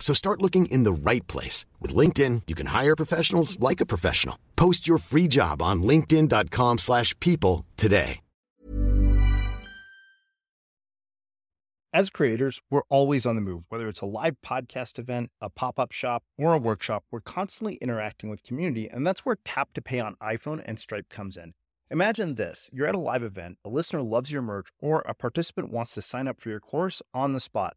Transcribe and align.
So 0.00 0.12
start 0.12 0.42
looking 0.42 0.66
in 0.66 0.82
the 0.82 0.92
right 0.92 1.24
place. 1.28 1.66
With 1.78 1.94
LinkedIn, 1.94 2.42
you 2.48 2.56
can 2.56 2.66
hire 2.66 2.96
professionals 2.96 3.60
like 3.60 3.80
a 3.80 3.86
professional. 3.86 4.36
Post 4.56 4.88
your 4.88 4.98
free 4.98 5.28
job 5.28 5.62
on 5.62 5.84
linkedin.com 5.84 6.78
slash 6.78 7.14
people 7.20 7.64
today. 7.76 8.18
As 11.92 12.08
creators, 12.08 12.60
we're 12.70 12.84
always 12.88 13.26
on 13.26 13.34
the 13.34 13.40
move. 13.40 13.64
Whether 13.68 13.88
it's 13.88 14.00
a 14.00 14.06
live 14.06 14.36
podcast 14.46 14.96
event, 14.96 15.30
a 15.40 15.50
pop-up 15.50 15.90
shop, 15.90 16.22
or 16.38 16.54
a 16.54 16.58
workshop, 16.58 17.02
we're 17.10 17.20
constantly 17.20 17.74
interacting 17.82 18.30
with 18.30 18.44
community, 18.44 18.88
and 18.88 19.04
that's 19.04 19.26
where 19.26 19.38
Tap 19.44 19.72
to 19.72 19.82
Pay 19.82 19.98
on 19.98 20.14
iPhone 20.22 20.62
and 20.64 20.78
Stripe 20.78 21.08
comes 21.08 21.36
in. 21.36 21.52
Imagine 21.90 22.36
this 22.36 22.70
you're 22.72 22.86
at 22.86 22.94
a 22.94 22.98
live 22.98 23.24
event, 23.24 23.58
a 23.64 23.68
listener 23.68 24.02
loves 24.02 24.30
your 24.30 24.40
merch, 24.40 24.68
or 24.78 25.00
a 25.00 25.14
participant 25.14 25.72
wants 25.72 25.92
to 25.94 26.02
sign 26.02 26.28
up 26.28 26.40
for 26.40 26.48
your 26.48 26.60
course 26.60 27.02
on 27.12 27.32
the 27.32 27.40
spot. 27.40 27.76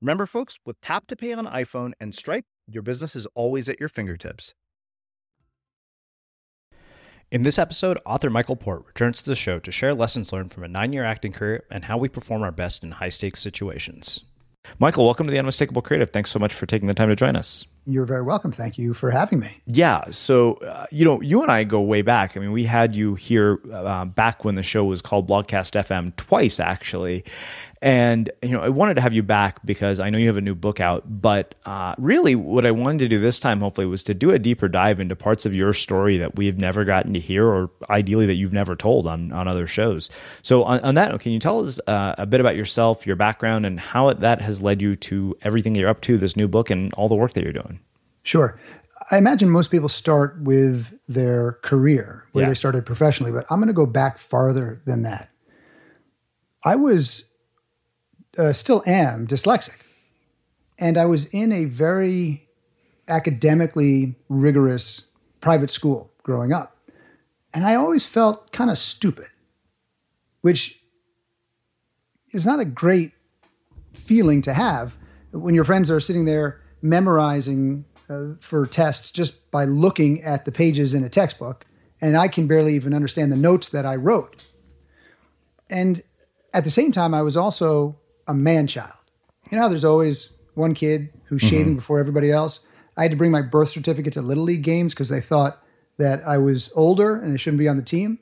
Remember, 0.00 0.24
folks, 0.24 0.58
with 0.64 0.80
Tap 0.80 1.06
to 1.08 1.16
Pay 1.16 1.34
on 1.34 1.46
iPhone 1.46 1.92
and 2.00 2.14
Stripe, 2.14 2.46
your 2.66 2.82
business 2.82 3.14
is 3.14 3.26
always 3.34 3.68
at 3.68 3.78
your 3.78 3.90
fingertips. 3.90 4.54
In 7.30 7.42
this 7.42 7.58
episode, 7.58 7.98
author 8.06 8.30
Michael 8.30 8.56
Port 8.56 8.84
returns 8.86 9.20
to 9.22 9.28
the 9.28 9.36
show 9.36 9.58
to 9.58 9.70
share 9.70 9.94
lessons 9.94 10.32
learned 10.32 10.52
from 10.52 10.64
a 10.64 10.68
nine 10.68 10.94
year 10.94 11.04
acting 11.04 11.32
career 11.32 11.64
and 11.70 11.84
how 11.84 11.98
we 11.98 12.08
perform 12.08 12.42
our 12.42 12.50
best 12.50 12.82
in 12.82 12.92
high 12.92 13.10
stakes 13.10 13.40
situations. 13.40 14.22
Michael, 14.78 15.04
welcome 15.04 15.26
to 15.26 15.30
the 15.30 15.38
Unmistakable 15.38 15.82
Creative. 15.82 16.10
Thanks 16.10 16.30
so 16.30 16.38
much 16.38 16.54
for 16.54 16.64
taking 16.64 16.88
the 16.88 16.94
time 16.94 17.08
to 17.08 17.16
join 17.16 17.36
us. 17.36 17.66
You're 17.86 18.04
very 18.04 18.22
welcome. 18.22 18.52
Thank 18.52 18.78
you 18.78 18.92
for 18.92 19.10
having 19.10 19.40
me. 19.40 19.60
Yeah. 19.66 20.04
So, 20.10 20.54
uh, 20.54 20.86
you 20.90 21.04
know, 21.04 21.20
you 21.22 21.42
and 21.42 21.50
I 21.50 21.64
go 21.64 21.80
way 21.80 22.02
back. 22.02 22.36
I 22.36 22.40
mean, 22.40 22.52
we 22.52 22.64
had 22.64 22.94
you 22.94 23.14
here 23.14 23.58
uh, 23.72 24.04
back 24.04 24.44
when 24.44 24.54
the 24.54 24.62
show 24.62 24.84
was 24.84 25.00
called 25.00 25.28
Blogcast 25.28 25.82
FM 25.82 26.14
twice, 26.16 26.60
actually. 26.60 27.24
And, 27.82 28.30
you 28.42 28.50
know, 28.50 28.60
I 28.60 28.68
wanted 28.68 28.94
to 28.94 29.00
have 29.00 29.14
you 29.14 29.22
back 29.22 29.64
because 29.64 30.00
I 30.00 30.10
know 30.10 30.18
you 30.18 30.26
have 30.26 30.36
a 30.36 30.42
new 30.42 30.54
book 30.54 30.80
out. 30.80 31.02
But 31.06 31.54
uh, 31.64 31.94
really, 31.96 32.34
what 32.34 32.66
I 32.66 32.70
wanted 32.70 32.98
to 32.98 33.08
do 33.08 33.18
this 33.18 33.40
time, 33.40 33.60
hopefully, 33.60 33.86
was 33.86 34.02
to 34.04 34.14
do 34.14 34.30
a 34.30 34.38
deeper 34.38 34.68
dive 34.68 35.00
into 35.00 35.16
parts 35.16 35.46
of 35.46 35.54
your 35.54 35.72
story 35.72 36.18
that 36.18 36.36
we've 36.36 36.58
never 36.58 36.84
gotten 36.84 37.14
to 37.14 37.20
hear 37.20 37.46
or 37.46 37.70
ideally 37.88 38.26
that 38.26 38.34
you've 38.34 38.52
never 38.52 38.76
told 38.76 39.06
on, 39.06 39.32
on 39.32 39.48
other 39.48 39.66
shows. 39.66 40.10
So, 40.42 40.64
on, 40.64 40.80
on 40.80 40.94
that 40.96 41.10
note, 41.10 41.20
can 41.22 41.32
you 41.32 41.38
tell 41.38 41.60
us 41.60 41.80
uh, 41.86 42.14
a 42.18 42.26
bit 42.26 42.40
about 42.40 42.54
yourself, 42.54 43.06
your 43.06 43.16
background, 43.16 43.64
and 43.64 43.80
how 43.80 44.12
that 44.12 44.42
has 44.42 44.60
led 44.60 44.82
you 44.82 44.94
to 44.96 45.36
everything 45.40 45.74
you're 45.74 45.88
up 45.88 46.02
to, 46.02 46.18
this 46.18 46.36
new 46.36 46.48
book, 46.48 46.68
and 46.68 46.92
all 46.94 47.08
the 47.08 47.14
work 47.14 47.32
that 47.32 47.42
you're 47.42 47.52
doing? 47.52 47.79
Sure. 48.22 48.58
I 49.10 49.18
imagine 49.18 49.50
most 49.50 49.70
people 49.70 49.88
start 49.88 50.40
with 50.40 50.98
their 51.08 51.58
career 51.62 52.26
where 52.32 52.44
yeah. 52.44 52.48
they 52.48 52.54
started 52.54 52.86
professionally, 52.86 53.32
but 53.32 53.44
I'm 53.50 53.58
going 53.58 53.68
to 53.68 53.74
go 53.74 53.86
back 53.86 54.18
farther 54.18 54.80
than 54.84 55.02
that. 55.02 55.30
I 56.64 56.76
was 56.76 57.24
uh, 58.38 58.52
still 58.52 58.82
am 58.86 59.26
dyslexic. 59.26 59.76
And 60.78 60.96
I 60.96 61.06
was 61.06 61.26
in 61.26 61.52
a 61.52 61.66
very 61.66 62.48
academically 63.08 64.14
rigorous 64.28 65.08
private 65.40 65.70
school 65.70 66.12
growing 66.22 66.52
up. 66.52 66.76
And 67.52 67.64
I 67.64 67.74
always 67.74 68.06
felt 68.06 68.52
kind 68.52 68.70
of 68.70 68.78
stupid, 68.78 69.26
which 70.42 70.80
is 72.32 72.46
not 72.46 72.60
a 72.60 72.64
great 72.64 73.12
feeling 73.92 74.40
to 74.42 74.54
have 74.54 74.94
when 75.32 75.54
your 75.54 75.64
friends 75.64 75.90
are 75.90 76.00
sitting 76.00 76.24
there 76.24 76.60
memorizing 76.82 77.84
uh, 78.10 78.34
for 78.40 78.66
tests 78.66 79.10
just 79.10 79.50
by 79.50 79.64
looking 79.64 80.22
at 80.22 80.44
the 80.44 80.52
pages 80.52 80.94
in 80.94 81.04
a 81.04 81.08
textbook. 81.08 81.64
And 82.00 82.16
I 82.16 82.28
can 82.28 82.46
barely 82.46 82.74
even 82.74 82.94
understand 82.94 83.30
the 83.30 83.36
notes 83.36 83.68
that 83.70 83.86
I 83.86 83.96
wrote. 83.96 84.46
And 85.68 86.02
at 86.52 86.64
the 86.64 86.70
same 86.70 86.92
time, 86.92 87.14
I 87.14 87.22
was 87.22 87.36
also 87.36 87.98
a 88.26 88.34
man 88.34 88.66
child. 88.66 88.94
You 89.50 89.58
know, 89.58 89.68
there's 89.68 89.84
always 89.84 90.32
one 90.54 90.74
kid 90.74 91.10
who's 91.24 91.42
mm-hmm. 91.42 91.50
shaving 91.50 91.76
before 91.76 92.00
everybody 92.00 92.32
else. 92.32 92.60
I 92.96 93.02
had 93.02 93.12
to 93.12 93.16
bring 93.16 93.30
my 93.30 93.42
birth 93.42 93.70
certificate 93.70 94.14
to 94.14 94.22
little 94.22 94.44
league 94.44 94.62
games 94.62 94.94
because 94.94 95.08
they 95.08 95.20
thought 95.20 95.62
that 95.98 96.26
I 96.26 96.38
was 96.38 96.72
older 96.74 97.16
and 97.16 97.32
I 97.32 97.36
shouldn't 97.36 97.58
be 97.58 97.68
on 97.68 97.76
the 97.76 97.82
team. 97.82 98.18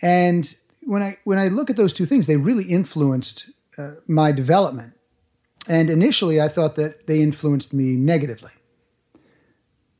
And 0.00 0.52
when 0.82 1.02
I 1.02 1.18
when 1.24 1.38
I 1.38 1.48
look 1.48 1.68
at 1.70 1.76
those 1.76 1.92
two 1.92 2.06
things, 2.06 2.26
they 2.26 2.36
really 2.36 2.64
influenced 2.64 3.50
uh, 3.76 3.92
my 4.06 4.32
development. 4.32 4.94
And 5.68 5.90
initially, 5.90 6.40
I 6.40 6.48
thought 6.48 6.76
that 6.76 7.06
they 7.06 7.22
influenced 7.22 7.72
me 7.72 7.96
negatively. 7.96 8.52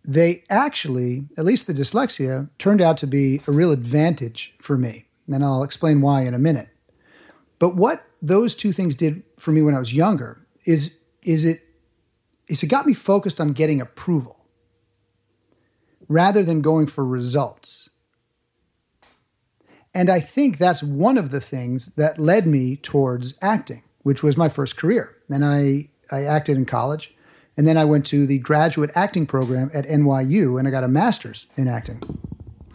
They 0.06 0.44
actually, 0.50 1.24
at 1.36 1.44
least 1.44 1.66
the 1.66 1.72
dyslexia, 1.72 2.48
turned 2.58 2.80
out 2.80 2.98
to 2.98 3.06
be 3.06 3.42
a 3.46 3.52
real 3.52 3.72
advantage 3.72 4.54
for 4.60 4.78
me. 4.78 5.06
And 5.32 5.44
I'll 5.44 5.64
explain 5.64 6.00
why 6.00 6.22
in 6.22 6.34
a 6.34 6.38
minute. 6.38 6.68
But 7.58 7.76
what 7.76 8.04
those 8.22 8.56
two 8.56 8.72
things 8.72 8.94
did 8.94 9.22
for 9.36 9.50
me 9.50 9.62
when 9.62 9.74
I 9.74 9.78
was 9.78 9.94
younger 9.94 10.46
is 10.64 10.94
is 11.22 11.44
it 11.44 11.60
is 12.48 12.62
it 12.62 12.68
got 12.68 12.86
me 12.86 12.94
focused 12.94 13.40
on 13.40 13.52
getting 13.52 13.80
approval 13.80 14.36
rather 16.08 16.42
than 16.42 16.60
going 16.60 16.86
for 16.86 17.04
results. 17.04 17.90
And 19.94 20.10
I 20.10 20.20
think 20.20 20.58
that's 20.58 20.82
one 20.82 21.16
of 21.16 21.30
the 21.30 21.40
things 21.40 21.94
that 21.94 22.18
led 22.18 22.46
me 22.46 22.76
towards 22.76 23.38
acting, 23.40 23.82
which 24.02 24.22
was 24.22 24.36
my 24.36 24.48
first 24.48 24.76
career. 24.76 25.16
And 25.30 25.44
I, 25.44 25.88
I 26.12 26.24
acted 26.24 26.56
in 26.56 26.66
college. 26.66 27.15
And 27.56 27.66
then 27.66 27.78
I 27.78 27.84
went 27.84 28.06
to 28.06 28.26
the 28.26 28.38
graduate 28.38 28.90
acting 28.94 29.26
program 29.26 29.70
at 29.72 29.86
NYU 29.86 30.58
and 30.58 30.68
I 30.68 30.70
got 30.70 30.84
a 30.84 30.88
master's 30.88 31.46
in 31.56 31.68
acting. 31.68 32.02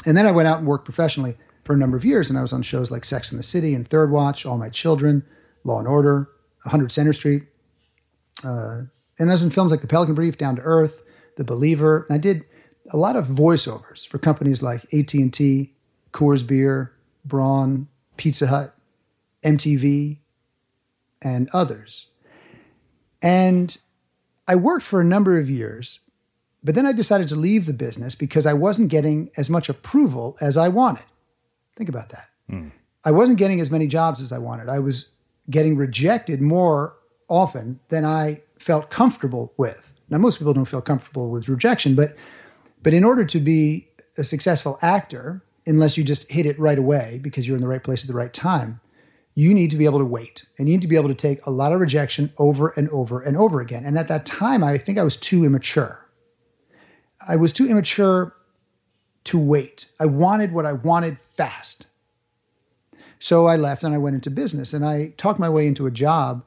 And 0.05 0.17
then 0.17 0.25
I 0.25 0.31
went 0.31 0.47
out 0.47 0.59
and 0.59 0.67
worked 0.67 0.85
professionally 0.85 1.37
for 1.63 1.73
a 1.73 1.77
number 1.77 1.95
of 1.95 2.03
years. 2.03 2.29
And 2.29 2.39
I 2.39 2.41
was 2.41 2.53
on 2.53 2.63
shows 2.63 2.89
like 2.89 3.05
Sex 3.05 3.31
and 3.31 3.37
the 3.37 3.43
City 3.43 3.75
and 3.75 3.87
Third 3.87 4.11
Watch, 4.11 4.45
All 4.45 4.57
My 4.57 4.69
Children, 4.69 5.23
Law 5.63 5.79
and 5.79 5.87
Order, 5.87 6.29
100 6.63 6.91
Center 6.91 7.13
Street. 7.13 7.43
Uh, 8.43 8.83
and 9.19 9.29
I 9.29 9.33
was 9.33 9.43
in 9.43 9.51
films 9.51 9.69
like 9.69 9.81
The 9.81 9.87
Pelican 9.87 10.15
Brief, 10.15 10.37
Down 10.37 10.55
to 10.55 10.61
Earth, 10.63 11.03
The 11.37 11.43
Believer. 11.43 12.05
And 12.09 12.15
I 12.15 12.17
did 12.17 12.43
a 12.89 12.97
lot 12.97 13.15
of 13.15 13.27
voiceovers 13.27 14.07
for 14.07 14.17
companies 14.17 14.63
like 14.63 14.83
AT&T, 14.93 15.73
Coors 16.11 16.47
Beer, 16.47 16.91
Braun, 17.23 17.87
Pizza 18.17 18.47
Hut, 18.47 18.75
MTV, 19.43 20.17
and 21.21 21.49
others. 21.53 22.07
And 23.21 23.77
I 24.47 24.55
worked 24.55 24.85
for 24.85 25.01
a 25.01 25.05
number 25.05 25.37
of 25.37 25.49
years, 25.49 25.99
but 26.63 26.75
then 26.75 26.85
I 26.85 26.91
decided 26.91 27.27
to 27.29 27.35
leave 27.35 27.65
the 27.65 27.73
business 27.73 28.15
because 28.15 28.45
I 28.45 28.53
wasn't 28.53 28.89
getting 28.89 29.31
as 29.37 29.49
much 29.49 29.69
approval 29.69 30.37
as 30.41 30.57
I 30.57 30.67
wanted. 30.67 31.03
Think 31.75 31.89
about 31.89 32.09
that. 32.09 32.27
Mm. 32.49 32.71
I 33.03 33.11
wasn't 33.11 33.37
getting 33.37 33.61
as 33.61 33.71
many 33.71 33.87
jobs 33.87 34.21
as 34.21 34.31
I 34.31 34.37
wanted. 34.37 34.69
I 34.69 34.79
was 34.79 35.09
getting 35.49 35.75
rejected 35.75 36.41
more 36.41 36.95
often 37.27 37.79
than 37.89 38.05
I 38.05 38.41
felt 38.59 38.89
comfortable 38.89 39.53
with. 39.57 39.91
Now, 40.09 40.17
most 40.17 40.37
people 40.37 40.53
don't 40.53 40.65
feel 40.65 40.81
comfortable 40.81 41.29
with 41.29 41.47
rejection, 41.47 41.95
but 41.95 42.15
but 42.83 42.93
in 42.93 43.03
order 43.03 43.25
to 43.25 43.39
be 43.39 43.87
a 44.17 44.23
successful 44.23 44.77
actor, 44.81 45.43
unless 45.65 45.97
you 45.97 46.03
just 46.03 46.29
hit 46.31 46.45
it 46.45 46.59
right 46.59 46.77
away 46.77 47.19
because 47.21 47.47
you're 47.47 47.55
in 47.55 47.61
the 47.61 47.67
right 47.67 47.83
place 47.83 48.03
at 48.03 48.07
the 48.07 48.17
right 48.17 48.33
time, 48.33 48.79
you 49.33 49.53
need 49.53 49.71
to 49.71 49.77
be 49.77 49.85
able 49.85 49.99
to 49.99 50.05
wait 50.05 50.45
and 50.57 50.67
you 50.67 50.75
need 50.75 50.81
to 50.81 50.87
be 50.87 50.95
able 50.95 51.09
to 51.09 51.15
take 51.15 51.45
a 51.45 51.51
lot 51.51 51.71
of 51.71 51.79
rejection 51.79 52.31
over 52.37 52.69
and 52.69 52.89
over 52.89 53.21
and 53.21 53.37
over 53.37 53.61
again. 53.61 53.85
And 53.85 53.97
at 53.97 54.07
that 54.09 54.25
time, 54.25 54.63
I 54.63 54.77
think 54.77 54.97
I 54.97 55.03
was 55.03 55.17
too 55.17 55.45
immature. 55.45 56.05
I 57.27 57.35
was 57.35 57.53
too 57.53 57.67
immature 57.67 58.35
to 59.25 59.39
wait. 59.39 59.89
I 59.99 60.05
wanted 60.05 60.51
what 60.51 60.65
I 60.65 60.73
wanted 60.73 61.19
fast. 61.21 61.85
So 63.19 63.45
I 63.45 63.55
left 63.55 63.83
and 63.83 63.93
I 63.93 63.99
went 63.99 64.15
into 64.15 64.31
business 64.31 64.73
and 64.73 64.83
I 64.83 65.13
talked 65.17 65.39
my 65.39 65.49
way 65.49 65.67
into 65.67 65.85
a 65.85 65.91
job 65.91 66.43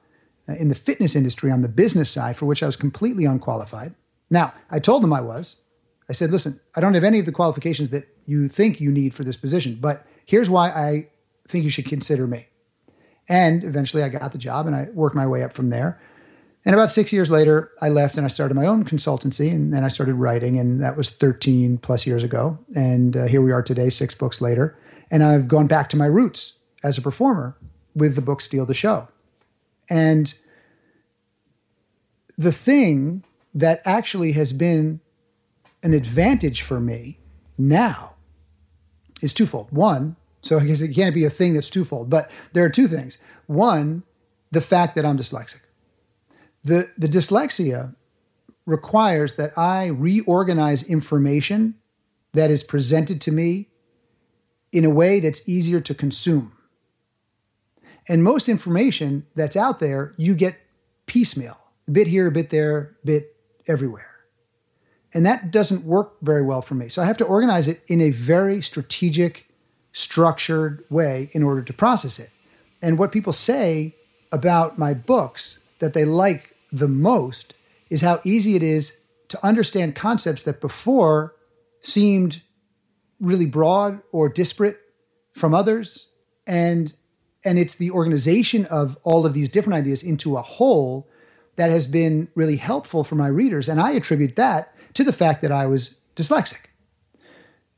uh, 0.48 0.54
in 0.54 0.68
the 0.68 0.74
fitness 0.74 1.14
industry 1.14 1.50
on 1.50 1.62
the 1.62 1.68
business 1.68 2.10
side 2.10 2.36
for 2.36 2.46
which 2.46 2.62
I 2.62 2.66
was 2.66 2.76
completely 2.76 3.24
unqualified. 3.24 3.94
Now, 4.28 4.52
I 4.70 4.78
told 4.78 5.02
them 5.02 5.12
I 5.12 5.20
was. 5.20 5.60
I 6.08 6.12
said, 6.12 6.30
listen, 6.30 6.60
I 6.76 6.80
don't 6.80 6.94
have 6.94 7.04
any 7.04 7.18
of 7.18 7.26
the 7.26 7.32
qualifications 7.32 7.90
that 7.90 8.08
you 8.26 8.48
think 8.48 8.80
you 8.80 8.90
need 8.90 9.14
for 9.14 9.24
this 9.24 9.36
position, 9.36 9.78
but 9.80 10.04
here's 10.26 10.50
why 10.50 10.68
I 10.70 11.08
think 11.48 11.64
you 11.64 11.70
should 11.70 11.86
consider 11.86 12.26
me. 12.26 12.46
And 13.28 13.64
eventually 13.64 14.02
I 14.02 14.08
got 14.08 14.32
the 14.32 14.38
job 14.38 14.66
and 14.66 14.76
I 14.76 14.88
worked 14.92 15.16
my 15.16 15.26
way 15.26 15.42
up 15.42 15.52
from 15.52 15.70
there. 15.70 16.00
And 16.66 16.74
about 16.74 16.90
six 16.90 17.12
years 17.12 17.30
later, 17.30 17.72
I 17.82 17.90
left 17.90 18.16
and 18.16 18.24
I 18.24 18.28
started 18.28 18.54
my 18.54 18.66
own 18.66 18.84
consultancy 18.84 19.50
and 19.50 19.72
then 19.72 19.84
I 19.84 19.88
started 19.88 20.14
writing. 20.14 20.58
And 20.58 20.82
that 20.82 20.96
was 20.96 21.14
13 21.14 21.78
plus 21.78 22.06
years 22.06 22.22
ago. 22.22 22.58
And 22.74 23.16
uh, 23.16 23.26
here 23.26 23.42
we 23.42 23.52
are 23.52 23.62
today, 23.62 23.90
six 23.90 24.14
books 24.14 24.40
later. 24.40 24.78
And 25.10 25.22
I've 25.22 25.46
gone 25.46 25.66
back 25.66 25.88
to 25.90 25.98
my 25.98 26.06
roots 26.06 26.58
as 26.82 26.96
a 26.96 27.02
performer 27.02 27.56
with 27.94 28.14
the 28.14 28.22
book 28.22 28.40
Steal 28.40 28.66
the 28.66 28.74
Show. 28.74 29.08
And 29.90 30.36
the 32.38 32.52
thing 32.52 33.24
that 33.54 33.82
actually 33.84 34.32
has 34.32 34.52
been 34.52 35.00
an 35.82 35.92
advantage 35.92 36.62
for 36.62 36.80
me 36.80 37.18
now 37.58 38.16
is 39.22 39.32
twofold. 39.32 39.70
One, 39.70 40.16
so 40.44 40.58
it 40.58 40.94
can't 40.94 41.14
be 41.14 41.24
a 41.24 41.30
thing 41.30 41.54
that's 41.54 41.70
twofold, 41.70 42.10
but 42.10 42.30
there 42.52 42.64
are 42.64 42.70
two 42.70 42.86
things. 42.86 43.22
One, 43.46 44.02
the 44.50 44.60
fact 44.60 44.94
that 44.94 45.04
I'm 45.04 45.16
dyslexic. 45.16 45.60
The, 46.62 46.90
the 46.96 47.08
dyslexia 47.08 47.94
requires 48.66 49.36
that 49.36 49.56
I 49.58 49.86
reorganize 49.86 50.88
information 50.88 51.74
that 52.32 52.50
is 52.50 52.62
presented 52.62 53.20
to 53.22 53.32
me 53.32 53.68
in 54.72 54.84
a 54.84 54.90
way 54.90 55.20
that's 55.20 55.48
easier 55.48 55.80
to 55.80 55.94
consume. 55.94 56.52
And 58.08 58.22
most 58.22 58.48
information 58.48 59.26
that's 59.34 59.56
out 59.56 59.80
there, 59.80 60.14
you 60.16 60.34
get 60.34 60.56
piecemeal, 61.06 61.58
a 61.88 61.90
bit 61.90 62.06
here, 62.06 62.26
a 62.26 62.32
bit 62.32 62.50
there, 62.50 62.96
a 63.02 63.06
bit 63.06 63.36
everywhere. 63.66 64.10
And 65.14 65.24
that 65.24 65.50
doesn't 65.50 65.84
work 65.84 66.16
very 66.22 66.42
well 66.42 66.60
for 66.60 66.74
me. 66.74 66.88
So 66.88 67.00
I 67.00 67.04
have 67.04 67.16
to 67.18 67.24
organize 67.24 67.68
it 67.68 67.82
in 67.86 68.00
a 68.00 68.10
very 68.10 68.60
strategic, 68.60 69.48
structured 69.94 70.84
way 70.90 71.30
in 71.32 71.42
order 71.42 71.62
to 71.62 71.72
process 71.72 72.18
it. 72.18 72.30
And 72.82 72.98
what 72.98 73.12
people 73.12 73.32
say 73.32 73.94
about 74.30 74.78
my 74.78 74.92
books 74.92 75.60
that 75.78 75.94
they 75.94 76.04
like 76.04 76.54
the 76.70 76.88
most 76.88 77.54
is 77.88 78.02
how 78.02 78.20
easy 78.24 78.56
it 78.56 78.62
is 78.62 78.98
to 79.28 79.46
understand 79.46 79.94
concepts 79.94 80.42
that 80.42 80.60
before 80.60 81.34
seemed 81.80 82.42
really 83.20 83.46
broad 83.46 84.02
or 84.12 84.28
disparate 84.28 84.80
from 85.32 85.54
others 85.54 86.10
and 86.46 86.92
and 87.46 87.58
it's 87.58 87.76
the 87.76 87.90
organization 87.90 88.64
of 88.66 88.96
all 89.02 89.26
of 89.26 89.34
these 89.34 89.50
different 89.50 89.76
ideas 89.76 90.02
into 90.02 90.36
a 90.36 90.42
whole 90.42 91.06
that 91.56 91.70
has 91.70 91.86
been 91.86 92.26
really 92.34 92.56
helpful 92.56 93.04
for 93.04 93.16
my 93.16 93.26
readers. 93.26 93.68
And 93.68 93.80
I 93.80 93.92
attribute 93.92 94.36
that 94.36 94.74
to 94.94 95.04
the 95.04 95.12
fact 95.12 95.42
that 95.42 95.52
I 95.52 95.66
was 95.66 95.98
dyslexic. 96.16 96.60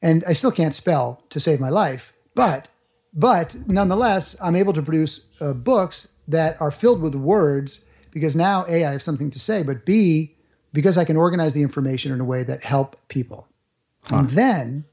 And 0.06 0.22
I 0.30 0.34
still 0.34 0.52
can't 0.52 0.74
spell 0.74 1.06
to 1.30 1.40
save 1.40 1.58
my 1.60 1.68
life, 1.68 2.14
but 2.34 2.68
but 3.12 3.56
nonetheless, 3.66 4.36
I'm 4.40 4.54
able 4.54 4.74
to 4.74 4.82
produce 4.82 5.20
uh, 5.40 5.52
books 5.52 6.12
that 6.28 6.60
are 6.60 6.70
filled 6.70 7.00
with 7.00 7.14
words 7.14 7.86
because 8.12 8.36
now 8.36 8.64
A, 8.68 8.84
I 8.84 8.92
have 8.92 9.02
something 9.02 9.30
to 9.30 9.40
say, 9.40 9.62
but 9.62 9.84
B, 9.84 10.34
because 10.72 10.96
I 10.96 11.04
can 11.04 11.16
organize 11.16 11.54
the 11.54 11.62
information 11.62 12.12
in 12.12 12.20
a 12.20 12.24
way 12.24 12.42
that 12.44 12.62
help 12.62 12.96
people. 13.08 13.48
Huh. 14.08 14.18
And 14.18 14.30
then, 14.30 14.84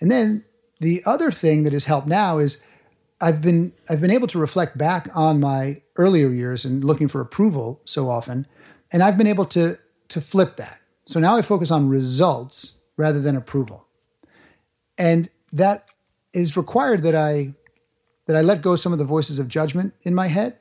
and 0.00 0.10
then 0.10 0.44
the 0.80 1.02
other 1.06 1.30
thing 1.30 1.62
that 1.64 1.72
has 1.72 1.84
helped 1.84 2.08
now 2.08 2.38
is 2.38 2.62
I've 3.20 3.40
been 3.40 3.72
I've 3.88 4.00
been 4.00 4.10
able 4.10 4.28
to 4.28 4.38
reflect 4.38 4.76
back 4.76 5.08
on 5.14 5.38
my 5.38 5.80
earlier 5.96 6.28
years 6.30 6.64
and 6.64 6.82
looking 6.82 7.08
for 7.08 7.20
approval 7.20 7.80
so 7.84 8.10
often, 8.10 8.46
and 8.92 9.02
I've 9.02 9.18
been 9.18 9.26
able 9.26 9.46
to 9.46 9.78
to 10.08 10.20
flip 10.20 10.56
that. 10.56 10.80
So 11.04 11.20
now 11.20 11.36
I 11.36 11.42
focus 11.42 11.70
on 11.70 11.88
results 11.88 12.78
rather 12.96 13.20
than 13.20 13.36
approval, 13.36 13.86
and 15.00 15.28
that 15.52 15.86
is 16.32 16.56
required 16.56 17.02
that 17.02 17.16
I 17.16 17.52
that 18.26 18.36
I 18.36 18.42
let 18.42 18.62
go 18.62 18.76
some 18.76 18.92
of 18.92 19.00
the 19.00 19.04
voices 19.04 19.40
of 19.40 19.48
judgment 19.48 19.92
in 20.04 20.14
my 20.14 20.28
head, 20.28 20.56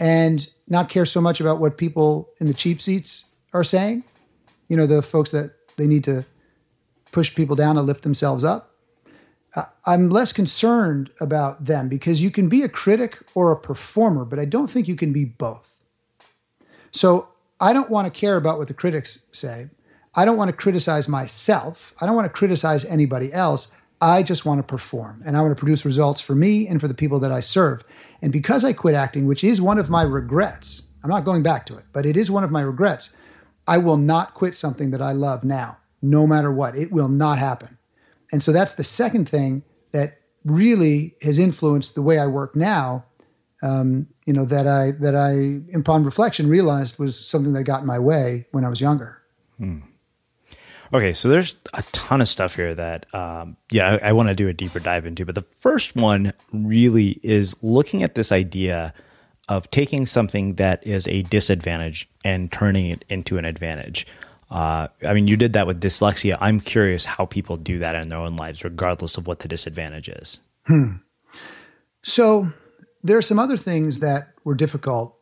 and 0.00 0.50
not 0.66 0.88
care 0.88 1.06
so 1.06 1.20
much 1.20 1.40
about 1.40 1.60
what 1.60 1.78
people 1.78 2.28
in 2.40 2.48
the 2.48 2.54
cheap 2.54 2.82
seats 2.82 3.26
are 3.52 3.62
saying. 3.62 4.02
You 4.68 4.76
know, 4.76 4.86
the 4.86 5.02
folks 5.02 5.30
that 5.30 5.52
they 5.76 5.86
need 5.86 6.02
to 6.04 6.24
push 7.12 7.34
people 7.34 7.54
down 7.54 7.76
to 7.76 7.82
lift 7.82 8.02
themselves 8.02 8.42
up 8.42 8.70
I'm 9.86 10.10
less 10.10 10.32
concerned 10.32 11.10
about 11.20 11.64
them 11.64 11.88
because 11.88 12.20
you 12.20 12.30
can 12.30 12.48
be 12.48 12.62
a 12.62 12.68
critic 12.68 13.18
or 13.34 13.50
a 13.50 13.56
performer, 13.56 14.24
but 14.24 14.38
I 14.38 14.44
don't 14.44 14.68
think 14.68 14.86
you 14.86 14.94
can 14.96 15.12
be 15.12 15.24
both. 15.24 15.74
So 16.92 17.28
I 17.60 17.72
don't 17.72 17.90
want 17.90 18.12
to 18.12 18.18
care 18.20 18.36
about 18.36 18.58
what 18.58 18.68
the 18.68 18.74
critics 18.74 19.26
say. 19.32 19.68
I 20.14 20.24
don't 20.24 20.36
want 20.36 20.48
to 20.48 20.56
criticize 20.56 21.08
myself. 21.08 21.94
I 22.00 22.06
don't 22.06 22.16
want 22.16 22.26
to 22.26 22.36
criticize 22.36 22.84
anybody 22.84 23.32
else. 23.32 23.72
I 24.00 24.22
just 24.22 24.46
want 24.46 24.58
to 24.58 24.62
perform 24.62 25.22
and 25.26 25.36
I 25.36 25.40
want 25.42 25.54
to 25.54 25.60
produce 25.60 25.84
results 25.84 26.20
for 26.20 26.34
me 26.34 26.66
and 26.66 26.80
for 26.80 26.88
the 26.88 26.94
people 26.94 27.20
that 27.20 27.32
I 27.32 27.40
serve. 27.40 27.82
And 28.22 28.32
because 28.32 28.64
I 28.64 28.72
quit 28.72 28.94
acting, 28.94 29.26
which 29.26 29.44
is 29.44 29.60
one 29.60 29.78
of 29.78 29.90
my 29.90 30.02
regrets, 30.02 30.82
I'm 31.02 31.10
not 31.10 31.24
going 31.24 31.42
back 31.42 31.66
to 31.66 31.76
it, 31.76 31.84
but 31.92 32.06
it 32.06 32.16
is 32.16 32.30
one 32.30 32.44
of 32.44 32.50
my 32.50 32.62
regrets. 32.62 33.14
I 33.66 33.78
will 33.78 33.98
not 33.98 34.34
quit 34.34 34.54
something 34.54 34.90
that 34.90 35.02
I 35.02 35.12
love 35.12 35.44
now, 35.44 35.78
no 36.02 36.26
matter 36.26 36.50
what. 36.50 36.76
It 36.76 36.92
will 36.92 37.08
not 37.08 37.38
happen. 37.38 37.76
And 38.32 38.42
so 38.42 38.52
that's 38.52 38.74
the 38.74 38.84
second 38.84 39.28
thing 39.28 39.62
that 39.92 40.18
really 40.44 41.14
has 41.22 41.38
influenced 41.38 41.94
the 41.94 42.02
way 42.02 42.18
I 42.18 42.26
work 42.26 42.56
now. 42.56 43.04
Um, 43.62 44.06
you 44.24 44.32
know 44.32 44.46
that 44.46 44.66
I 44.66 44.92
that 44.92 45.14
I, 45.14 45.60
upon 45.76 46.04
reflection, 46.04 46.48
realized 46.48 46.98
was 46.98 47.22
something 47.22 47.52
that 47.52 47.64
got 47.64 47.82
in 47.82 47.86
my 47.86 47.98
way 47.98 48.46
when 48.52 48.64
I 48.64 48.70
was 48.70 48.80
younger. 48.80 49.20
Hmm. 49.58 49.80
Okay, 50.92 51.14
so 51.14 51.28
there's 51.28 51.56
a 51.72 51.82
ton 51.92 52.20
of 52.20 52.28
stuff 52.28 52.56
here 52.56 52.74
that, 52.74 53.12
um, 53.14 53.56
yeah, 53.70 53.98
I, 54.02 54.08
I 54.08 54.12
want 54.12 54.28
to 54.28 54.34
do 54.34 54.48
a 54.48 54.52
deeper 54.52 54.80
dive 54.80 55.06
into. 55.06 55.24
But 55.24 55.36
the 55.36 55.42
first 55.42 55.94
one 55.94 56.32
really 56.52 57.20
is 57.22 57.54
looking 57.62 58.02
at 58.02 58.16
this 58.16 58.32
idea 58.32 58.92
of 59.48 59.70
taking 59.70 60.04
something 60.06 60.54
that 60.54 60.84
is 60.86 61.06
a 61.06 61.22
disadvantage 61.22 62.08
and 62.24 62.50
turning 62.50 62.86
it 62.86 63.04
into 63.08 63.38
an 63.38 63.44
advantage. 63.44 64.06
Uh, 64.50 64.88
I 65.06 65.14
mean, 65.14 65.28
you 65.28 65.36
did 65.36 65.52
that 65.52 65.66
with 65.66 65.80
dyslexia. 65.80 66.36
I'm 66.40 66.60
curious 66.60 67.04
how 67.04 67.24
people 67.24 67.56
do 67.56 67.78
that 67.78 67.94
in 67.94 68.08
their 68.08 68.18
own 68.18 68.36
lives, 68.36 68.64
regardless 68.64 69.16
of 69.16 69.28
what 69.28 69.40
the 69.40 69.48
disadvantage 69.48 70.08
is. 70.08 70.40
Hmm. 70.66 70.96
So 72.02 72.52
there 73.04 73.16
are 73.16 73.22
some 73.22 73.38
other 73.38 73.56
things 73.56 74.00
that 74.00 74.32
were 74.44 74.54
difficult 74.54 75.16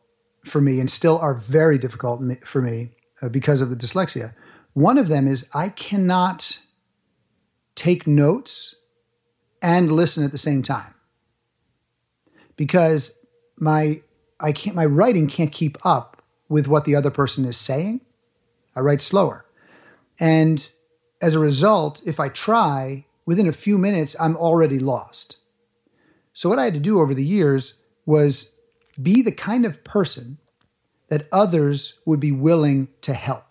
for 0.45 0.61
me 0.61 0.79
and 0.79 0.89
still 0.89 1.19
are 1.19 1.35
very 1.35 1.77
difficult 1.77 2.21
for 2.43 2.61
me 2.61 2.89
uh, 3.21 3.29
because 3.29 3.61
of 3.61 3.69
the 3.69 3.75
dyslexia. 3.75 4.33
One 4.73 4.97
of 4.97 5.07
them 5.07 5.27
is 5.27 5.49
I 5.53 5.69
cannot 5.69 6.59
take 7.75 8.07
notes 8.07 8.75
and 9.61 9.91
listen 9.91 10.23
at 10.23 10.31
the 10.31 10.37
same 10.37 10.61
time 10.61 10.93
because 12.55 13.17
my 13.57 14.01
I 14.39 14.51
can't 14.51 14.75
my 14.75 14.85
writing 14.85 15.27
can't 15.27 15.51
keep 15.51 15.77
up 15.85 16.21
with 16.47 16.67
what 16.67 16.85
the 16.85 16.95
other 16.95 17.11
person 17.11 17.45
is 17.45 17.57
saying. 17.57 18.01
I 18.75 18.81
write 18.81 19.01
slower. 19.01 19.45
And 20.19 20.67
as 21.21 21.35
a 21.35 21.39
result, 21.39 22.01
if 22.05 22.19
I 22.19 22.29
try, 22.29 23.05
within 23.25 23.47
a 23.47 23.53
few 23.53 23.77
minutes, 23.77 24.15
I'm 24.19 24.35
already 24.37 24.79
lost. 24.79 25.37
So, 26.33 26.49
what 26.49 26.59
I 26.59 26.63
had 26.63 26.73
to 26.73 26.79
do 26.79 26.99
over 26.99 27.13
the 27.13 27.25
years 27.25 27.75
was 28.05 28.55
be 29.01 29.21
the 29.21 29.31
kind 29.31 29.65
of 29.65 29.83
person 29.83 30.37
that 31.09 31.27
others 31.31 31.99
would 32.05 32.19
be 32.19 32.31
willing 32.31 32.87
to 33.01 33.13
help. 33.13 33.48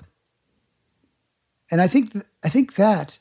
And 1.71 1.81
I 1.81 1.89
think 1.89 2.13
th- 2.13 2.25
I 2.45 2.49
think 2.49 2.75
that 2.75 3.19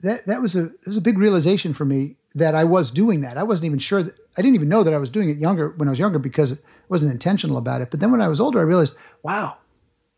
that 0.00 0.26
that 0.26 0.40
was 0.40 0.54
a 0.54 0.64
that 0.64 0.86
was 0.86 0.96
a 0.96 1.02
big 1.02 1.18
realization 1.18 1.74
for 1.74 1.84
me 1.84 2.16
that 2.34 2.54
I 2.54 2.64
was 2.64 2.90
doing 2.90 3.20
that. 3.22 3.38
I 3.38 3.42
wasn't 3.42 3.66
even 3.66 3.78
sure 3.78 4.02
that 4.02 4.18
I 4.36 4.42
didn't 4.42 4.54
even 4.54 4.68
know 4.68 4.82
that 4.82 4.94
I 4.94 4.98
was 4.98 5.10
doing 5.10 5.28
it 5.28 5.38
younger 5.38 5.70
when 5.70 5.88
I 5.88 5.90
was 5.90 5.98
younger 5.98 6.18
because 6.18 6.52
I 6.52 6.56
wasn't 6.88 7.12
intentional 7.12 7.56
about 7.56 7.80
it. 7.80 7.90
But 7.90 8.00
then 8.00 8.10
when 8.10 8.20
I 8.20 8.28
was 8.28 8.40
older, 8.40 8.60
I 8.60 8.62
realized, 8.62 8.96
wow, 9.22 9.56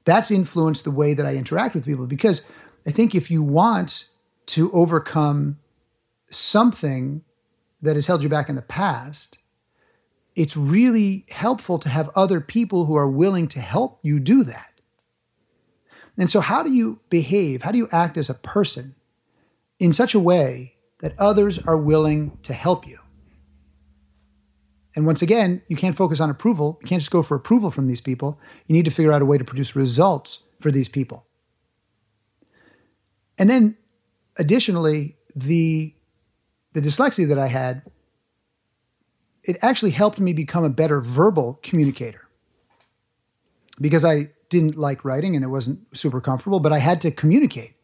that's 0.04 0.30
influenced 0.30 0.84
the 0.84 0.90
way 0.90 1.14
that 1.14 1.26
I 1.26 1.34
interact 1.34 1.74
with 1.74 1.84
people 1.84 2.06
because 2.06 2.48
I 2.86 2.90
think 2.90 3.14
if 3.14 3.30
you 3.30 3.42
want 3.42 4.06
to 4.46 4.70
overcome 4.72 5.58
something 6.30 7.22
that 7.82 7.96
has 7.96 8.06
held 8.06 8.22
you 8.22 8.28
back 8.28 8.48
in 8.48 8.56
the 8.56 8.62
past, 8.62 9.38
it's 10.36 10.56
really 10.56 11.26
helpful 11.30 11.78
to 11.78 11.88
have 11.88 12.10
other 12.14 12.40
people 12.40 12.84
who 12.84 12.96
are 12.96 13.08
willing 13.08 13.48
to 13.48 13.60
help 13.60 13.98
you 14.02 14.18
do 14.20 14.44
that. 14.44 14.69
And 16.20 16.30
so, 16.30 16.40
how 16.40 16.62
do 16.62 16.70
you 16.70 17.00
behave? 17.08 17.62
How 17.62 17.72
do 17.72 17.78
you 17.78 17.88
act 17.90 18.18
as 18.18 18.28
a 18.28 18.34
person 18.34 18.94
in 19.78 19.94
such 19.94 20.14
a 20.14 20.20
way 20.20 20.74
that 20.98 21.18
others 21.18 21.58
are 21.66 21.78
willing 21.78 22.36
to 22.42 22.52
help 22.52 22.86
you? 22.86 22.98
And 24.94 25.06
once 25.06 25.22
again, 25.22 25.62
you 25.68 25.76
can't 25.76 25.96
focus 25.96 26.20
on 26.20 26.28
approval. 26.28 26.78
You 26.82 26.88
can't 26.88 27.00
just 27.00 27.10
go 27.10 27.22
for 27.22 27.36
approval 27.36 27.70
from 27.70 27.86
these 27.86 28.02
people. 28.02 28.38
You 28.66 28.74
need 28.74 28.84
to 28.84 28.90
figure 28.90 29.12
out 29.12 29.22
a 29.22 29.24
way 29.24 29.38
to 29.38 29.44
produce 29.44 29.74
results 29.74 30.42
for 30.60 30.70
these 30.70 30.90
people. 30.90 31.24
And 33.38 33.48
then 33.48 33.78
additionally, 34.36 35.16
the 35.34 35.94
the 36.74 36.82
dyslexia 36.82 37.28
that 37.28 37.38
I 37.38 37.46
had, 37.46 37.80
it 39.42 39.56
actually 39.62 39.92
helped 39.92 40.20
me 40.20 40.34
become 40.34 40.64
a 40.64 40.70
better 40.70 41.00
verbal 41.00 41.60
communicator. 41.62 42.28
Because 43.80 44.04
I 44.04 44.28
didn't 44.50 44.76
like 44.76 45.04
writing 45.04 45.34
and 45.34 45.44
it 45.44 45.48
wasn't 45.48 45.80
super 45.96 46.20
comfortable, 46.20 46.60
but 46.60 46.72
I 46.72 46.78
had 46.78 47.00
to 47.02 47.10
communicate. 47.10 47.74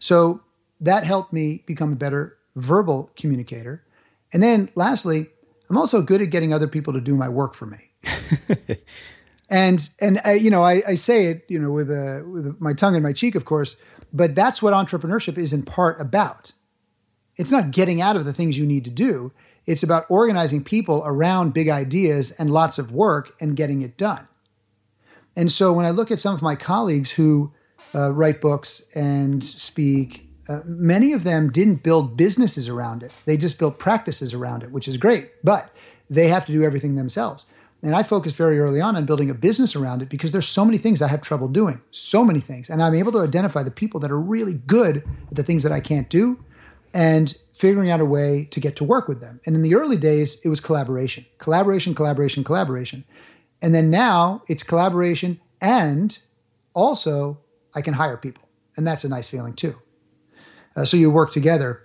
So 0.00 0.40
that 0.80 1.04
helped 1.04 1.32
me 1.32 1.62
become 1.66 1.92
a 1.92 1.96
better 1.96 2.36
verbal 2.56 3.10
communicator. 3.16 3.84
And 4.32 4.42
then 4.42 4.68
lastly, 4.74 5.28
I'm 5.70 5.78
also 5.78 6.02
good 6.02 6.20
at 6.20 6.30
getting 6.30 6.52
other 6.52 6.66
people 6.66 6.92
to 6.92 7.00
do 7.00 7.14
my 7.14 7.28
work 7.28 7.54
for 7.54 7.66
me. 7.66 7.90
and 9.48 9.88
and 10.00 10.20
I, 10.24 10.32
you 10.34 10.50
know, 10.50 10.62
I, 10.62 10.82
I 10.86 10.94
say 10.96 11.26
it, 11.26 11.44
you 11.48 11.58
know, 11.58 11.70
with 11.70 11.90
a 11.90 12.24
with 12.26 12.60
my 12.60 12.72
tongue 12.72 12.94
in 12.94 13.02
my 13.02 13.12
cheek, 13.12 13.34
of 13.34 13.44
course, 13.44 13.76
but 14.12 14.34
that's 14.34 14.60
what 14.60 14.74
entrepreneurship 14.74 15.38
is 15.38 15.52
in 15.52 15.62
part 15.62 16.00
about. 16.00 16.52
It's 17.36 17.52
not 17.52 17.70
getting 17.70 18.00
out 18.00 18.16
of 18.16 18.24
the 18.24 18.32
things 18.32 18.58
you 18.58 18.66
need 18.66 18.84
to 18.84 18.90
do. 18.90 19.32
It's 19.66 19.82
about 19.82 20.04
organizing 20.08 20.62
people 20.62 21.02
around 21.06 21.54
big 21.54 21.68
ideas 21.68 22.32
and 22.32 22.50
lots 22.50 22.78
of 22.78 22.92
work 22.92 23.34
and 23.40 23.56
getting 23.56 23.82
it 23.82 23.96
done. 23.96 24.28
And 25.36 25.50
so 25.50 25.72
when 25.72 25.86
I 25.86 25.90
look 25.90 26.10
at 26.10 26.20
some 26.20 26.34
of 26.34 26.42
my 26.42 26.54
colleagues 26.56 27.10
who 27.10 27.52
uh, 27.94 28.12
write 28.12 28.40
books 28.40 28.86
and 28.94 29.42
speak 29.44 30.24
uh, 30.48 30.60
many 30.64 31.12
of 31.12 31.24
them 31.24 31.50
didn't 31.50 31.82
build 31.82 32.16
businesses 32.16 32.68
around 32.68 33.02
it. 33.02 33.10
They 33.24 33.36
just 33.36 33.58
built 33.58 33.78
practices 33.78 34.34
around 34.34 34.62
it, 34.62 34.70
which 34.70 34.88
is 34.88 34.96
great, 34.96 35.30
but 35.42 35.70
they 36.10 36.28
have 36.28 36.44
to 36.46 36.52
do 36.52 36.62
everything 36.62 36.96
themselves. 36.96 37.46
And 37.82 37.94
I 37.94 38.02
focused 38.02 38.36
very 38.36 38.58
early 38.58 38.80
on 38.80 38.96
on 38.96 39.04
building 39.04 39.28
a 39.30 39.34
business 39.34 39.76
around 39.76 40.00
it 40.00 40.08
because 40.08 40.32
there's 40.32 40.48
so 40.48 40.64
many 40.64 40.78
things 40.78 41.02
I 41.02 41.08
have 41.08 41.20
trouble 41.20 41.48
doing, 41.48 41.80
so 41.90 42.24
many 42.24 42.40
things. 42.40 42.70
And 42.70 42.82
I'm 42.82 42.94
able 42.94 43.12
to 43.12 43.20
identify 43.20 43.62
the 43.62 43.70
people 43.70 44.00
that 44.00 44.10
are 44.10 44.20
really 44.20 44.54
good 44.66 45.02
at 45.28 45.36
the 45.36 45.42
things 45.42 45.62
that 45.64 45.72
I 45.72 45.80
can't 45.80 46.08
do 46.08 46.42
and 46.94 47.36
figuring 47.52 47.90
out 47.90 48.00
a 48.00 48.04
way 48.04 48.46
to 48.52 48.60
get 48.60 48.76
to 48.76 48.84
work 48.84 49.06
with 49.06 49.20
them. 49.20 49.40
And 49.44 49.54
in 49.54 49.62
the 49.62 49.74
early 49.74 49.96
days, 49.96 50.40
it 50.44 50.48
was 50.48 50.60
collaboration, 50.60 51.26
collaboration, 51.38 51.94
collaboration, 51.94 52.42
collaboration. 52.42 53.04
And 53.64 53.74
then 53.74 53.88
now 53.88 54.42
it's 54.46 54.62
collaboration 54.62 55.40
and 55.58 56.18
also 56.74 57.38
I 57.74 57.80
can 57.80 57.94
hire 57.94 58.18
people. 58.18 58.46
And 58.76 58.86
that's 58.86 59.04
a 59.04 59.08
nice 59.08 59.26
feeling 59.26 59.54
too. 59.54 59.80
Uh, 60.76 60.84
so 60.84 60.98
you 60.98 61.10
work 61.10 61.32
together. 61.32 61.80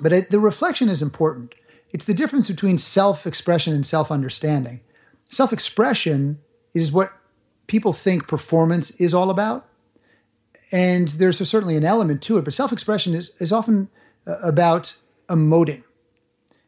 But 0.00 0.12
it, 0.12 0.30
the 0.30 0.38
reflection 0.38 0.88
is 0.88 1.02
important. 1.02 1.56
It's 1.90 2.04
the 2.04 2.14
difference 2.14 2.46
between 2.46 2.78
self 2.78 3.26
expression 3.26 3.74
and 3.74 3.84
self 3.84 4.12
understanding. 4.12 4.82
Self 5.28 5.52
expression 5.52 6.38
is 6.74 6.92
what 6.92 7.12
people 7.66 7.92
think 7.92 8.28
performance 8.28 8.92
is 9.00 9.12
all 9.12 9.28
about. 9.28 9.66
And 10.70 11.08
there's 11.08 11.38
certainly 11.48 11.76
an 11.76 11.84
element 11.84 12.22
to 12.22 12.38
it, 12.38 12.44
but 12.44 12.54
self 12.54 12.72
expression 12.72 13.16
is, 13.16 13.34
is 13.40 13.50
often 13.50 13.88
uh, 14.28 14.38
about 14.44 14.96
emoting. 15.28 15.82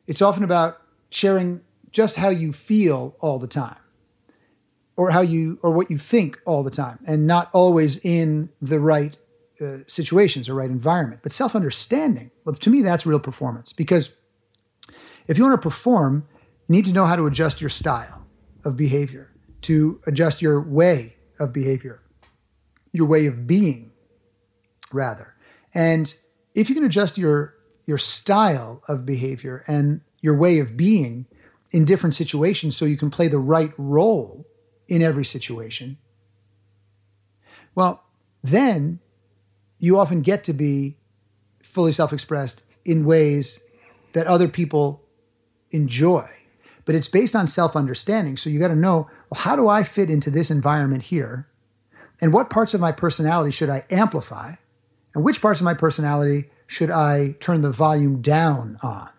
It's 0.08 0.22
often 0.22 0.42
about 0.42 0.82
sharing 1.10 1.60
just 1.92 2.16
how 2.16 2.30
you 2.30 2.52
feel 2.52 3.14
all 3.20 3.38
the 3.38 3.46
time 3.46 3.78
or 4.98 5.12
how 5.12 5.20
you 5.22 5.58
or 5.62 5.70
what 5.70 5.90
you 5.90 5.96
think 5.96 6.40
all 6.44 6.64
the 6.64 6.70
time 6.72 6.98
and 7.06 7.26
not 7.26 7.48
always 7.54 8.04
in 8.04 8.50
the 8.60 8.80
right 8.80 9.16
uh, 9.60 9.78
situations 9.86 10.48
or 10.48 10.54
right 10.54 10.68
environment. 10.68 11.20
But 11.22 11.32
self 11.32 11.54
understanding, 11.54 12.32
well, 12.44 12.54
to 12.56 12.70
me, 12.70 12.82
that's 12.82 13.06
real 13.06 13.20
performance 13.20 13.72
because 13.72 14.12
if 15.28 15.38
you 15.38 15.44
want 15.44 15.56
to 15.56 15.62
perform, 15.62 16.26
you 16.66 16.74
need 16.74 16.86
to 16.86 16.92
know 16.92 17.06
how 17.06 17.16
to 17.16 17.26
adjust 17.26 17.60
your 17.60 17.70
style 17.70 18.26
of 18.64 18.76
behavior, 18.76 19.30
to 19.62 20.00
adjust 20.08 20.42
your 20.42 20.60
way 20.60 21.16
of 21.40 21.52
behavior. 21.52 22.02
your 22.92 23.06
way 23.06 23.26
of 23.26 23.46
being, 23.46 23.92
rather. 24.92 25.34
And 25.74 26.12
if 26.54 26.68
you 26.68 26.74
can 26.74 26.84
adjust 26.84 27.16
your 27.16 27.54
your 27.86 27.98
style 27.98 28.82
of 28.88 29.06
behavior 29.06 29.62
and 29.68 30.00
your 30.20 30.36
way 30.36 30.58
of 30.58 30.76
being 30.76 31.26
in 31.70 31.84
different 31.84 32.14
situations 32.14 32.76
so 32.76 32.84
you 32.84 32.96
can 32.96 33.10
play 33.10 33.28
the 33.28 33.38
right 33.38 33.72
role 33.78 34.47
in 34.88 35.02
every 35.02 35.24
situation, 35.24 35.98
well, 37.74 38.02
then 38.42 38.98
you 39.78 39.98
often 39.98 40.22
get 40.22 40.44
to 40.44 40.52
be 40.52 40.96
fully 41.62 41.92
self 41.92 42.12
expressed 42.12 42.64
in 42.84 43.04
ways 43.04 43.60
that 44.12 44.26
other 44.26 44.48
people 44.48 45.04
enjoy. 45.70 46.28
But 46.84 46.94
it's 46.94 47.08
based 47.08 47.36
on 47.36 47.46
self 47.46 47.76
understanding. 47.76 48.36
So 48.36 48.50
you 48.50 48.58
got 48.58 48.68
to 48.68 48.74
know 48.74 49.08
well, 49.30 49.40
how 49.40 49.56
do 49.56 49.68
I 49.68 49.82
fit 49.82 50.10
into 50.10 50.30
this 50.30 50.50
environment 50.50 51.02
here? 51.04 51.46
And 52.20 52.32
what 52.32 52.50
parts 52.50 52.74
of 52.74 52.80
my 52.80 52.92
personality 52.92 53.50
should 53.50 53.70
I 53.70 53.84
amplify? 53.90 54.54
And 55.14 55.24
which 55.24 55.40
parts 55.40 55.60
of 55.60 55.64
my 55.64 55.74
personality 55.74 56.50
should 56.66 56.90
I 56.90 57.36
turn 57.40 57.60
the 57.60 57.70
volume 57.70 58.20
down 58.20 58.78
on? 58.82 59.10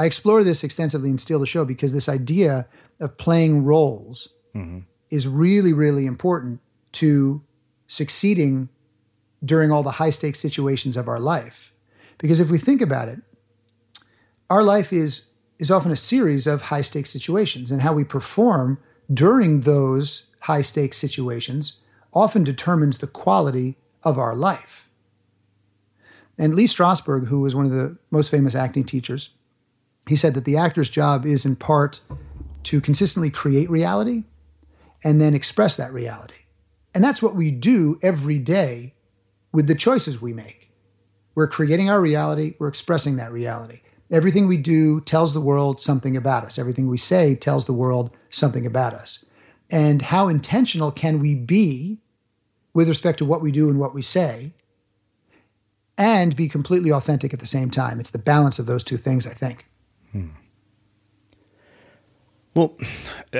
I 0.00 0.06
explore 0.06 0.42
this 0.42 0.64
extensively 0.64 1.10
in 1.10 1.18
Steal 1.18 1.40
the 1.40 1.46
Show 1.46 1.66
because 1.66 1.92
this 1.92 2.08
idea 2.08 2.66
of 3.00 3.18
playing 3.18 3.66
roles 3.66 4.30
mm-hmm. 4.54 4.78
is 5.10 5.28
really, 5.28 5.74
really 5.74 6.06
important 6.06 6.58
to 6.92 7.42
succeeding 7.86 8.70
during 9.44 9.70
all 9.70 9.82
the 9.82 9.90
high 9.90 10.08
stakes 10.08 10.40
situations 10.40 10.96
of 10.96 11.06
our 11.06 11.20
life. 11.20 11.74
Because 12.16 12.40
if 12.40 12.48
we 12.48 12.56
think 12.56 12.80
about 12.80 13.08
it, 13.08 13.20
our 14.48 14.62
life 14.62 14.90
is 14.90 15.32
is 15.58 15.70
often 15.70 15.92
a 15.92 15.96
series 15.96 16.46
of 16.46 16.62
high 16.62 16.80
stakes 16.80 17.10
situations 17.10 17.70
and 17.70 17.82
how 17.82 17.92
we 17.92 18.02
perform 18.02 18.78
during 19.12 19.60
those 19.60 20.30
high 20.38 20.62
stakes 20.62 20.96
situations 20.96 21.80
often 22.14 22.42
determines 22.42 22.96
the 22.98 23.06
quality 23.06 23.76
of 24.04 24.18
our 24.18 24.34
life. 24.34 24.88
And 26.38 26.54
Lee 26.54 26.64
Strasberg, 26.64 27.26
who 27.26 27.40
was 27.42 27.54
one 27.54 27.66
of 27.66 27.72
the 27.72 27.98
most 28.10 28.30
famous 28.30 28.54
acting 28.54 28.84
teachers, 28.84 29.34
he 30.08 30.16
said 30.16 30.34
that 30.34 30.44
the 30.44 30.56
actor's 30.56 30.88
job 30.88 31.26
is 31.26 31.44
in 31.44 31.56
part 31.56 32.00
to 32.64 32.80
consistently 32.80 33.30
create 33.30 33.70
reality 33.70 34.24
and 35.04 35.20
then 35.20 35.34
express 35.34 35.76
that 35.76 35.92
reality. 35.92 36.34
And 36.94 37.02
that's 37.04 37.22
what 37.22 37.36
we 37.36 37.50
do 37.50 37.98
every 38.02 38.38
day 38.38 38.94
with 39.52 39.66
the 39.66 39.74
choices 39.74 40.20
we 40.20 40.32
make. 40.32 40.70
We're 41.34 41.48
creating 41.48 41.88
our 41.88 42.00
reality, 42.00 42.54
we're 42.58 42.68
expressing 42.68 43.16
that 43.16 43.32
reality. 43.32 43.80
Everything 44.10 44.48
we 44.48 44.56
do 44.56 45.00
tells 45.02 45.32
the 45.32 45.40
world 45.40 45.80
something 45.80 46.16
about 46.16 46.44
us. 46.44 46.58
Everything 46.58 46.88
we 46.88 46.98
say 46.98 47.36
tells 47.36 47.66
the 47.66 47.72
world 47.72 48.16
something 48.30 48.66
about 48.66 48.92
us. 48.92 49.24
And 49.70 50.02
how 50.02 50.26
intentional 50.26 50.90
can 50.90 51.20
we 51.20 51.36
be 51.36 52.00
with 52.74 52.88
respect 52.88 53.18
to 53.18 53.24
what 53.24 53.40
we 53.40 53.52
do 53.52 53.68
and 53.68 53.78
what 53.78 53.94
we 53.94 54.02
say 54.02 54.52
and 55.96 56.34
be 56.34 56.48
completely 56.48 56.90
authentic 56.90 57.32
at 57.32 57.38
the 57.38 57.46
same 57.46 57.70
time? 57.70 58.00
It's 58.00 58.10
the 58.10 58.18
balance 58.18 58.58
of 58.58 58.66
those 58.66 58.82
two 58.82 58.96
things, 58.96 59.28
I 59.28 59.32
think. 59.32 59.64
Hmm. 60.12 60.28
Well, 62.54 62.76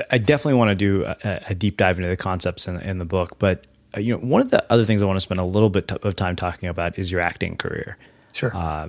I 0.09 0.17
definitely 0.17 0.57
want 0.57 0.69
to 0.69 0.75
do 0.75 1.03
a, 1.05 1.41
a, 1.49 1.55
deep 1.55 1.75
dive 1.77 1.97
into 1.97 2.09
the 2.09 2.15
concepts 2.15 2.67
in, 2.67 2.79
in 2.79 2.97
the 2.97 3.05
book, 3.05 3.37
but 3.39 3.65
uh, 3.95 3.99
you 3.99 4.13
know, 4.13 4.19
one 4.19 4.41
of 4.41 4.51
the 4.51 4.65
other 4.71 4.85
things 4.85 5.03
I 5.03 5.05
want 5.05 5.17
to 5.17 5.21
spend 5.21 5.39
a 5.39 5.45
little 5.45 5.69
bit 5.69 5.91
of 5.91 6.15
time 6.15 6.35
talking 6.37 6.69
about 6.69 6.97
is 6.97 7.11
your 7.11 7.19
acting 7.19 7.57
career. 7.57 7.97
Sure. 8.31 8.55
Uh, 8.55 8.87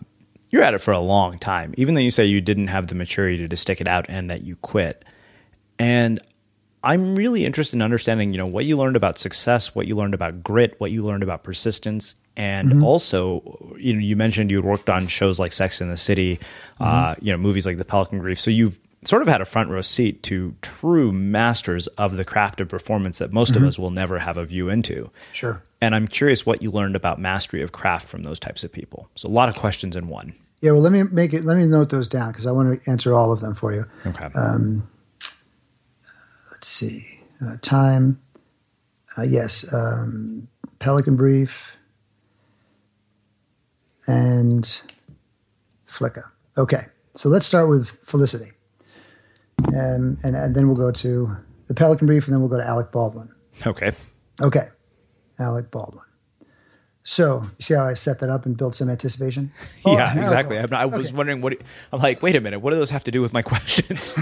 you're 0.51 0.62
at 0.62 0.75
it 0.75 0.79
for 0.79 0.93
a 0.93 1.01
long 1.01 1.39
time, 1.39 1.75
even 1.77 1.95
though 1.95 2.01
you 2.01 2.11
say 2.11 2.25
you 2.25 2.41
didn't 2.41 2.69
have 2.69 2.87
the 2.87 2.95
maturity 2.95 3.47
to 3.47 3.57
stick 3.57 3.81
it 3.81 3.89
out 3.89 4.07
and 4.09 4.31
that 4.31 4.43
you 4.43 4.55
quit. 4.57 5.05
And 5.79 6.21
I'm 6.85 7.17
really 7.17 7.45
interested 7.45 7.77
in 7.77 7.83
understanding, 7.83 8.33
you 8.33 8.39
know, 8.39 8.47
what 8.47 8.65
you 8.65 8.77
learned 8.77 8.97
about 8.97 9.19
success, 9.19 9.75
what 9.75 9.87
you 9.87 9.97
learned 9.97 10.15
about 10.15 10.43
grit, 10.43 10.79
what 10.79 10.91
you 10.91 11.05
learned 11.05 11.23
about 11.23 11.43
persistence, 11.43 12.17
and 12.37 12.71
mm-hmm. 12.71 12.85
also, 12.85 13.75
you 13.79 13.93
know, 13.95 14.01
you 14.01 14.17
mentioned 14.17 14.51
you 14.51 14.62
worked 14.62 14.89
on 14.89 15.07
shows 15.07 15.39
like 15.39 15.53
Sex 15.53 15.81
in 15.81 15.89
the 15.89 15.97
City, 15.97 16.37
mm-hmm. 16.37 16.85
uh, 16.85 17.15
you 17.21 17.33
know, 17.33 17.39
movies 17.39 17.67
like 17.67 17.78
The 17.78 17.85
Pelican 17.85 18.21
Brief. 18.21 18.41
So 18.41 18.50
you've 18.50 18.78
sort 19.04 19.23
of 19.23 19.28
had 19.28 19.41
a 19.41 19.45
front 19.45 19.69
row 19.71 19.80
seat 19.80 20.23
to 20.25 20.54
true 20.63 21.13
masters 21.13 21.89
of 21.89 22.17
the 22.17 22.25
craft 22.25 22.61
of 22.61 22.69
performance 22.69 23.19
that 23.19 23.33
most 23.33 23.52
mm-hmm. 23.52 23.65
of 23.65 23.69
us 23.69 23.78
will 23.78 23.91
never 23.91 24.19
have 24.19 24.37
a 24.37 24.45
view 24.45 24.69
into. 24.69 25.11
Sure. 25.33 25.63
And 25.80 25.95
I'm 25.95 26.06
curious 26.06 26.47
what 26.47 26.63
you 26.63 26.71
learned 26.71 26.97
about 26.97 27.19
mastery 27.19 27.63
of 27.63 27.73
craft 27.73 28.09
from 28.09 28.23
those 28.23 28.39
types 28.39 28.63
of 28.63 28.73
people. 28.73 29.11
So 29.17 29.28
a 29.28 29.30
lot 29.30 29.49
of 29.49 29.56
questions 29.56 29.97
in 29.97 30.09
one. 30.09 30.33
Yeah, 30.61 30.71
well, 30.73 30.80
let 30.80 30.93
me 30.93 31.02
make 31.02 31.35
it. 31.35 31.45
Let 31.45 31.56
me 31.56 31.65
note 31.65 31.91
those 31.91 32.06
down 32.06 32.30
because 32.30 32.47
I 32.47 32.52
want 32.52 32.80
to 32.83 32.91
answer 32.91 33.15
all 33.15 33.33
of 33.33 33.41
them 33.41 33.54
for 33.56 33.75
you. 33.75 33.85
Okay. 34.06 34.26
Um, 34.37 34.89
let's 36.52 36.69
see. 36.69 37.19
Uh, 37.45 37.56
time. 37.61 38.21
Uh, 39.19 39.23
yes. 39.23 39.75
Um, 39.75 40.47
Pelican 40.78 41.17
Brief. 41.17 41.72
And 44.06 44.65
Flicka. 45.88 46.25
Okay. 46.56 46.86
So 47.15 47.28
let's 47.28 47.47
start 47.47 47.69
with 47.69 47.88
Felicity 48.04 48.52
and, 49.69 50.19
and, 50.23 50.36
and 50.36 50.54
then 50.54 50.67
we'll 50.67 50.76
go 50.76 50.91
to 50.91 51.36
the 51.69 51.75
Pelican 51.75 52.06
Brief, 52.06 52.26
and 52.26 52.34
then 52.34 52.41
we'll 52.41 52.50
go 52.50 52.58
to 52.58 52.67
Alec 52.67 52.93
Baldwin. 52.93 53.30
Okay. 53.67 53.93
Okay. 54.41 54.69
Alec 55.38 55.71
Baldwin. 55.71 56.04
So 57.04 57.43
you 57.43 57.62
see 57.62 57.75
how 57.75 57.86
I 57.86 57.95
set 57.95 58.21
that 58.21 58.30
up 58.30 58.47
and 58.47 58.56
built 58.56 58.76
some 58.76 58.88
anticipation? 58.88 59.50
Oh, 59.84 59.97
yeah, 59.97 60.12
exactly. 60.23 60.56
Not, 60.56 60.73
i 60.75 60.86
was 60.86 61.08
okay. 61.08 61.17
wondering 61.17 61.41
what 61.41 61.54
I'm 61.93 62.00
like. 62.00 62.23
Wait 62.23 62.36
a 62.36 62.41
minute. 62.41 62.60
What 62.60 62.71
do 62.71 62.76
those 62.76 62.91
have 62.91 63.02
to 63.04 63.10
do 63.10 63.21
with 63.21 63.32
my 63.32 63.43
questions? 63.52 64.17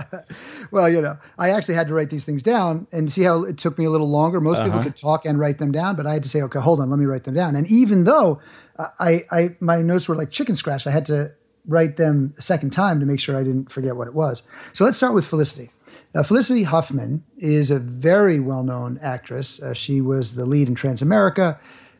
well, 0.72 0.88
you 0.88 1.00
know, 1.00 1.16
I 1.38 1.50
actually 1.50 1.76
had 1.76 1.86
to 1.86 1.94
write 1.94 2.10
these 2.10 2.24
things 2.24 2.42
down 2.42 2.88
and 2.90 3.12
see 3.12 3.22
how 3.22 3.44
it 3.44 3.58
took 3.58 3.78
me 3.78 3.84
a 3.84 3.90
little 3.90 4.10
longer. 4.10 4.40
Most 4.40 4.58
uh-huh. 4.58 4.64
people 4.64 4.82
could 4.82 4.96
talk 4.96 5.24
and 5.24 5.38
write 5.38 5.58
them 5.58 5.70
down, 5.70 5.94
but 5.94 6.04
I 6.08 6.14
had 6.14 6.24
to 6.24 6.28
say, 6.28 6.42
okay, 6.42 6.58
hold 6.58 6.80
on, 6.80 6.90
let 6.90 6.98
me 6.98 7.04
write 7.04 7.22
them 7.22 7.34
down. 7.34 7.54
And 7.54 7.70
even 7.70 8.02
though 8.02 8.40
I, 8.78 9.24
I 9.30 9.56
my 9.60 9.82
notes 9.82 10.08
were 10.08 10.14
like 10.14 10.30
chicken 10.30 10.54
scratch, 10.54 10.86
I 10.86 10.90
had 10.90 11.04
to 11.06 11.32
write 11.66 11.96
them 11.96 12.34
a 12.38 12.42
second 12.42 12.70
time 12.70 12.98
to 13.00 13.06
make 13.06 13.20
sure 13.20 13.36
I 13.36 13.42
didn't 13.42 13.70
forget 13.70 13.96
what 13.96 14.08
it 14.08 14.14
was. 14.14 14.42
So 14.72 14.84
let's 14.84 14.96
start 14.96 15.14
with 15.14 15.26
Felicity. 15.26 15.70
Uh, 16.14 16.22
Felicity 16.22 16.62
Huffman 16.62 17.24
is 17.36 17.70
a 17.70 17.78
very 17.78 18.40
well 18.40 18.62
known 18.62 18.98
actress. 19.02 19.62
Uh, 19.62 19.74
she 19.74 20.00
was 20.00 20.34
the 20.34 20.46
lead 20.46 20.68
in 20.68 20.74
Transamerica. 20.74 21.58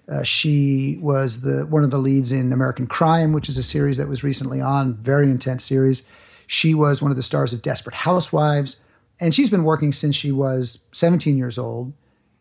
Uh, 0.09 0.23
she 0.23 0.99
was 1.03 1.43
the 1.43 1.67
one 1.67 1.85
of 1.85 1.91
the 1.91 1.99
leads 1.99 2.33
in 2.33 2.53
American 2.53 2.87
Crime, 2.87 3.33
which 3.33 3.49
is 3.49 3.59
a 3.59 3.63
series 3.63 3.99
that 3.99 4.09
was 4.09 4.25
recently 4.25 4.61
on, 4.61 4.95
very 4.95 5.31
intense 5.31 5.65
series. 5.65 6.09
She 6.47 6.73
was 6.73 7.03
one 7.03 7.11
of 7.11 7.19
the 7.19 7.23
stars 7.23 7.53
of 7.53 7.61
Desperate 7.61 7.95
Housewives, 7.95 8.83
and 9.21 9.35
she's 9.35 9.51
been 9.51 9.65
working 9.65 9.93
since 9.93 10.17
she 10.17 10.33
was 10.33 10.85
17 10.93 11.37
years 11.37 11.59
old, 11.59 11.93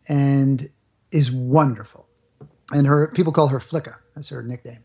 and 0.08 0.70
is 1.10 1.30
wonderful. 1.30 2.06
And 2.72 2.86
her 2.86 3.08
people 3.08 3.32
call 3.32 3.48
her 3.48 3.58
Flicka. 3.60 3.96
That's 4.18 4.30
her 4.30 4.42
nickname. 4.42 4.82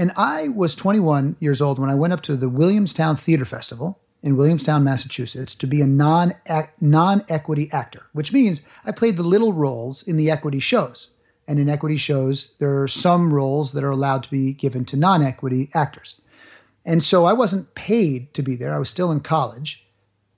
And 0.00 0.10
I 0.16 0.48
was 0.48 0.74
21 0.74 1.36
years 1.38 1.60
old 1.60 1.78
when 1.78 1.90
I 1.90 1.94
went 1.94 2.12
up 2.12 2.22
to 2.22 2.34
the 2.34 2.48
Williamstown 2.48 3.16
Theater 3.16 3.44
Festival 3.44 4.00
in 4.20 4.36
Williamstown, 4.36 4.82
Massachusetts, 4.82 5.54
to 5.54 5.68
be 5.68 5.80
a 5.80 5.86
non 5.86 6.34
non 6.80 7.24
equity 7.28 7.68
actor, 7.70 8.06
which 8.14 8.32
means 8.32 8.66
I 8.84 8.90
played 8.90 9.16
the 9.16 9.22
little 9.22 9.52
roles 9.52 10.02
in 10.02 10.16
the 10.16 10.28
equity 10.28 10.58
shows. 10.58 11.12
And 11.46 11.60
in 11.60 11.68
equity 11.68 11.96
shows, 11.96 12.56
there 12.58 12.82
are 12.82 12.88
some 12.88 13.32
roles 13.32 13.74
that 13.74 13.84
are 13.84 13.92
allowed 13.92 14.24
to 14.24 14.30
be 14.32 14.52
given 14.52 14.84
to 14.86 14.96
non 14.96 15.22
equity 15.22 15.70
actors. 15.72 16.20
And 16.84 17.00
so 17.00 17.26
I 17.26 17.32
wasn't 17.32 17.76
paid 17.76 18.34
to 18.34 18.42
be 18.42 18.56
there. 18.56 18.74
I 18.74 18.80
was 18.80 18.88
still 18.88 19.12
in 19.12 19.20
college, 19.20 19.86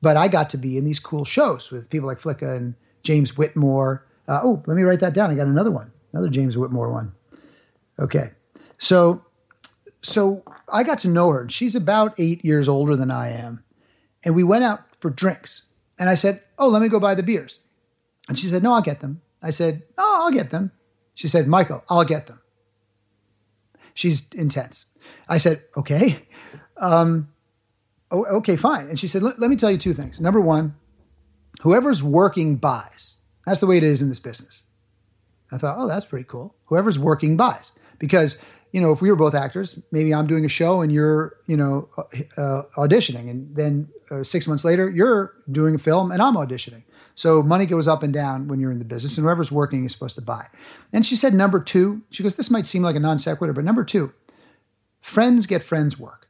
but 0.03 0.19
I 0.19 0.29
got 0.29 0.51
to 0.51 0.59
be 0.59 0.77
in 0.77 0.85
these 0.85 1.01
cool 1.01 1.25
shows 1.25 1.71
with 1.71 1.89
people 1.89 2.07
like 2.07 2.21
Flicka 2.21 2.55
and 2.55 2.75
James 3.03 3.39
Whitmore. 3.39 4.05
Uh, 4.29 4.41
oh, 4.45 4.63
let 4.67 4.77
me 4.77 4.83
write 4.83 5.01
that 5.01 5.15
down. 5.15 5.31
I 5.31 5.37
got 5.37 5.47
another 5.47 5.71
one, 5.71 5.91
another 6.13 6.29
James 6.29 6.59
Whitmore 6.59 6.93
one. 6.93 7.13
Okay. 7.99 8.31
So 8.79 9.25
so 10.03 10.45
I 10.73 10.85
got 10.85 11.01
to 11.01 11.09
know 11.09 11.31
her, 11.31 11.43
and 11.43 11.53
she's 11.53 11.75
about 11.75 12.15
eight 12.19 12.45
years 12.45 12.69
older 12.69 12.97
than 12.97 13.11
I 13.11 13.31
am. 13.31 13.65
And 14.25 14.35
we 14.35 14.45
went 14.45 14.65
out 14.65 14.81
for 15.01 15.11
drinks. 15.11 15.67
And 15.99 16.09
I 16.09 16.15
said, 16.15 16.43
Oh, 16.59 16.69
let 16.69 16.83
me 16.83 16.89
go 16.89 17.01
buy 17.01 17.15
the 17.15 17.23
beers. 17.23 17.61
And 18.29 18.39
she 18.39 18.47
said, 18.47 18.63
No, 18.63 18.73
I'll 18.75 18.83
get 18.83 19.01
them. 19.01 19.21
I 19.43 19.51
said, 19.51 19.83
No, 19.97 20.05
I'll 20.05 20.33
get 20.33 20.51
them. 20.51 20.73
She 21.15 21.29
said, 21.29 21.47
Michael, 21.47 21.83
I'll 21.89 22.05
get 22.05 22.27
them. 22.27 22.41
She's 23.95 24.29
intense. 24.33 24.87
I 25.29 25.39
said, 25.39 25.65
Okay. 25.77 26.23
Um, 26.77 27.29
oh, 28.11 28.25
okay, 28.39 28.57
fine. 28.57 28.89
And 28.89 28.99
she 28.99 29.09
said, 29.09 29.23
Let 29.23 29.39
me 29.39 29.57
tell 29.57 29.71
you 29.71 29.79
two 29.79 29.95
things. 29.95 30.21
Number 30.21 30.41
one, 30.41 30.75
whoever's 31.63 32.03
working 32.03 32.57
buys. 32.57 33.17
That's 33.47 33.61
the 33.61 33.67
way 33.67 33.77
it 33.77 33.85
is 33.85 34.03
in 34.03 34.09
this 34.09 34.19
business. 34.19 34.63
I 35.51 35.59
thought, 35.59 35.77
Oh, 35.79 35.89
that's 35.89 36.05
pretty 36.05 36.27
cool. 36.29 36.55
Whoever's 36.67 36.99
working 36.99 37.37
buys. 37.37 37.73
Because 37.99 38.39
you 38.73 38.81
know, 38.81 38.93
if 38.93 39.01
we 39.01 39.09
were 39.09 39.17
both 39.17 39.35
actors, 39.35 39.81
maybe 39.91 40.13
I'm 40.13 40.27
doing 40.27 40.45
a 40.45 40.49
show 40.49 40.83
and 40.83 40.93
you're, 40.93 41.37
you 41.47 41.57
know, 41.57 41.89
uh, 41.97 42.03
uh, 42.37 42.63
auditioning, 42.77 43.31
and 43.31 43.57
then 43.57 43.89
uh, 44.11 44.23
six 44.23 44.47
months 44.47 44.65
later 44.65 44.91
you're 44.91 45.33
doing 45.51 45.75
a 45.75 45.79
film 45.79 46.13
and 46.13 46.21
I'm 46.21 46.35
auditioning. 46.35 46.83
So 47.15 47.43
money 47.43 47.65
goes 47.65 47.89
up 47.89 48.03
and 48.03 48.13
down 48.13 48.49
when 48.49 48.61
you're 48.61 48.71
in 48.71 48.79
the 48.79 48.85
business, 48.85 49.17
and 49.17 49.25
whoever's 49.25 49.51
working 49.51 49.87
is 49.87 49.93
supposed 49.93 50.17
to 50.17 50.21
buy. 50.21 50.45
And 50.93 51.07
she 51.07 51.17
said, 51.17 51.33
number 51.33 51.63
two, 51.63 52.03
she 52.11 52.23
goes, 52.23 52.37
this 52.37 52.51
might 52.51 52.67
seem 52.67 52.83
like 52.83 52.97
a 52.97 53.01
non 53.01 53.19
sequitur, 53.19 53.55
but 53.55 53.65
number 53.65 53.83
two, 53.83 54.13
friends 55.01 55.47
get 55.47 55.63
friends 55.63 55.99
work. 55.99 56.29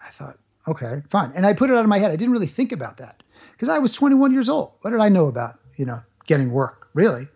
I 0.00 0.10
thought, 0.10 0.38
okay, 0.68 1.02
fine, 1.08 1.32
and 1.34 1.44
I 1.44 1.54
put 1.54 1.70
it 1.70 1.76
out 1.76 1.82
of 1.82 1.88
my 1.88 1.98
head. 1.98 2.12
I 2.12 2.16
didn't 2.16 2.32
really 2.32 2.46
think 2.46 2.70
about 2.70 2.98
that 2.98 3.24
because 3.50 3.68
I 3.68 3.80
was 3.80 3.90
21 3.90 4.32
years 4.32 4.48
old. 4.48 4.74
What 4.82 4.92
did 4.92 5.00
I 5.00 5.08
know 5.08 5.26
about, 5.26 5.58
you 5.76 5.84
know, 5.84 6.02
getting 6.28 6.52
work, 6.52 6.88
really? 6.94 7.26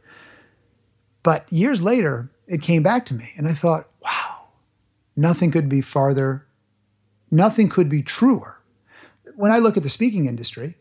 But 1.22 1.50
years 1.52 1.82
later, 1.82 2.30
it 2.46 2.62
came 2.62 2.82
back 2.82 3.06
to 3.06 3.14
me 3.14 3.32
and 3.36 3.46
I 3.46 3.52
thought, 3.52 3.88
wow, 4.02 4.48
nothing 5.16 5.50
could 5.50 5.68
be 5.68 5.80
farther, 5.80 6.46
nothing 7.30 7.68
could 7.68 7.88
be 7.88 8.02
truer. 8.02 8.58
When 9.36 9.52
I 9.52 9.58
look 9.58 9.76
at 9.76 9.82
the 9.82 9.88
speaking 9.88 10.26
industry, 10.26 10.76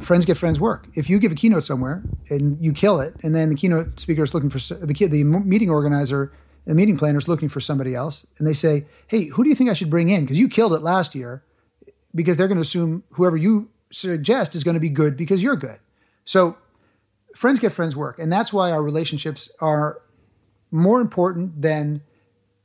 friends 0.00 0.24
get 0.24 0.36
friends 0.36 0.60
work. 0.60 0.86
If 0.94 1.08
you 1.08 1.18
give 1.18 1.32
a 1.32 1.34
keynote 1.34 1.64
somewhere 1.64 2.02
and 2.28 2.60
you 2.60 2.72
kill 2.72 3.00
it, 3.00 3.14
and 3.22 3.34
then 3.34 3.48
the 3.48 3.54
keynote 3.54 3.98
speaker 4.00 4.22
is 4.22 4.34
looking 4.34 4.50
for 4.50 4.58
the 4.58 4.86
the 4.86 5.24
meeting 5.24 5.70
organizer, 5.70 6.32
the 6.66 6.74
meeting 6.74 6.96
planner 6.96 7.18
is 7.18 7.28
looking 7.28 7.48
for 7.48 7.60
somebody 7.60 7.94
else, 7.94 8.26
and 8.38 8.46
they 8.46 8.52
say, 8.52 8.86
"Hey, 9.06 9.26
who 9.26 9.42
do 9.42 9.48
you 9.48 9.54
think 9.54 9.70
I 9.70 9.72
should 9.72 9.90
bring 9.90 10.08
in? 10.08 10.22
Because 10.22 10.38
you 10.38 10.48
killed 10.48 10.72
it 10.72 10.82
last 10.82 11.14
year." 11.14 11.42
Because 12.14 12.36
they're 12.36 12.48
going 12.48 12.56
to 12.56 12.62
assume 12.62 13.04
whoever 13.10 13.36
you 13.36 13.68
suggest 13.92 14.54
is 14.54 14.64
going 14.64 14.74
to 14.74 14.80
be 14.80 14.88
good 14.88 15.16
because 15.16 15.42
you're 15.42 15.56
good. 15.56 15.78
So, 16.24 16.56
friends 17.36 17.60
get 17.60 17.72
friends 17.72 17.96
work, 17.96 18.18
and 18.18 18.32
that's 18.32 18.52
why 18.52 18.70
our 18.70 18.82
relationships 18.82 19.50
are 19.60 20.02
more 20.70 21.00
important 21.00 21.62
than 21.62 22.02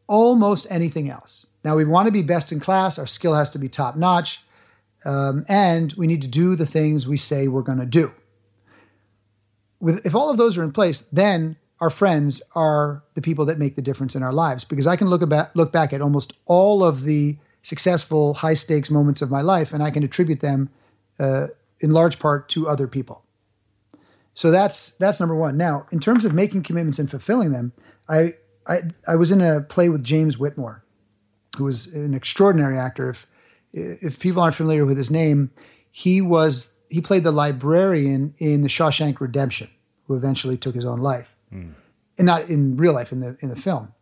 almost 0.08 0.68
anything 0.70 1.10
else. 1.10 1.48
Now, 1.64 1.76
we 1.76 1.86
want 1.86 2.08
to 2.08 2.12
be 2.12 2.24
best 2.24 2.52
in 2.52 2.60
class. 2.60 2.98
Our 2.98 3.08
skill 3.08 3.36
has 3.36 3.52
to 3.52 3.60
be 3.60 3.70
top 3.70 3.96
notch 3.96 4.42
um, 5.06 5.46
and 5.48 5.94
we 5.94 6.08
need 6.08 6.22
to 6.22 6.28
do 6.28 6.56
the 6.56 6.66
things 6.66 7.08
we 7.08 7.18
say 7.18 7.48
we're 7.48 7.62
going 7.62 7.80
to 7.80 7.86
do. 7.86 8.14
With, 9.80 10.06
if 10.06 10.14
all 10.14 10.30
of 10.30 10.38
those 10.38 10.58
are 10.58 10.64
in 10.64 10.72
place, 10.72 11.02
then 11.02 11.58
our 11.80 11.90
friends 11.90 12.42
are 12.56 13.04
the 13.16 13.22
people 13.22 13.46
that 13.46 13.58
make 13.58 13.76
the 13.76 13.82
difference 13.82 14.16
in 14.16 14.22
our 14.22 14.34
lives. 14.34 14.64
Because 14.64 14.86
I 14.86 14.96
can 14.96 15.08
look 15.08 15.24
about 15.24 15.56
look 15.56 15.72
back 15.72 15.92
at 15.92 16.02
almost 16.02 16.34
all 16.46 16.84
of 16.84 17.04
the 17.04 17.38
successful 17.64 18.36
high 18.36 18.54
stakes 18.54 18.92
moments 18.92 19.22
of 19.22 19.32
my 19.32 19.42
life, 19.42 19.74
and 19.74 19.82
I 19.82 19.90
can 19.90 20.04
attribute 20.04 20.42
them 20.42 20.70
uh, 21.20 21.48
in 21.80 21.92
large 21.92 22.20
part 22.20 22.48
to 22.50 22.70
other 22.70 22.88
people. 22.88 23.24
So 24.34 24.52
that's 24.52 24.94
that's 24.94 25.20
number 25.20 25.36
one. 25.36 25.58
Now, 25.58 25.88
in 25.92 26.00
terms 26.00 26.26
of 26.26 26.34
making 26.34 26.64
commitments 26.64 27.00
and 27.00 27.10
fulfilling 27.10 27.52
them, 27.52 27.74
I 28.08 28.34
I, 28.68 28.80
I 29.08 29.16
was 29.16 29.32
in 29.32 29.42
a 29.42 29.62
play 29.62 29.90
with 29.90 30.04
James 30.04 30.38
Whitmore, 30.38 30.84
who 31.58 31.66
was 31.66 31.94
an 31.94 32.14
extraordinary 32.14 32.78
actor. 32.78 33.10
If 33.10 33.28
if 33.74 34.20
people 34.20 34.42
aren't 34.42 34.56
familiar 34.56 34.86
with 34.86 34.98
his 34.98 35.12
name, 35.12 35.52
he 35.92 36.22
was 36.22 36.78
he 36.90 37.02
played 37.02 37.24
the 37.24 37.32
librarian 37.32 38.34
in 38.38 38.62
the 38.62 38.68
Shawshank 38.70 39.20
Redemption, 39.20 39.70
who 40.08 40.16
eventually 40.16 40.58
took 40.58 40.76
his 40.76 40.86
own 40.86 41.00
life, 41.00 41.36
mm. 41.54 41.74
and 42.18 42.26
not 42.26 42.50
in 42.50 42.78
real 42.78 42.94
life 42.94 43.12
in 43.12 43.20
the 43.20 43.38
in 43.42 43.50
the 43.50 43.56
film. 43.56 43.94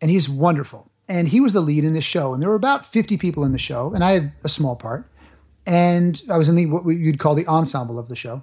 And 0.00 0.10
he's 0.10 0.28
wonderful. 0.28 0.90
And 1.08 1.28
he 1.28 1.40
was 1.40 1.52
the 1.52 1.60
lead 1.60 1.84
in 1.84 1.92
the 1.92 2.00
show, 2.00 2.34
and 2.34 2.42
there 2.42 2.50
were 2.50 2.56
about 2.56 2.84
fifty 2.84 3.16
people 3.16 3.44
in 3.44 3.52
the 3.52 3.58
show, 3.58 3.92
and 3.94 4.02
I 4.02 4.12
had 4.12 4.32
a 4.42 4.48
small 4.48 4.76
part. 4.76 5.10
And 5.66 6.20
I 6.30 6.38
was 6.38 6.48
in 6.48 6.56
the 6.56 6.66
what 6.66 6.84
you'd 6.86 7.18
call 7.18 7.34
the 7.34 7.46
ensemble 7.46 7.98
of 7.98 8.08
the 8.08 8.16
show, 8.16 8.42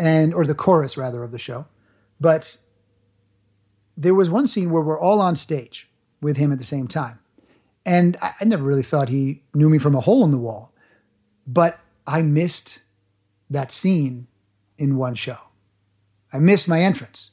and 0.00 0.34
or 0.34 0.44
the 0.44 0.54
chorus 0.54 0.96
rather 0.96 1.22
of 1.22 1.30
the 1.30 1.38
show. 1.38 1.66
But 2.18 2.56
there 3.96 4.14
was 4.14 4.30
one 4.30 4.46
scene 4.46 4.70
where 4.70 4.82
we're 4.82 4.98
all 4.98 5.20
on 5.20 5.36
stage 5.36 5.88
with 6.20 6.36
him 6.36 6.50
at 6.52 6.58
the 6.58 6.64
same 6.64 6.88
time 6.88 7.20
and 7.86 8.16
I, 8.20 8.32
I 8.40 8.44
never 8.44 8.62
really 8.62 8.82
thought 8.82 9.08
he 9.08 9.42
knew 9.54 9.68
me 9.70 9.78
from 9.78 9.94
a 9.94 10.00
hole 10.00 10.24
in 10.24 10.30
the 10.30 10.38
wall. 10.38 10.72
But 11.46 11.78
I 12.06 12.22
missed 12.22 12.80
that 13.48 13.72
scene 13.72 14.26
in 14.78 14.96
one 14.96 15.14
show. 15.14 15.38
I 16.32 16.38
missed 16.38 16.68
my 16.68 16.80
entrance. 16.80 17.32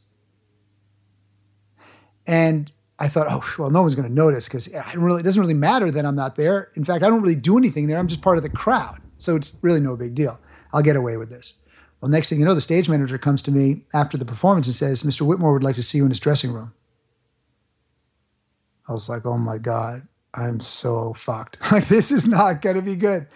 And 2.26 2.72
I 3.00 3.08
thought, 3.08 3.28
oh, 3.30 3.48
well, 3.60 3.70
no 3.70 3.82
one's 3.82 3.96
going 3.96 4.08
to 4.08 4.14
notice 4.14 4.48
because 4.48 4.74
really, 4.96 5.20
it 5.20 5.24
doesn't 5.24 5.40
really 5.40 5.54
matter 5.54 5.92
that 5.92 6.06
I'm 6.06 6.16
not 6.16 6.36
there. 6.36 6.72
In 6.76 6.84
fact, 6.84 7.04
I 7.04 7.10
don't 7.10 7.22
really 7.22 7.36
do 7.36 7.58
anything 7.58 7.88
there. 7.88 7.98
I'm 7.98 8.08
just 8.08 8.22
part 8.22 8.38
of 8.38 8.44
the 8.44 8.50
crowd. 8.50 9.00
So 9.20 9.36
it's 9.36 9.58
really 9.62 9.80
no 9.80 9.96
big 9.96 10.16
deal. 10.16 10.40
I'll 10.74 10.82
get 10.82 10.96
away 10.96 11.18
with 11.18 11.30
this. 11.30 11.54
Well, 12.02 12.10
next 12.10 12.30
thing 12.30 12.40
you 12.40 12.46
know, 12.46 12.54
the 12.54 12.62
stage 12.62 12.90
manager 12.90 13.18
comes 13.18 13.42
to 13.44 13.52
me 13.52 13.84
after 13.94 14.18
the 14.18 14.26
performance 14.26 14.68
and 14.68 14.76
says, 14.76 15.04
Mr. 15.04 15.22
Whitmore 15.22 15.54
would 15.54 15.64
like 15.64 15.76
to 15.76 15.84
see 15.84 15.98
you 15.98 16.06
in 16.06 16.12
his 16.12 16.20
dressing 16.20 16.52
room. 16.52 16.74
I 18.88 18.94
was 18.94 19.10
like, 19.10 19.26
oh 19.26 19.38
my 19.38 19.58
God. 19.58 20.08
I'm 20.34 20.60
so 20.60 21.14
fucked. 21.14 21.58
Like, 21.72 21.88
this 21.88 22.12
is 22.12 22.28
not 22.28 22.62
going 22.62 22.76
to 22.76 22.82
be 22.82 22.96
good. 22.96 23.28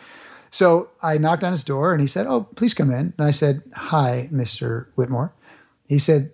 So 0.51 0.89
I 1.01 1.17
knocked 1.17 1.43
on 1.43 1.51
his 1.51 1.63
door 1.63 1.93
and 1.93 2.01
he 2.01 2.07
said, 2.07 2.27
Oh, 2.27 2.43
please 2.55 2.73
come 2.73 2.91
in. 2.91 3.13
And 3.17 3.27
I 3.27 3.31
said, 3.31 3.63
Hi, 3.73 4.29
Mr. 4.31 4.87
Whitmore. 4.95 5.33
He 5.87 5.97
said, 5.97 6.31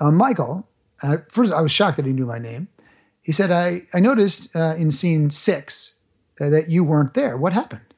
uh, 0.00 0.10
Michael, 0.10 0.68
uh, 1.02 1.18
first 1.30 1.52
I 1.52 1.60
was 1.60 1.72
shocked 1.72 1.96
that 1.96 2.06
he 2.06 2.12
knew 2.12 2.26
my 2.26 2.38
name. 2.38 2.68
He 3.22 3.32
said, 3.32 3.50
I, 3.50 3.82
I 3.92 4.00
noticed 4.00 4.54
uh, 4.54 4.74
in 4.78 4.90
scene 4.90 5.30
six 5.30 5.96
uh, 6.40 6.48
that 6.50 6.70
you 6.70 6.84
weren't 6.84 7.14
there. 7.14 7.36
What 7.36 7.52
happened? 7.52 7.94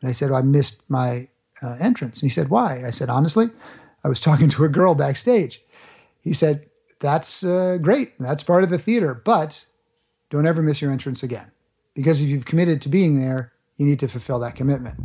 And 0.00 0.08
I 0.08 0.12
said, 0.12 0.30
well, 0.30 0.38
I 0.38 0.42
missed 0.42 0.88
my 0.88 1.28
uh, 1.62 1.76
entrance. 1.80 2.20
And 2.20 2.30
he 2.30 2.32
said, 2.32 2.50
Why? 2.50 2.84
I 2.86 2.90
said, 2.90 3.08
Honestly, 3.08 3.50
I 4.04 4.08
was 4.08 4.20
talking 4.20 4.48
to 4.50 4.64
a 4.64 4.68
girl 4.68 4.94
backstage. 4.94 5.62
He 6.20 6.32
said, 6.32 6.66
That's 7.00 7.44
uh, 7.44 7.78
great. 7.80 8.18
That's 8.18 8.42
part 8.42 8.64
of 8.64 8.70
the 8.70 8.78
theater. 8.78 9.14
But 9.14 9.64
don't 10.30 10.46
ever 10.46 10.62
miss 10.62 10.80
your 10.80 10.92
entrance 10.92 11.22
again. 11.22 11.50
Because 11.94 12.20
if 12.20 12.28
you've 12.28 12.46
committed 12.46 12.80
to 12.82 12.88
being 12.88 13.20
there, 13.20 13.52
you 13.76 13.86
need 13.86 14.00
to 14.00 14.08
fulfill 14.08 14.38
that 14.40 14.56
commitment. 14.56 14.98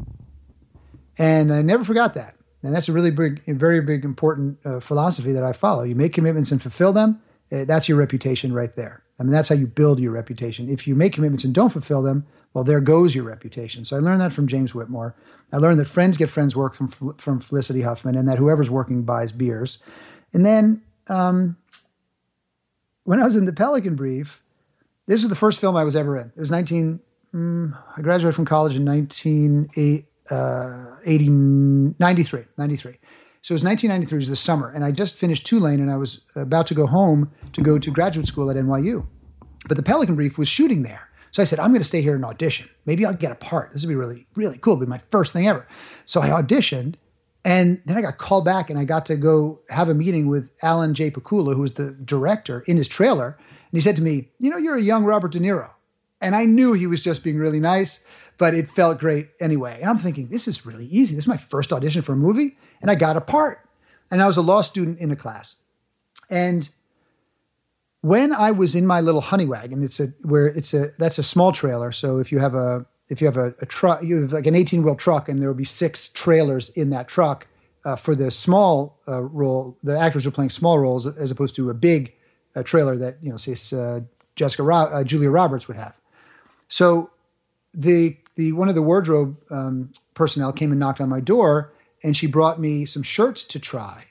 And 1.17 1.53
I 1.53 1.61
never 1.61 1.83
forgot 1.83 2.13
that. 2.13 2.35
And 2.63 2.73
that's 2.73 2.89
a 2.89 2.93
really 2.93 3.11
big, 3.11 3.43
very 3.45 3.81
big, 3.81 4.03
important 4.03 4.57
uh, 4.65 4.79
philosophy 4.79 5.31
that 5.31 5.43
I 5.43 5.53
follow. 5.53 5.83
You 5.83 5.95
make 5.95 6.13
commitments 6.13 6.51
and 6.51 6.61
fulfill 6.61 6.93
them. 6.93 7.21
Uh, 7.51 7.65
that's 7.65 7.87
your 7.87 7.97
reputation 7.97 8.53
right 8.53 8.73
there. 8.73 9.03
I 9.19 9.23
mean, 9.23 9.31
that's 9.31 9.49
how 9.49 9.55
you 9.55 9.67
build 9.67 9.99
your 9.99 10.11
reputation. 10.11 10.69
If 10.69 10.87
you 10.87 10.95
make 10.95 11.13
commitments 11.13 11.43
and 11.43 11.53
don't 11.53 11.71
fulfill 11.71 12.01
them, 12.01 12.25
well, 12.53 12.63
there 12.63 12.81
goes 12.81 13.15
your 13.15 13.23
reputation. 13.23 13.85
So 13.85 13.95
I 13.95 13.99
learned 13.99 14.21
that 14.21 14.33
from 14.33 14.47
James 14.47 14.73
Whitmore. 14.73 15.15
I 15.51 15.57
learned 15.57 15.79
that 15.79 15.85
friends 15.85 16.17
get 16.17 16.29
friends 16.29 16.55
work 16.55 16.73
from 16.73 16.89
from 17.17 17.39
Felicity 17.39 17.81
Huffman, 17.81 18.15
and 18.15 18.27
that 18.27 18.37
whoever's 18.37 18.69
working 18.69 19.03
buys 19.03 19.31
beers. 19.31 19.81
And 20.33 20.45
then 20.45 20.81
um, 21.09 21.57
when 23.03 23.19
I 23.21 23.23
was 23.23 23.35
in 23.35 23.45
the 23.45 23.53
Pelican 23.53 23.95
Brief, 23.95 24.41
this 25.07 25.21
was 25.21 25.29
the 25.29 25.35
first 25.35 25.61
film 25.61 25.75
I 25.75 25.83
was 25.83 25.95
ever 25.95 26.17
in. 26.17 26.27
It 26.35 26.39
was 26.39 26.51
19. 26.51 26.99
Mm, 27.33 27.77
I 27.95 28.01
graduated 28.01 28.35
from 28.35 28.45
college 28.45 28.75
in 28.75 28.85
1993. 28.85 30.05
Uh, 30.29 31.93
93. 31.99 32.43
93. 32.57 32.97
So 33.41 33.53
it 33.53 33.55
was 33.55 33.63
1993. 33.63 34.15
It 34.15 34.19
was 34.19 34.27
the 34.29 34.35
summer, 34.35 34.69
and 34.69 34.83
I 34.83 34.91
just 34.91 35.15
finished 35.15 35.47
Tulane, 35.47 35.79
and 35.79 35.89
I 35.89 35.95
was 35.95 36.25
about 36.35 36.67
to 36.67 36.73
go 36.73 36.85
home 36.85 37.31
to 37.53 37.61
go 37.61 37.79
to 37.79 37.91
graduate 37.91 38.27
school 38.27 38.49
at 38.51 38.57
NYU. 38.57 39.05
But 39.67 39.77
the 39.77 39.83
Pelican 39.83 40.15
Brief 40.15 40.37
was 40.37 40.49
shooting 40.49 40.83
there. 40.83 41.06
So 41.37 41.43
I 41.43 41.45
said, 41.45 41.59
I'm 41.59 41.69
going 41.69 41.81
to 41.81 41.87
stay 41.87 42.01
here 42.01 42.15
and 42.15 42.25
audition. 42.25 42.67
Maybe 42.87 43.05
I'll 43.05 43.13
get 43.13 43.31
a 43.31 43.35
part. 43.35 43.71
This 43.71 43.83
would 43.83 43.89
be 43.89 43.95
really, 43.95 44.25
really 44.33 44.57
cool. 44.57 44.73
It'll 44.73 44.87
be 44.87 44.89
my 44.89 45.01
first 45.11 45.33
thing 45.33 45.47
ever. 45.47 45.67
So 46.07 46.19
I 46.19 46.29
auditioned, 46.29 46.95
and 47.45 47.79
then 47.85 47.95
I 47.95 48.01
got 48.01 48.17
called 48.17 48.43
back, 48.43 48.71
and 48.71 48.79
I 48.79 48.85
got 48.85 49.05
to 49.05 49.15
go 49.15 49.59
have 49.69 49.87
a 49.87 49.93
meeting 49.93 50.29
with 50.29 50.49
Alan 50.63 50.95
J. 50.95 51.11
Pakula, 51.11 51.53
who 51.53 51.61
was 51.61 51.75
the 51.75 51.91
director, 51.91 52.61
in 52.61 52.75
his 52.75 52.87
trailer. 52.87 53.37
And 53.37 53.73
he 53.73 53.81
said 53.81 53.95
to 53.97 54.01
me, 54.01 54.29
You 54.39 54.49
know, 54.49 54.57
you're 54.57 54.77
a 54.77 54.81
young 54.81 55.03
Robert 55.03 55.31
De 55.31 55.39
Niro. 55.39 55.69
And 56.21 56.35
I 56.35 56.45
knew 56.45 56.73
he 56.73 56.87
was 56.87 57.03
just 57.03 57.23
being 57.23 57.37
really 57.37 57.59
nice, 57.59 58.03
but 58.39 58.55
it 58.55 58.67
felt 58.67 58.97
great 58.97 59.29
anyway. 59.39 59.77
And 59.79 59.91
I'm 59.91 59.99
thinking, 59.99 60.29
This 60.29 60.47
is 60.47 60.65
really 60.65 60.87
easy. 60.87 61.13
This 61.13 61.25
is 61.25 61.29
my 61.29 61.37
first 61.37 61.71
audition 61.71 62.01
for 62.01 62.13
a 62.13 62.17
movie. 62.17 62.57
And 62.81 62.89
I 62.89 62.95
got 62.95 63.15
a 63.15 63.21
part. 63.21 63.59
And 64.09 64.23
I 64.23 64.25
was 64.25 64.37
a 64.37 64.41
law 64.41 64.61
student 64.61 64.97
in 64.97 65.11
a 65.11 65.15
class. 65.15 65.57
And 66.31 66.67
when 68.01 68.33
I 68.33 68.51
was 68.51 68.75
in 68.75 68.85
my 68.85 69.01
little 69.01 69.21
honey 69.21 69.45
wagon, 69.45 69.83
it's 69.83 69.99
a 69.99 70.07
where 70.21 70.47
it's 70.47 70.73
a 70.73 70.89
that's 70.97 71.17
a 71.17 71.23
small 71.23 71.51
trailer. 71.51 71.91
So 71.91 72.19
if 72.19 72.31
you 72.31 72.39
have 72.39 72.55
a 72.55 72.85
if 73.09 73.21
you 73.21 73.27
have 73.27 73.37
a, 73.37 73.53
a 73.61 73.65
truck, 73.65 74.03
you 74.03 74.21
have 74.21 74.33
like 74.33 74.47
an 74.47 74.55
18 74.55 74.83
wheel 74.83 74.95
truck, 74.95 75.29
and 75.29 75.41
there 75.41 75.49
will 75.49 75.55
be 75.55 75.63
six 75.63 76.09
trailers 76.09 76.69
in 76.69 76.89
that 76.91 77.07
truck. 77.07 77.47
Uh, 77.85 77.95
for 77.95 78.15
the 78.15 78.29
small 78.29 78.99
uh, 79.07 79.21
role, 79.21 79.77
the 79.81 79.97
actors 79.97 80.25
are 80.25 80.31
playing 80.31 80.49
small 80.49 80.77
roles 80.77 81.07
as 81.07 81.31
opposed 81.31 81.55
to 81.55 81.69
a 81.69 81.73
big 81.73 82.13
a 82.55 82.63
trailer 82.63 82.97
that 82.97 83.17
you 83.21 83.29
know, 83.29 83.37
say 83.37 83.55
uh, 83.77 84.01
Jessica 84.35 84.63
Ro- 84.63 84.89
uh, 84.91 85.03
Julia 85.03 85.29
Roberts 85.29 85.67
would 85.67 85.77
have. 85.77 85.95
So 86.67 87.11
the 87.73 88.17
the 88.35 88.51
one 88.53 88.67
of 88.67 88.75
the 88.75 88.81
wardrobe 88.81 89.37
um, 89.51 89.91
personnel 90.15 90.51
came 90.51 90.71
and 90.71 90.79
knocked 90.79 90.99
on 90.99 91.09
my 91.09 91.21
door, 91.21 91.73
and 92.03 92.15
she 92.17 92.27
brought 92.27 92.59
me 92.59 92.85
some 92.85 93.03
shirts 93.03 93.43
to 93.45 93.59
try. 93.59 94.05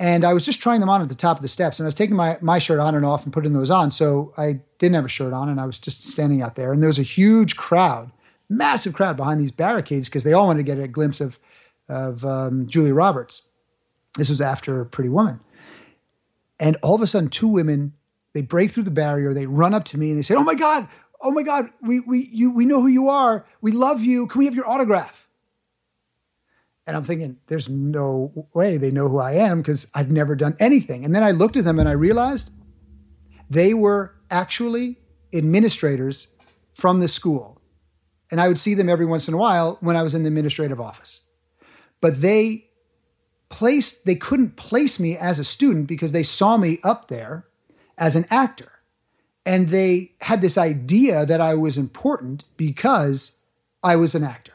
And 0.00 0.24
I 0.24 0.32
was 0.32 0.44
just 0.44 0.60
trying 0.60 0.80
them 0.80 0.88
on 0.88 1.02
at 1.02 1.10
the 1.10 1.14
top 1.14 1.36
of 1.36 1.42
the 1.42 1.48
steps, 1.48 1.78
and 1.78 1.84
I 1.84 1.88
was 1.88 1.94
taking 1.94 2.16
my 2.16 2.38
my 2.40 2.58
shirt 2.58 2.80
on 2.80 2.94
and 2.94 3.04
off 3.04 3.24
and 3.24 3.32
putting 3.32 3.52
those 3.52 3.70
on. 3.70 3.90
So 3.90 4.32
I 4.36 4.60
didn't 4.78 4.94
have 4.94 5.04
a 5.04 5.08
shirt 5.08 5.32
on, 5.32 5.48
and 5.48 5.60
I 5.60 5.66
was 5.66 5.78
just 5.78 6.02
standing 6.02 6.42
out 6.42 6.56
there, 6.56 6.72
and 6.72 6.82
there 6.82 6.88
was 6.88 6.98
a 6.98 7.04
huge 7.04 7.56
crowd, 7.56 8.10
massive 8.48 8.94
crowd 8.94 9.16
behind 9.16 9.40
these 9.40 9.50
barricades 9.50 10.08
because 10.08 10.24
they 10.24 10.32
all 10.32 10.46
wanted 10.46 10.66
to 10.66 10.74
get 10.74 10.82
a 10.82 10.88
glimpse 10.88 11.20
of 11.20 11.38
of 11.88 12.24
um, 12.24 12.66
Julia 12.66 12.94
Roberts. 12.94 13.42
This 14.16 14.30
was 14.30 14.40
after 14.40 14.84
Pretty 14.86 15.10
Woman. 15.10 15.40
And 16.58 16.76
all 16.82 16.94
of 16.94 17.02
a 17.02 17.06
sudden, 17.06 17.30
two 17.30 17.48
women, 17.48 17.92
they 18.32 18.42
break 18.42 18.70
through 18.70 18.82
the 18.84 18.90
barrier, 18.90 19.32
they 19.32 19.46
run 19.46 19.74
up 19.74 19.84
to 19.86 19.98
me 19.98 20.10
and 20.10 20.18
they 20.18 20.22
say, 20.22 20.34
Oh 20.34 20.44
my 20.44 20.54
God, 20.54 20.88
oh 21.20 21.30
my 21.30 21.42
God, 21.42 21.70
we, 21.82 22.00
we, 22.00 22.28
you, 22.32 22.50
we 22.50 22.64
know 22.64 22.80
who 22.80 22.88
you 22.88 23.08
are. 23.08 23.46
We 23.60 23.72
love 23.72 24.02
you. 24.02 24.26
Can 24.26 24.38
we 24.38 24.44
have 24.44 24.54
your 24.54 24.68
autograph? 24.68 25.19
And 26.86 26.96
I'm 26.96 27.04
thinking, 27.04 27.36
there's 27.46 27.68
no 27.68 28.48
way 28.54 28.76
they 28.76 28.90
know 28.90 29.08
who 29.08 29.18
I 29.18 29.32
am 29.32 29.60
because 29.60 29.90
I've 29.94 30.10
never 30.10 30.34
done 30.34 30.56
anything. 30.58 31.04
And 31.04 31.14
then 31.14 31.22
I 31.22 31.30
looked 31.30 31.56
at 31.56 31.64
them 31.64 31.78
and 31.78 31.88
I 31.88 31.92
realized 31.92 32.50
they 33.48 33.74
were 33.74 34.14
actually 34.30 34.98
administrators 35.32 36.28
from 36.74 37.00
the 37.00 37.08
school. 37.08 37.60
and 38.30 38.40
I 38.40 38.48
would 38.48 38.58
see 38.58 38.74
them 38.74 38.88
every 38.88 39.06
once 39.06 39.28
in 39.28 39.34
a 39.34 39.36
while 39.36 39.76
when 39.80 39.96
I 39.96 40.02
was 40.02 40.14
in 40.14 40.22
the 40.22 40.28
administrative 40.28 40.80
office. 40.80 41.20
But 42.00 42.20
they 42.20 42.68
placed, 43.48 44.06
they 44.06 44.14
couldn't 44.14 44.56
place 44.56 45.00
me 45.00 45.16
as 45.16 45.38
a 45.38 45.44
student 45.44 45.86
because 45.88 46.12
they 46.12 46.22
saw 46.22 46.56
me 46.56 46.78
up 46.84 47.08
there 47.08 47.46
as 47.98 48.16
an 48.16 48.24
actor. 48.30 48.70
And 49.44 49.70
they 49.70 50.12
had 50.20 50.42
this 50.42 50.56
idea 50.56 51.26
that 51.26 51.40
I 51.40 51.54
was 51.54 51.76
important 51.76 52.44
because 52.56 53.38
I 53.82 53.96
was 53.96 54.14
an 54.14 54.22
actor 54.24 54.52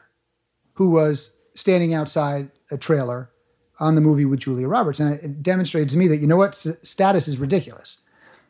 who 0.73 0.91
was 0.91 1.35
standing 1.55 1.93
outside 1.93 2.51
a 2.71 2.77
trailer 2.77 3.31
on 3.79 3.95
the 3.95 4.01
movie 4.01 4.25
with 4.25 4.39
Julia 4.39 4.67
Roberts. 4.67 4.99
And 4.99 5.19
it 5.19 5.43
demonstrated 5.43 5.89
to 5.89 5.97
me 5.97 6.07
that, 6.07 6.17
you 6.17 6.27
know 6.27 6.37
what, 6.37 6.51
S- 6.51 6.77
status 6.81 7.27
is 7.27 7.37
ridiculous 7.37 8.01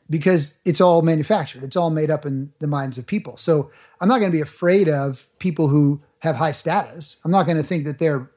because 0.09 0.59
it's 0.65 0.81
all 0.81 1.01
manufactured, 1.01 1.63
it's 1.63 1.75
all 1.75 1.89
made 1.89 2.11
up 2.11 2.25
in 2.25 2.51
the 2.59 2.67
minds 2.67 2.97
of 2.97 3.07
people. 3.07 3.37
So 3.37 3.71
I'm 4.01 4.07
not 4.07 4.19
going 4.19 4.31
to 4.31 4.35
be 4.35 4.41
afraid 4.41 4.87
of 4.87 5.27
people 5.39 5.67
who 5.67 6.01
have 6.19 6.35
high 6.35 6.51
status. 6.51 7.17
I'm 7.23 7.31
not 7.31 7.45
going 7.45 7.57
to 7.57 7.63
think 7.63 7.85
that 7.85 7.99
they're 7.99 8.29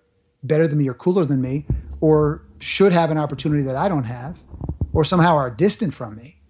better 0.42 0.66
than 0.66 0.78
me 0.78 0.88
or 0.88 0.94
cooler 0.94 1.24
than 1.24 1.40
me 1.40 1.66
or 2.00 2.42
should 2.60 2.92
have 2.92 3.10
an 3.10 3.18
opportunity 3.18 3.62
that 3.64 3.76
I 3.76 3.88
don't 3.88 4.04
have 4.04 4.38
or 4.92 5.04
somehow 5.04 5.36
are 5.36 5.50
distant 5.50 5.92
from 5.92 6.16
me. 6.16 6.40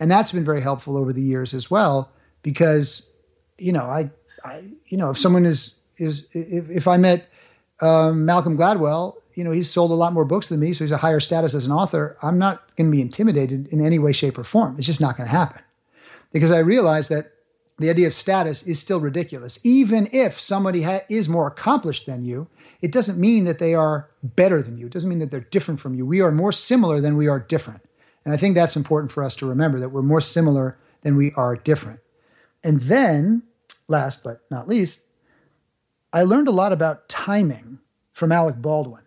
And 0.00 0.10
that's 0.10 0.32
been 0.32 0.44
very 0.44 0.60
helpful 0.60 0.96
over 0.96 1.12
the 1.12 1.22
years 1.22 1.54
as 1.54 1.70
well 1.70 2.10
because 2.42 3.10
you 3.58 3.72
know, 3.72 3.84
I 3.84 4.10
I 4.44 4.70
you 4.86 4.96
know, 4.96 5.10
if 5.10 5.18
someone 5.18 5.46
is 5.46 5.80
is 5.96 6.28
if, 6.32 6.68
if 6.70 6.88
I 6.88 6.96
met 6.96 7.28
um, 7.80 8.24
Malcolm 8.24 8.56
Gladwell, 8.56 9.16
you 9.34 9.44
know, 9.44 9.50
he's 9.50 9.70
sold 9.70 9.90
a 9.90 9.94
lot 9.94 10.12
more 10.12 10.24
books 10.24 10.48
than 10.48 10.60
me, 10.60 10.72
so 10.72 10.84
he's 10.84 10.92
a 10.92 10.96
higher 10.96 11.20
status 11.20 11.54
as 11.54 11.66
an 11.66 11.72
author. 11.72 12.16
I'm 12.22 12.38
not 12.38 12.74
going 12.76 12.90
to 12.90 12.96
be 12.96 13.02
intimidated 13.02 13.68
in 13.68 13.84
any 13.84 13.98
way, 13.98 14.12
shape, 14.12 14.38
or 14.38 14.44
form. 14.44 14.76
It's 14.78 14.86
just 14.86 15.00
not 15.00 15.16
going 15.16 15.28
to 15.28 15.36
happen 15.36 15.62
because 16.32 16.50
I 16.50 16.58
realize 16.58 17.08
that 17.08 17.32
the 17.78 17.90
idea 17.90 18.06
of 18.06 18.14
status 18.14 18.66
is 18.66 18.78
still 18.78 19.00
ridiculous. 19.00 19.58
Even 19.64 20.08
if 20.12 20.40
somebody 20.40 20.82
ha- 20.82 21.00
is 21.08 21.28
more 21.28 21.48
accomplished 21.48 22.06
than 22.06 22.24
you, 22.24 22.46
it 22.82 22.92
doesn't 22.92 23.18
mean 23.18 23.44
that 23.44 23.58
they 23.58 23.74
are 23.74 24.08
better 24.22 24.62
than 24.62 24.78
you. 24.78 24.86
It 24.86 24.92
doesn't 24.92 25.08
mean 25.08 25.18
that 25.18 25.30
they're 25.30 25.40
different 25.40 25.80
from 25.80 25.94
you. 25.94 26.06
We 26.06 26.20
are 26.20 26.30
more 26.30 26.52
similar 26.52 27.00
than 27.00 27.16
we 27.16 27.26
are 27.26 27.40
different. 27.40 27.82
And 28.24 28.32
I 28.32 28.36
think 28.36 28.54
that's 28.54 28.76
important 28.76 29.10
for 29.10 29.24
us 29.24 29.34
to 29.36 29.46
remember 29.46 29.80
that 29.80 29.88
we're 29.88 30.02
more 30.02 30.20
similar 30.20 30.78
than 31.02 31.16
we 31.16 31.32
are 31.32 31.56
different. 31.56 32.00
And 32.62 32.80
then, 32.82 33.42
last 33.88 34.22
but 34.22 34.40
not 34.50 34.68
least, 34.68 35.06
I 36.14 36.22
learned 36.22 36.46
a 36.46 36.52
lot 36.52 36.72
about 36.72 37.08
timing 37.08 37.80
from 38.12 38.30
Alec 38.30 38.62
Baldwin. 38.62 39.02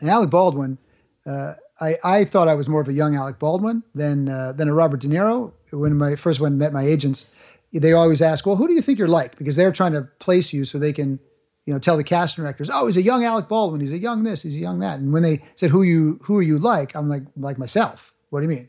And 0.00 0.10
Alec 0.10 0.28
Baldwin, 0.28 0.76
uh, 1.24 1.54
I, 1.80 1.96
I 2.02 2.24
thought 2.24 2.48
I 2.48 2.54
was 2.56 2.68
more 2.68 2.80
of 2.80 2.88
a 2.88 2.92
young 2.92 3.14
Alec 3.14 3.38
Baldwin 3.38 3.84
than 3.94 4.28
uh, 4.28 4.52
than 4.52 4.68
a 4.68 4.74
Robert 4.74 5.00
De 5.00 5.08
Niro. 5.08 5.52
When 5.70 6.02
I 6.02 6.16
first 6.16 6.40
went 6.40 6.52
and 6.52 6.58
met 6.58 6.72
my 6.72 6.82
agents, 6.82 7.30
they 7.72 7.92
always 7.92 8.20
ask, 8.20 8.44
"Well, 8.44 8.56
who 8.56 8.66
do 8.66 8.72
you 8.72 8.82
think 8.82 8.98
you're 8.98 9.06
like?" 9.06 9.38
Because 9.38 9.54
they're 9.54 9.72
trying 9.72 9.92
to 9.92 10.02
place 10.18 10.52
you 10.52 10.64
so 10.64 10.78
they 10.78 10.92
can, 10.92 11.20
you 11.64 11.72
know, 11.72 11.78
tell 11.78 11.96
the 11.96 12.02
casting 12.02 12.42
directors, 12.42 12.68
"Oh, 12.72 12.86
he's 12.86 12.96
a 12.96 13.02
young 13.02 13.24
Alec 13.24 13.48
Baldwin. 13.48 13.80
He's 13.80 13.92
a 13.92 13.98
young 13.98 14.24
this. 14.24 14.42
He's 14.42 14.56
a 14.56 14.60
young 14.60 14.80
that." 14.80 14.98
And 14.98 15.12
when 15.12 15.22
they 15.22 15.44
said, 15.54 15.70
"Who 15.70 15.82
you 15.82 16.18
who 16.24 16.36
are 16.36 16.42
you 16.42 16.58
like?" 16.58 16.96
I'm 16.96 17.08
like, 17.08 17.22
like 17.36 17.56
myself. 17.56 18.12
What 18.30 18.40
do 18.40 18.46
you 18.46 18.56
mean? 18.56 18.68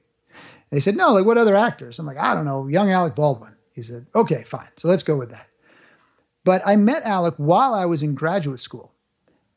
They 0.70 0.80
said, 0.80 0.96
"No, 0.96 1.14
like 1.14 1.26
what 1.26 1.40
other 1.40 1.56
actors?" 1.56 1.98
I'm 1.98 2.06
like, 2.06 2.20
"I 2.20 2.36
don't 2.36 2.46
know, 2.46 2.68
young 2.68 2.92
Alec 2.92 3.16
Baldwin." 3.16 3.54
He 3.74 3.82
said, 3.82 4.06
"Okay, 4.14 4.44
fine. 4.44 4.70
So 4.78 4.88
let's 4.90 5.04
go 5.04 5.18
with 5.18 5.32
that." 5.32 5.48
But 6.46 6.62
I 6.66 6.78
met 6.78 7.04
Alec 7.04 7.34
while 7.36 7.74
I 7.74 7.86
was 7.86 8.02
in 8.02 8.16
graduate 8.16 8.62
school, 8.62 8.94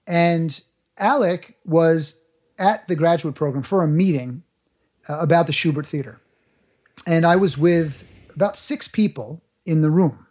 and 0.09 0.61
Alec 0.99 1.57
was 1.65 2.25
at 2.59 2.89
the 2.89 2.97
graduate 2.97 3.37
program 3.37 3.63
for 3.63 3.85
a 3.85 3.89
meeting 3.89 4.43
uh, 5.09 5.19
about 5.19 5.47
the 5.47 5.53
Shubert 5.53 5.87
Theater. 5.87 6.21
And 7.07 7.25
I 7.25 7.37
was 7.37 7.57
with 7.57 8.05
about 8.35 8.57
six 8.57 8.89
people 8.89 9.41
in 9.65 9.83
the 9.83 9.91
room. 9.91 10.27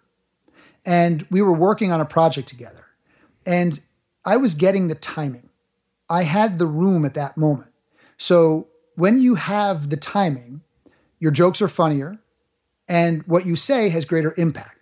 And 0.86 1.26
we 1.30 1.42
were 1.42 1.54
working 1.54 1.92
on 1.92 2.02
a 2.02 2.06
project 2.06 2.48
together. 2.48 2.86
And 3.46 3.80
I 4.26 4.38
was 4.38 4.56
getting 4.56 4.88
the 4.88 4.96
timing. 4.96 5.50
I 6.10 6.24
had 6.24 6.60
the 6.60 6.66
room 6.66 7.06
at 7.06 7.14
that 7.14 7.38
moment. 7.38 7.72
So 8.18 8.68
when 8.96 9.22
you 9.22 9.36
have 9.36 9.90
the 9.90 9.98
timing, 9.98 10.62
your 11.20 11.32
jokes 11.32 11.62
are 11.62 11.68
funnier 11.68 12.20
and 12.88 13.24
what 13.28 13.46
you 13.46 13.56
say 13.56 13.90
has 13.90 14.06
greater 14.06 14.34
impact. 14.38 14.77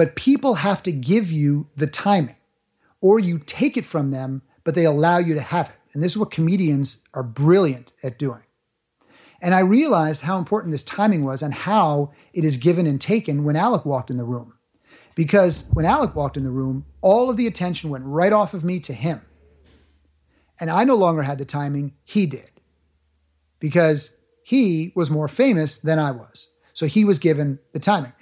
But 0.00 0.16
people 0.16 0.54
have 0.54 0.82
to 0.84 0.92
give 0.92 1.30
you 1.30 1.68
the 1.76 1.86
timing, 1.86 2.36
or 3.02 3.20
you 3.20 3.38
take 3.38 3.76
it 3.76 3.84
from 3.84 4.12
them 4.12 4.40
but 4.64 4.74
they 4.74 4.86
allow 4.86 5.18
you 5.18 5.34
to 5.34 5.42
have 5.42 5.68
it. 5.68 5.76
And 5.92 6.02
this 6.02 6.12
is 6.12 6.16
what 6.16 6.30
comedians 6.30 7.02
are 7.12 7.22
brilliant 7.22 7.92
at 8.02 8.18
doing. 8.18 8.40
And 9.42 9.54
I 9.54 9.58
realized 9.58 10.22
how 10.22 10.38
important 10.38 10.72
this 10.72 10.84
timing 10.84 11.22
was 11.22 11.42
and 11.42 11.52
how 11.52 12.12
it 12.32 12.46
is 12.46 12.56
given 12.56 12.86
and 12.86 12.98
taken 12.98 13.44
when 13.44 13.56
Alec 13.56 13.84
walked 13.84 14.08
in 14.08 14.16
the 14.16 14.24
room. 14.24 14.54
Because 15.16 15.68
when 15.74 15.84
Alec 15.84 16.16
walked 16.16 16.38
in 16.38 16.44
the 16.44 16.50
room, 16.50 16.86
all 17.02 17.28
of 17.28 17.36
the 17.36 17.46
attention 17.46 17.90
went 17.90 18.06
right 18.06 18.32
off 18.32 18.54
of 18.54 18.64
me 18.64 18.80
to 18.80 18.94
him. 18.94 19.20
And 20.60 20.70
I 20.70 20.84
no 20.84 20.94
longer 20.94 21.20
had 21.20 21.36
the 21.36 21.44
timing, 21.44 21.92
he 22.04 22.24
did. 22.24 22.50
Because 23.58 24.16
he 24.44 24.94
was 24.96 25.10
more 25.10 25.28
famous 25.28 25.80
than 25.80 25.98
I 25.98 26.10
was. 26.10 26.48
So 26.72 26.86
he 26.86 27.04
was 27.04 27.18
given 27.18 27.58
the 27.74 27.80
timing. 27.80 28.14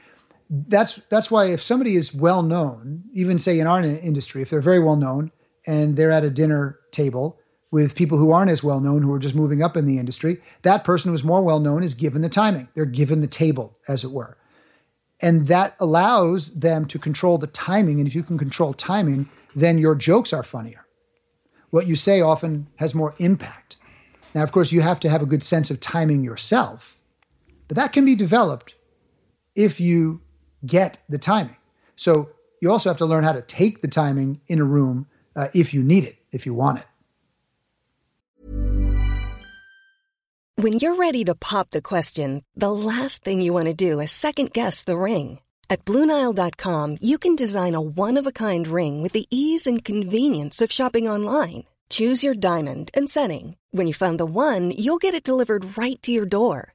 That's 0.51 0.97
that's 1.07 1.31
why 1.31 1.47
if 1.47 1.63
somebody 1.63 1.95
is 1.95 2.15
well 2.15 2.43
known, 2.43 3.05
even 3.13 3.39
say 3.39 3.59
in 3.59 3.67
our 3.67 3.83
industry, 3.83 4.43
if 4.43 4.51
they're 4.51 4.61
very 4.61 4.81
well 4.81 4.97
known, 4.97 5.31
and 5.67 5.97
they're 5.97 6.11
at 6.11 6.25
a 6.25 6.31
dinner 6.31 6.79
table 6.91 7.39
with 7.71 7.95
people 7.95 8.17
who 8.17 8.31
aren't 8.31 8.51
as 8.51 8.65
well 8.65 8.81
known, 8.81 9.03
who 9.03 9.13
are 9.13 9.19
just 9.19 9.35
moving 9.35 9.63
up 9.63 9.77
in 9.77 9.85
the 9.85 9.99
industry, 9.99 10.41
that 10.63 10.85
person 10.85 11.11
who's 11.11 11.25
more 11.25 11.43
well 11.43 11.61
known 11.61 11.83
is 11.83 11.95
given 11.95 12.23
the 12.23 12.29
timing. 12.29 12.69
They're 12.75 12.87
given 12.87 13.21
the 13.21 13.27
table, 13.27 13.77
as 13.89 14.05
it 14.05 14.11
were. 14.11 14.39
And 15.21 15.49
that 15.49 15.77
allows 15.81 16.55
them 16.59 16.87
to 16.87 16.99
control 16.99 17.39
the 17.39 17.49
timing. 17.49 17.99
And 17.99 18.09
if 18.09 18.15
you 18.15 18.23
can 18.23 18.39
control 18.39 18.73
timing, 18.73 19.29
then 19.55 19.77
your 19.77 19.95
jokes 19.95 20.33
are 20.33 20.43
funnier. 20.43 20.87
What 21.71 21.87
you 21.87 21.97
say 21.97 22.21
often 22.21 22.69
has 22.77 22.95
more 22.95 23.15
impact. 23.19 23.77
Now, 24.35 24.43
of 24.45 24.53
course, 24.53 24.73
you 24.73 24.81
have 24.81 25.01
to 25.01 25.11
have 25.11 25.21
a 25.21 25.27
good 25.27 25.43
sense 25.43 25.71
of 25.71 25.81
timing 25.81 26.23
yourself, 26.23 27.01
but 27.67 27.77
that 27.77 27.93
can 27.93 28.05
be 28.05 28.15
developed 28.15 28.75
if 29.55 29.81
you 29.81 30.23
get 30.65 30.99
the 31.09 31.19
timing. 31.19 31.57
So 31.97 32.31
you 32.61 32.71
also 32.71 32.91
have 32.91 32.99
to 32.99 33.07
learn 33.07 33.25
how 33.25 33.33
to 33.33 33.43
take 33.43 33.83
the 33.83 33.89
timing 33.89 34.41
in 34.49 34.61
a 34.61 34.65
room 34.65 35.07
uh, 35.37 35.49
if 35.55 35.73
you 35.73 35.83
need 35.83 36.05
it, 36.05 36.17
if 36.33 36.47
you 36.47 36.55
want 36.55 36.79
it. 36.79 36.85
When 40.59 40.73
you're 40.73 40.97
ready 40.97 41.25
to 41.27 41.37
pop 41.37 41.71
the 41.71 41.81
question, 41.81 42.45
the 42.57 42.73
last 42.73 43.23
thing 43.23 43.41
you 43.41 43.53
want 43.53 43.67
to 43.67 43.75
do 43.75 44.01
is 44.01 44.11
second 44.11 44.53
guess 44.53 44.83
the 44.83 44.99
ring. 44.99 45.39
At 45.71 45.85
Bluenile.com, 45.85 46.97
you 47.01 47.17
can 47.17 47.37
design 47.37 47.77
a 47.77 47.81
one 47.81 48.17
of 48.17 48.27
a 48.27 48.33
kind 48.33 48.67
ring 48.67 49.01
with 49.01 49.13
the 49.13 49.27
ease 49.31 49.69
and 49.69 49.85
convenience 49.85 50.61
of 50.61 50.73
shopping 50.73 51.09
online. 51.09 51.63
Choose 51.91 52.25
your 52.25 52.35
diamond 52.35 52.91
and 52.93 53.09
setting. 53.09 53.57
When 53.71 53.87
you 53.87 53.95
find 53.95 54.19
the 54.19 54.27
one, 54.27 54.73
you'll 54.73 54.99
get 54.99 55.15
it 55.15 55.23
delivered 55.23 55.79
right 55.79 56.03
to 56.03 56.11
your 56.11 56.27
door. 56.27 56.75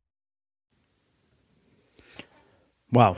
Wow. 2.91 3.17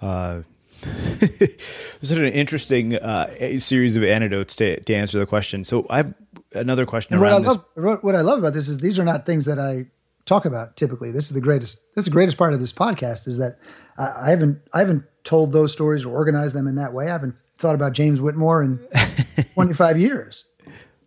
Uh, 0.00 0.42
this 0.82 1.98
is 2.02 2.10
an 2.10 2.24
interesting 2.24 2.94
uh, 2.96 3.58
series 3.58 3.96
of 3.96 4.04
anecdotes 4.04 4.54
to, 4.56 4.80
to 4.80 4.94
answer 4.94 5.18
the 5.18 5.26
question. 5.26 5.64
So 5.64 5.86
I 5.88 5.98
have 5.98 6.14
another 6.52 6.84
question 6.86 7.14
And 7.14 7.20
what 7.22 7.30
I 7.30 7.32
around 7.32 7.42
this. 7.42 7.76
love, 7.86 7.98
what 8.02 8.14
I 8.14 8.20
love 8.20 8.38
about 8.38 8.52
this 8.52 8.68
is 8.68 8.78
these 8.78 8.98
are 8.98 9.04
not 9.04 9.24
things 9.26 9.46
that 9.46 9.58
I 9.58 9.86
talk 10.24 10.44
about 10.44 10.76
typically. 10.76 11.10
This 11.10 11.28
is 11.28 11.34
the 11.34 11.40
greatest. 11.40 11.94
This 11.94 12.02
is 12.02 12.04
the 12.06 12.10
greatest 12.10 12.36
part 12.36 12.54
of 12.54 12.60
this 12.60 12.72
podcast 12.72 13.26
is 13.28 13.38
that 13.38 13.58
I, 13.98 14.26
I 14.26 14.30
haven't 14.30 14.60
I 14.72 14.80
haven't 14.80 15.04
told 15.24 15.52
those 15.52 15.72
stories 15.72 16.04
or 16.04 16.14
organized 16.14 16.54
them 16.54 16.66
in 16.66 16.74
that 16.76 16.92
way. 16.92 17.06
I 17.06 17.12
haven't 17.12 17.34
thought 17.58 17.74
about 17.74 17.92
James 17.92 18.20
Whitmore 18.20 18.62
in 18.62 18.78
25 19.54 19.98
years. 19.98 20.44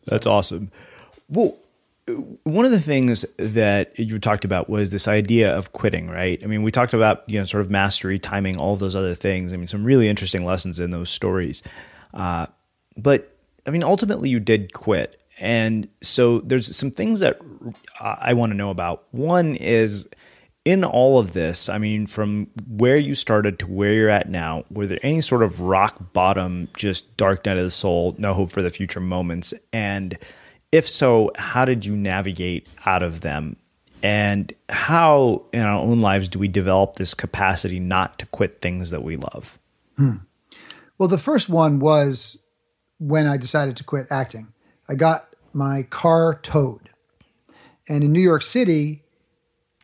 That's 0.06 0.26
awesome. 0.26 0.72
Well, 1.30 1.58
one 2.44 2.66
of 2.66 2.72
the 2.72 2.80
things 2.80 3.26
that 3.38 3.98
you 4.00 4.18
talked 4.20 4.46
about 4.46 4.70
was 4.70 4.92
this 4.92 5.08
idea 5.08 5.56
of 5.56 5.74
quitting, 5.74 6.10
right? 6.10 6.40
I 6.42 6.46
mean, 6.46 6.64
we 6.64 6.72
talked 6.72 6.94
about 6.94 7.24
you 7.30 7.40
know 7.40 7.46
sort 7.46 7.62
of 7.62 7.70
mastery, 7.70 8.18
timing, 8.18 8.58
all 8.58 8.76
those 8.76 8.96
other 8.96 9.14
things. 9.14 9.52
I 9.52 9.58
mean, 9.58 9.68
some 9.68 9.84
really 9.84 10.08
interesting 10.08 10.46
lessons 10.46 10.80
in 10.80 10.92
those 10.92 11.10
stories. 11.10 11.64
Uh, 12.14 12.48
but 12.96 13.36
I 13.66 13.72
mean, 13.72 13.84
ultimately, 13.84 14.30
you 14.30 14.40
did 14.40 14.74
quit, 14.74 15.22
and 15.40 15.88
so 16.02 16.40
there's 16.40 16.76
some 16.76 16.92
things 16.92 17.20
that 17.20 17.40
I 18.00 18.34
want 18.34 18.52
to 18.52 18.58
know 18.58 18.70
about. 18.70 19.06
One 19.12 19.56
is 19.56 20.08
in 20.64 20.86
all 20.86 21.20
of 21.20 21.34
this. 21.34 21.68
I 21.68 21.78
mean, 21.78 22.08
from 22.08 22.48
where 22.68 22.98
you 22.98 23.16
started 23.16 23.60
to 23.60 23.68
where 23.68 23.94
you're 23.94 24.10
at 24.10 24.30
now, 24.30 24.64
were 24.70 24.88
there 24.88 25.00
any 25.04 25.20
sort 25.20 25.44
of 25.44 25.60
rock 25.60 26.14
bottom, 26.14 26.70
just 26.76 27.18
dark 27.18 27.46
night 27.46 27.58
of 27.58 27.64
the 27.64 27.72
soul, 27.72 28.16
no 28.18 28.34
hope 28.34 28.52
for 28.52 28.62
the 28.62 28.70
future 28.70 29.02
moments, 29.02 29.54
and 29.74 30.18
if 30.72 30.88
so, 30.88 31.32
how 31.36 31.66
did 31.66 31.86
you 31.86 31.96
navigate 31.96 32.68
out 32.86 33.04
of 33.04 33.22
them? 33.22 33.58
And 34.04 34.54
how 34.70 35.44
in 35.52 35.62
our 35.62 35.80
own 35.80 36.02
lives 36.02 36.30
do 36.30 36.40
we 36.40 36.48
develop 36.48 36.96
this 36.96 37.14
capacity 37.14 37.80
not 37.80 38.20
to 38.20 38.26
quit 38.28 38.62
things 38.62 38.92
that 38.92 39.04
we 39.04 39.18
love? 39.18 39.60
Hmm. 39.98 40.18
Well, 40.98 41.10
the 41.10 41.18
first 41.18 41.50
one 41.50 41.80
was 41.80 42.38
when 43.00 43.28
I 43.28 43.38
decided 43.38 43.78
to 43.78 43.84
quit 43.84 44.08
acting. 44.10 44.48
I 44.90 44.96
got 44.96 45.28
my 45.54 45.84
car 45.84 46.40
towed. 46.42 46.90
And 47.90 48.04
in 48.04 48.12
New 48.12 48.22
York 48.22 48.44
City, 48.44 49.04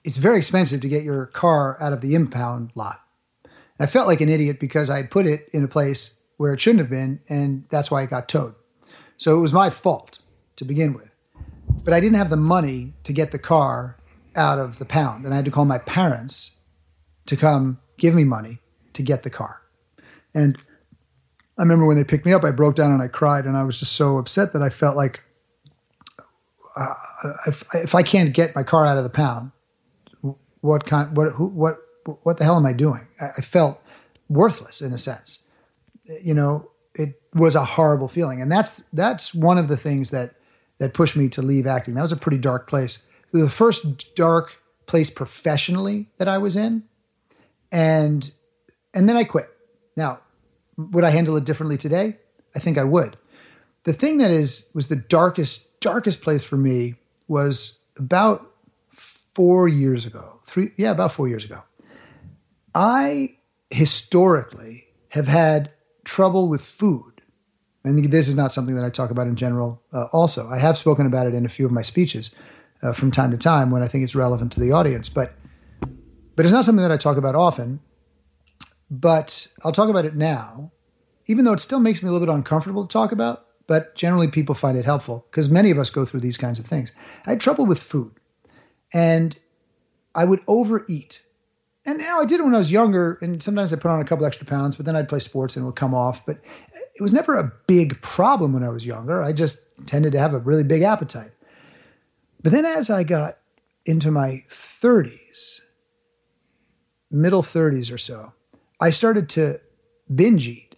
it's 0.04 0.18
very 0.18 0.38
expensive 0.38 0.82
to 0.82 0.90
get 0.90 1.04
your 1.04 1.28
car 1.28 1.78
out 1.82 1.94
of 1.94 2.02
the 2.02 2.16
impound 2.16 2.72
lot. 2.76 3.00
I 3.80 3.86
felt 3.86 4.08
like 4.08 4.22
an 4.22 4.30
idiot 4.30 4.60
because 4.60 4.90
I 4.90 4.98
had 4.98 5.12
put 5.12 5.26
it 5.26 5.50
in 5.52 5.64
a 5.64 5.68
place 5.68 6.20
where 6.38 6.54
it 6.54 6.62
shouldn't 6.62 6.80
have 6.80 6.90
been, 6.90 7.22
and 7.30 7.66
that's 7.70 7.90
why 7.90 8.04
it 8.04 8.10
got 8.10 8.30
towed. 8.30 8.56
So 9.18 9.38
it 9.38 9.42
was 9.42 9.54
my 9.54 9.70
fault 9.70 10.20
to 10.56 10.66
begin 10.66 10.94
with. 10.94 11.10
But 11.84 11.94
I 11.94 12.00
didn't 12.00 12.18
have 12.18 12.30
the 12.30 12.38
money 12.38 12.94
to 13.04 13.14
get 13.14 13.32
the 13.32 13.40
car 13.40 13.98
out 14.36 14.60
of 14.60 14.80
the 14.80 14.86
pound, 14.86 15.26
and 15.26 15.34
I 15.34 15.38
had 15.38 15.46
to 15.46 15.52
call 15.52 15.66
my 15.66 15.80
parents 15.80 16.56
to 17.26 17.38
come 17.38 17.80
give 17.98 18.16
me 18.16 18.24
money 18.24 18.60
to 18.94 19.04
get 19.04 19.24
the 19.24 19.30
car. 19.30 19.62
And 20.34 20.58
I 21.58 21.62
remember 21.62 21.86
when 21.86 21.98
they 21.98 22.04
picked 22.04 22.26
me 22.26 22.34
up, 22.34 22.44
I 22.44 22.52
broke 22.52 22.76
down 22.76 22.92
and 22.92 23.02
I 23.02 23.08
cried, 23.08 23.46
and 23.46 23.56
I 23.56 23.64
was 23.64 23.80
just 23.80 23.94
so 23.94 24.18
upset 24.18 24.54
that 24.54 24.62
I 24.62 24.70
felt 24.70 24.96
like 24.96 25.24
uh, 26.76 26.94
if, 27.48 27.64
if 27.76 27.94
I 27.94 28.02
can't 28.02 28.34
get 28.34 28.56
my 28.56 28.64
car 28.64 28.86
out 28.86 28.98
of 28.98 29.04
the 29.04 29.10
pound, 29.10 29.52
what 30.62 30.86
kind, 30.86 31.16
what, 31.16 31.34
who, 31.34 31.48
what, 31.48 31.78
what 32.24 32.38
the 32.38 32.44
hell 32.44 32.58
am 32.58 32.66
I 32.66 32.74
doing? 32.74 33.08
I, 33.22 33.26
I 33.38 33.42
felt 33.42 33.80
worthless 34.30 34.82
in 34.82 34.94
a 34.94 34.98
sense. 34.98 35.46
You 36.24 36.34
know, 36.34 36.72
it 36.96 37.22
was 37.34 37.56
a 37.56 37.64
horrible 37.64 38.08
feeling, 38.08 38.42
and 38.42 38.52
that's 38.52 38.84
that's 38.86 39.34
one 39.34 39.58
of 39.58 39.68
the 39.68 39.78
things 39.78 40.12
that 40.12 40.36
that 40.78 40.94
pushed 40.94 41.16
me 41.16 41.30
to 41.30 41.42
leave 41.42 41.68
acting. 41.68 41.94
That 41.94 42.02
was 42.02 42.12
a 42.12 42.18
pretty 42.18 42.38
dark 42.38 42.68
place. 42.68 43.06
The 43.32 43.50
first 43.50 44.16
dark 44.16 44.62
place 44.86 45.10
professionally 45.10 46.10
that 46.18 46.28
I 46.28 46.38
was 46.38 46.56
in, 46.56 46.84
and 47.72 48.32
and 48.94 49.10
then 49.10 49.16
I 49.16 49.24
quit. 49.24 49.50
Now, 49.96 50.20
would 50.78 51.04
I 51.04 51.10
handle 51.10 51.38
it 51.38 51.46
differently 51.46 51.78
today? 51.78 52.18
I 52.56 52.60
think 52.60 52.78
I 52.78 52.84
would. 52.84 53.18
The 53.84 53.94
thing 53.94 54.20
that 54.20 54.32
is 54.32 54.70
was 54.74 54.88
the 54.88 54.96
darkest 54.96 55.80
darkest 55.80 56.22
place 56.22 56.44
for 56.44 56.58
me 56.58 56.96
was 57.28 57.80
about 57.98 58.52
four 58.92 59.68
years 59.68 60.06
ago. 60.06 60.40
Three, 60.44 60.72
yeah, 60.78 60.92
about 60.92 61.12
four 61.12 61.28
years 61.28 61.44
ago. 61.46 61.64
I 62.76 63.36
historically 63.70 64.86
have 65.10 65.28
had 65.28 65.72
trouble 66.06 66.48
with 66.48 66.62
food. 66.62 67.13
And 67.84 68.06
this 68.06 68.28
is 68.28 68.36
not 68.36 68.52
something 68.52 68.76
that 68.76 68.86
I 68.86 68.90
talk 68.90 69.12
about 69.12 69.28
in 69.28 69.36
general. 69.36 69.82
Uh, 69.92 70.06
also, 70.14 70.48
I 70.50 70.58
have 70.58 70.78
spoken 70.78 71.06
about 71.06 71.28
it 71.28 71.34
in 71.34 71.46
a 71.46 71.50
few 71.50 71.66
of 71.66 71.72
my 71.72 71.82
speeches 71.82 72.34
uh, 72.82 72.94
from 72.94 73.12
time 73.12 73.32
to 73.32 73.38
time 73.38 73.72
when 73.72 73.84
I 73.84 73.88
think 73.88 74.04
it's 74.04 74.16
relevant 74.16 74.52
to 74.54 74.60
the 74.60 74.72
audience. 74.72 75.10
But 75.10 75.34
but 76.36 76.46
it's 76.46 76.54
not 76.54 76.66
something 76.66 76.82
that 76.82 76.92
I 76.92 76.98
talk 76.98 77.18
about 77.18 77.36
often. 77.36 77.80
But 78.90 79.48
I'll 79.64 79.72
talk 79.72 79.90
about 79.90 80.06
it 80.06 80.16
now, 80.16 80.72
even 81.28 81.46
though 81.46 81.54
it 81.54 81.60
still 81.60 81.80
makes 81.80 82.04
me 82.04 82.10
a 82.10 82.12
little 82.12 82.26
bit 82.26 82.34
uncomfortable 82.34 82.86
to 82.86 82.92
talk 82.92 83.12
about. 83.12 83.46
But 83.66 83.96
generally, 83.96 84.28
people 84.28 84.56
find 84.56 84.78
it 84.78 84.86
helpful 84.86 85.26
because 85.32 85.50
many 85.50 85.72
of 85.72 85.80
us 85.80 85.90
go 85.90 86.06
through 86.06 86.20
these 86.20 86.38
kinds 86.38 86.60
of 86.60 86.66
things. 86.66 86.92
I 87.26 87.32
had 87.32 87.40
trouble 87.40 87.66
with 87.66 87.80
food, 87.80 88.12
and 88.94 89.36
I 90.16 90.26
would 90.26 90.42
overeat. 90.48 91.24
And 91.86 91.98
know, 91.98 92.22
I 92.22 92.26
did 92.26 92.40
it 92.40 92.44
when 92.44 92.56
I 92.56 92.60
was 92.60 92.72
younger, 92.72 93.18
and 93.22 93.42
sometimes 93.42 93.74
I 93.74 93.78
put 93.78 93.92
on 93.92 94.00
a 94.00 94.06
couple 94.06 94.26
extra 94.26 94.46
pounds, 94.46 94.76
but 94.76 94.86
then 94.86 94.96
I'd 94.96 95.10
play 95.10 95.20
sports 95.20 95.56
and 95.56 95.64
it 95.64 95.66
would 95.66 95.76
come 95.76 95.94
off. 95.94 96.26
But 96.26 96.40
it 96.96 97.02
was 97.02 97.14
never 97.14 97.38
a 97.38 97.52
big 97.68 98.00
problem 98.02 98.54
when 98.54 98.64
I 98.64 98.70
was 98.70 98.86
younger. 98.86 99.24
I 99.24 99.34
just 99.34 99.66
tended 99.88 100.12
to 100.12 100.20
have 100.20 100.34
a 100.34 100.40
really 100.40 100.64
big 100.64 100.84
appetite. 100.84 101.32
But 102.42 102.52
then 102.52 102.66
as 102.66 102.90
I 102.90 103.04
got 103.04 103.38
into 103.86 104.12
my 104.12 104.44
30s, 104.50 105.62
middle 107.10 107.42
30s 107.42 107.92
or 107.92 107.98
so, 107.98 108.34
I 108.80 108.90
started 108.90 109.30
to 109.30 109.60
binge 110.14 110.48
eat. 110.48 110.76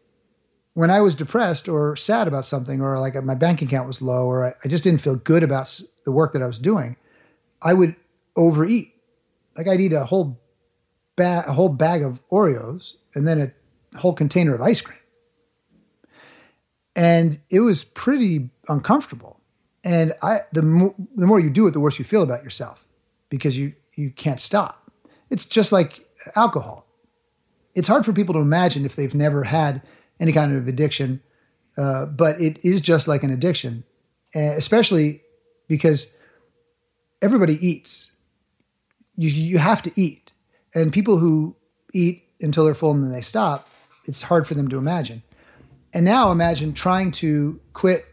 When 0.73 0.91
I 0.91 0.99
was 1.01 1.15
depressed 1.15 1.69
or 1.69 1.95
sad 1.95 2.27
about 2.27 2.45
something, 2.45 2.81
or 2.81 2.99
like 2.99 3.21
my 3.23 3.35
bank 3.35 3.61
account 3.61 3.87
was 3.87 4.01
low, 4.01 4.25
or 4.25 4.47
I, 4.47 4.53
I 4.63 4.67
just 4.67 4.83
didn't 4.83 5.01
feel 5.01 5.15
good 5.15 5.41
about 5.41 5.79
the 6.03 6.11
work 6.11 6.33
that 6.33 6.43
I 6.43 6.47
was 6.47 6.57
doing, 6.57 6.97
I 7.61 7.73
would 7.73 7.95
overeat. 8.35 8.93
Like 9.57 9.69
I'd 9.69 9.79
eat 9.79 9.93
a 9.93 10.03
whole 10.03 10.39
ba- 11.15 11.45
a 11.47 11.53
whole 11.53 11.73
bag 11.73 12.03
of 12.03 12.21
Oreos 12.29 12.95
and 13.15 13.25
then 13.25 13.53
a 13.93 13.97
whole 13.97 14.13
container 14.13 14.53
of 14.53 14.61
ice 14.61 14.81
cream. 14.81 14.99
And 16.95 17.39
it 17.49 17.59
was 17.59 17.83
pretty 17.83 18.49
uncomfortable. 18.69 19.39
And 19.83 20.13
I 20.23 20.39
the 20.51 20.61
mo- 20.63 20.95
the 21.15 21.27
more 21.27 21.39
you 21.39 21.49
do 21.49 21.67
it, 21.67 21.71
the 21.71 21.79
worse 21.79 21.99
you 21.99 22.05
feel 22.05 22.23
about 22.23 22.43
yourself 22.43 22.85
because 23.29 23.57
you 23.57 23.73
you 23.95 24.11
can't 24.11 24.39
stop. 24.39 24.91
It's 25.29 25.47
just 25.47 25.71
like 25.71 26.05
alcohol. 26.35 26.87
It's 27.75 27.87
hard 27.87 28.05
for 28.05 28.13
people 28.13 28.33
to 28.33 28.39
imagine 28.39 28.85
if 28.85 28.95
they've 28.95 29.13
never 29.13 29.43
had 29.43 29.81
any 30.19 30.31
kind 30.31 30.55
of 30.55 30.67
addiction, 30.67 31.21
uh, 31.77 32.05
but 32.05 32.39
it 32.39 32.63
is 32.63 32.81
just 32.81 33.07
like 33.07 33.23
an 33.23 33.31
addiction, 33.31 33.83
uh, 34.35 34.39
especially 34.39 35.21
because 35.67 36.15
everybody 37.21 37.65
eats. 37.65 38.11
You 39.17 39.29
you 39.29 39.57
have 39.57 39.81
to 39.83 39.91
eat, 39.95 40.31
and 40.73 40.91
people 40.91 41.17
who 41.17 41.55
eat 41.93 42.23
until 42.41 42.65
they're 42.65 42.73
full 42.73 42.91
and 42.91 43.03
then 43.03 43.11
they 43.11 43.21
stop, 43.21 43.67
it's 44.05 44.21
hard 44.21 44.47
for 44.47 44.53
them 44.53 44.67
to 44.69 44.77
imagine. 44.77 45.23
And 45.95 46.03
now 46.03 46.29
imagine 46.29 46.73
trying 46.73 47.13
to 47.13 47.57
quit 47.71 48.05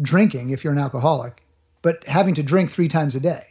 drinking 0.00 0.48
if 0.48 0.64
you're 0.64 0.72
an 0.72 0.78
alcoholic, 0.78 1.44
but 1.82 2.02
having 2.06 2.34
to 2.34 2.42
drink 2.42 2.70
three 2.70 2.88
times 2.88 3.14
a 3.14 3.20
day. 3.20 3.44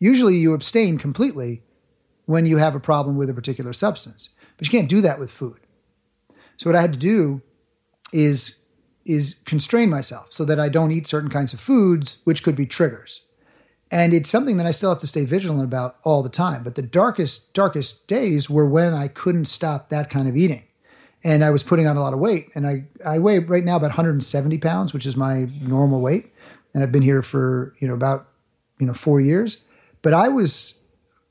Usually 0.00 0.34
you 0.34 0.54
abstain 0.54 0.98
completely 0.98 1.62
when 2.26 2.46
you 2.46 2.56
have 2.56 2.74
a 2.74 2.80
problem 2.80 3.16
with 3.16 3.30
a 3.30 3.34
particular 3.34 3.72
substance, 3.72 4.30
but 4.56 4.66
you 4.66 4.76
can't 4.76 4.88
do 4.88 5.00
that 5.02 5.20
with 5.20 5.30
food. 5.30 5.60
So 6.56 6.68
what 6.68 6.74
I 6.74 6.80
had 6.80 6.94
to 6.94 6.98
do 6.98 7.40
is 8.12 8.56
is 9.04 9.40
constrain 9.46 9.88
myself 9.88 10.32
so 10.32 10.44
that 10.44 10.58
I 10.58 10.68
don't 10.68 10.92
eat 10.92 11.06
certain 11.06 11.30
kinds 11.30 11.52
of 11.52 11.60
foods 11.60 12.18
which 12.24 12.42
could 12.42 12.56
be 12.56 12.66
triggers. 12.66 13.24
And 13.92 14.14
it's 14.14 14.30
something 14.30 14.56
that 14.56 14.66
I 14.66 14.72
still 14.72 14.90
have 14.90 15.00
to 15.00 15.06
stay 15.06 15.24
vigilant 15.24 15.62
about 15.64 15.98
all 16.02 16.24
the 16.24 16.28
time. 16.28 16.64
But 16.64 16.74
the 16.74 16.82
darkest, 16.82 17.52
darkest 17.52 18.08
days 18.08 18.50
were 18.50 18.66
when 18.66 18.94
I 18.94 19.06
couldn't 19.06 19.44
stop 19.44 19.90
that 19.90 20.10
kind 20.10 20.28
of 20.28 20.36
eating. 20.36 20.64
And 21.24 21.44
I 21.44 21.50
was 21.50 21.62
putting 21.62 21.86
on 21.86 21.96
a 21.96 22.00
lot 22.00 22.12
of 22.12 22.18
weight. 22.18 22.48
And 22.54 22.66
I, 22.66 22.84
I 23.06 23.18
weigh 23.18 23.38
right 23.38 23.64
now 23.64 23.76
about 23.76 23.90
170 23.90 24.58
pounds, 24.58 24.92
which 24.92 25.06
is 25.06 25.16
my 25.16 25.48
normal 25.62 26.00
weight. 26.00 26.32
And 26.74 26.82
I've 26.82 26.92
been 26.92 27.02
here 27.02 27.22
for, 27.22 27.74
you 27.78 27.86
know, 27.86 27.94
about, 27.94 28.28
you 28.80 28.86
know, 28.86 28.94
four 28.94 29.20
years. 29.20 29.62
But 30.02 30.14
I 30.14 30.28
was 30.28 30.80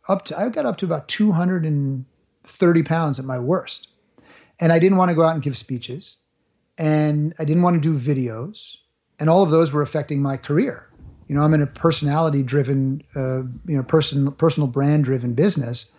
up 0.08 0.26
to, 0.26 0.40
I 0.40 0.50
got 0.50 0.66
up 0.66 0.78
to 0.78 0.86
about 0.86 1.08
230 1.08 2.84
pounds 2.84 3.20
at 3.20 3.26
my 3.26 3.40
worst. 3.40 3.88
And 4.60 4.72
I 4.72 4.80
didn't 4.80 4.98
want 4.98 5.10
to 5.10 5.16
go 5.16 5.24
out 5.24 5.34
and 5.34 5.44
give 5.44 5.58
speeches. 5.58 6.18
And 6.78 7.34
I 7.40 7.46
didn't 7.46 7.64
want 7.64 7.82
to 7.82 7.82
do 7.82 7.98
videos. 7.98 8.78
And 9.20 9.30
all 9.30 9.44
of 9.44 9.50
those 9.50 9.72
were 9.72 9.82
affecting 9.82 10.22
my 10.22 10.38
career. 10.38 10.88
You 11.28 11.36
know, 11.36 11.44
I'm 11.44 11.54
in 11.54 11.62
a 11.62 11.68
personality 11.68 12.44
driven, 12.44 13.04
uh, 13.16 13.44
you 13.70 13.78
know, 13.78 13.84
person, 13.84 14.32
personal 14.34 14.68
brand 14.68 15.06
driven 15.06 15.34
business. 15.34 15.94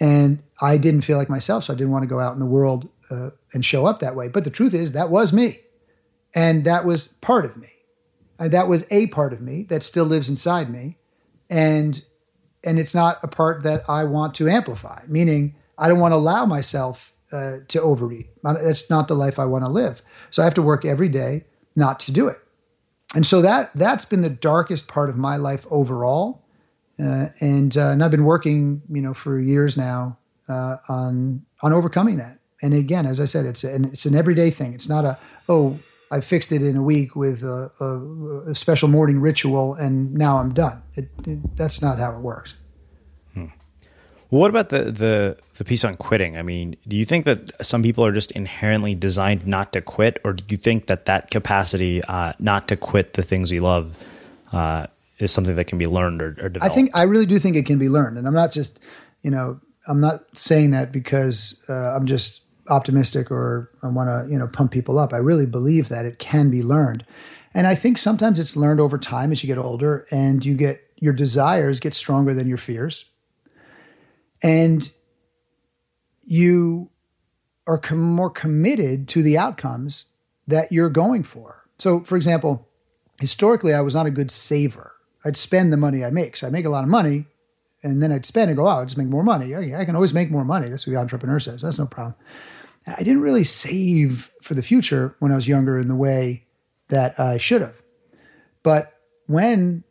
And 0.00 0.42
I 0.60 0.76
didn't 0.76 1.02
feel 1.02 1.18
like 1.18 1.28
myself. 1.28 1.64
So 1.64 1.72
I 1.72 1.76
didn't 1.76 1.92
want 1.92 2.02
to 2.02 2.08
go 2.08 2.20
out 2.20 2.34
in 2.34 2.38
the 2.38 2.46
world 2.46 2.88
uh, 3.12 3.30
and 3.52 3.64
show 3.64 3.86
up 3.86 4.00
that 4.00 4.16
way. 4.16 4.28
But 4.28 4.44
the 4.44 4.50
truth 4.50 4.74
is, 4.74 4.92
that 4.92 5.10
was 5.10 5.32
me. 5.32 5.60
And 6.34 6.64
that 6.64 6.84
was 6.84 7.08
part 7.08 7.44
of 7.44 7.56
me. 7.56 7.68
And 8.38 8.52
that 8.52 8.68
was 8.68 8.86
a 8.90 9.06
part 9.08 9.32
of 9.32 9.40
me 9.40 9.64
that 9.64 9.82
still 9.82 10.04
lives 10.04 10.28
inside 10.28 10.70
me. 10.70 10.98
And 11.50 12.02
and 12.64 12.78
it's 12.78 12.94
not 12.94 13.18
a 13.22 13.28
part 13.28 13.64
that 13.64 13.82
I 13.88 14.04
want 14.04 14.36
to 14.36 14.48
amplify, 14.48 15.02
meaning 15.08 15.56
I 15.78 15.88
don't 15.88 15.98
want 15.98 16.12
to 16.12 16.16
allow 16.16 16.46
myself 16.46 17.12
uh, 17.32 17.58
to 17.68 17.82
overeat. 17.82 18.28
That's 18.44 18.88
not 18.88 19.08
the 19.08 19.14
life 19.14 19.38
I 19.38 19.46
want 19.46 19.64
to 19.64 19.70
live. 19.70 20.00
So 20.30 20.42
I 20.42 20.44
have 20.44 20.54
to 20.54 20.62
work 20.62 20.84
every 20.84 21.08
day 21.08 21.44
not 21.74 21.98
to 22.00 22.12
do 22.12 22.28
it. 22.28 22.36
And 23.14 23.26
so 23.26 23.42
that 23.42 23.72
that's 23.74 24.04
been 24.04 24.22
the 24.22 24.30
darkest 24.30 24.88
part 24.88 25.10
of 25.10 25.16
my 25.16 25.36
life 25.36 25.66
overall. 25.70 26.44
Uh, 26.98 27.26
and 27.40 27.76
uh, 27.76 27.88
and 27.88 28.04
I've 28.04 28.10
been 28.10 28.24
working, 28.24 28.82
you 28.90 29.02
know, 29.02 29.14
for 29.14 29.38
years 29.38 29.76
now 29.76 30.18
uh, 30.48 30.76
on 30.88 31.44
on 31.62 31.72
overcoming 31.72 32.16
that. 32.18 32.38
And 32.62 32.72
again, 32.72 33.06
as 33.06 33.20
I 33.20 33.24
said, 33.24 33.44
it's 33.44 33.64
an 33.64 33.86
it's 33.86 34.06
an 34.06 34.14
everyday 34.14 34.50
thing. 34.50 34.72
It's 34.72 34.88
not 34.88 35.04
a 35.04 35.18
oh 35.48 35.78
I 36.12 36.20
fixed 36.20 36.52
it 36.52 36.62
in 36.62 36.76
a 36.76 36.82
week 36.82 37.16
with 37.16 37.42
a, 37.42 37.70
a, 37.80 38.50
a 38.50 38.54
special 38.54 38.86
morning 38.86 39.18
ritual 39.20 39.74
and 39.74 40.12
now 40.12 40.36
I'm 40.36 40.52
done. 40.52 40.82
It, 40.94 41.08
it, 41.26 41.56
that's 41.56 41.80
not 41.80 41.98
how 41.98 42.14
it 42.14 42.20
works. 42.20 42.54
Hmm. 43.32 43.46
Well, 44.30 44.40
what 44.42 44.50
about 44.50 44.68
the, 44.68 44.92
the 44.92 45.38
the 45.54 45.64
piece 45.64 45.84
on 45.84 45.96
quitting? 45.96 46.36
I 46.36 46.42
mean, 46.42 46.76
do 46.86 46.96
you 46.96 47.06
think 47.06 47.24
that 47.24 47.64
some 47.64 47.82
people 47.82 48.04
are 48.04 48.12
just 48.12 48.30
inherently 48.32 48.94
designed 48.94 49.46
not 49.46 49.72
to 49.72 49.80
quit, 49.80 50.20
or 50.22 50.34
do 50.34 50.44
you 50.50 50.58
think 50.58 50.86
that 50.86 51.06
that 51.06 51.30
capacity 51.30 52.02
uh, 52.04 52.34
not 52.38 52.68
to 52.68 52.76
quit 52.76 53.14
the 53.14 53.22
things 53.22 53.50
we 53.50 53.60
love 53.60 53.96
uh, 54.52 54.86
is 55.18 55.32
something 55.32 55.56
that 55.56 55.66
can 55.66 55.78
be 55.78 55.86
learned 55.86 56.20
or, 56.22 56.28
or 56.40 56.48
developed? 56.50 56.64
I 56.64 56.68
think 56.68 56.90
I 56.94 57.04
really 57.04 57.26
do 57.26 57.38
think 57.38 57.56
it 57.56 57.64
can 57.64 57.78
be 57.78 57.88
learned, 57.88 58.18
and 58.18 58.26
I'm 58.26 58.34
not 58.34 58.52
just 58.52 58.80
you 59.22 59.30
know 59.30 59.60
I'm 59.88 60.00
not 60.00 60.20
saying 60.34 60.72
that 60.72 60.92
because 60.92 61.64
uh, 61.68 61.96
I'm 61.96 62.06
just 62.06 62.41
optimistic 62.68 63.30
or 63.30 63.70
I 63.82 63.88
want 63.88 64.08
to 64.08 64.30
you 64.30 64.38
know 64.38 64.46
pump 64.46 64.70
people 64.70 64.98
up. 64.98 65.12
I 65.12 65.18
really 65.18 65.46
believe 65.46 65.88
that 65.88 66.04
it 66.04 66.18
can 66.18 66.50
be 66.50 66.62
learned, 66.62 67.04
and 67.54 67.66
I 67.66 67.74
think 67.74 67.98
sometimes 67.98 68.38
it's 68.38 68.56
learned 68.56 68.80
over 68.80 68.98
time 68.98 69.32
as 69.32 69.42
you 69.42 69.46
get 69.46 69.58
older 69.58 70.06
and 70.10 70.44
you 70.44 70.54
get 70.54 70.82
your 70.96 71.12
desires 71.12 71.80
get 71.80 71.94
stronger 71.94 72.32
than 72.32 72.48
your 72.48 72.58
fears, 72.58 73.10
and 74.42 74.90
you 76.22 76.90
are 77.66 77.78
com- 77.78 77.98
more 78.00 78.30
committed 78.30 79.08
to 79.08 79.22
the 79.22 79.38
outcomes 79.38 80.06
that 80.46 80.72
you're 80.72 80.90
going 80.90 81.22
for. 81.22 81.64
So, 81.78 82.00
for 82.00 82.16
example, 82.16 82.68
historically, 83.20 83.74
I 83.74 83.80
was 83.80 83.94
not 83.94 84.06
a 84.06 84.10
good 84.10 84.30
saver. 84.30 84.94
I'd 85.24 85.36
spend 85.36 85.72
the 85.72 85.76
money 85.76 86.04
I 86.04 86.10
make. 86.10 86.36
So 86.36 86.46
I 86.46 86.50
make 86.50 86.64
a 86.64 86.70
lot 86.70 86.84
of 86.84 86.90
money, 86.90 87.26
and 87.82 88.02
then 88.02 88.12
I'd 88.12 88.26
spend 88.26 88.50
and 88.50 88.56
go, 88.56 88.66
oh, 88.66 88.70
I'll 88.70 88.84
just 88.84 88.98
make 88.98 89.08
more 89.08 89.24
money. 89.24 89.54
I 89.54 89.84
can 89.84 89.94
always 89.94 90.14
make 90.14 90.30
more 90.30 90.44
money. 90.44 90.68
That's 90.68 90.86
what 90.86 90.92
the 90.92 90.98
entrepreneur 90.98 91.40
says. 91.40 91.62
That's 91.62 91.78
no 91.78 91.86
problem. 91.86 92.14
I 92.86 93.02
didn't 93.02 93.20
really 93.20 93.44
save 93.44 94.32
for 94.42 94.54
the 94.54 94.62
future 94.62 95.14
when 95.18 95.32
I 95.32 95.36
was 95.36 95.48
younger 95.48 95.78
in 95.78 95.88
the 95.88 95.94
way 95.94 96.44
that 96.88 97.18
I 97.18 97.38
should 97.38 97.60
have. 97.60 97.80
But 98.62 98.94
when, 99.26 99.84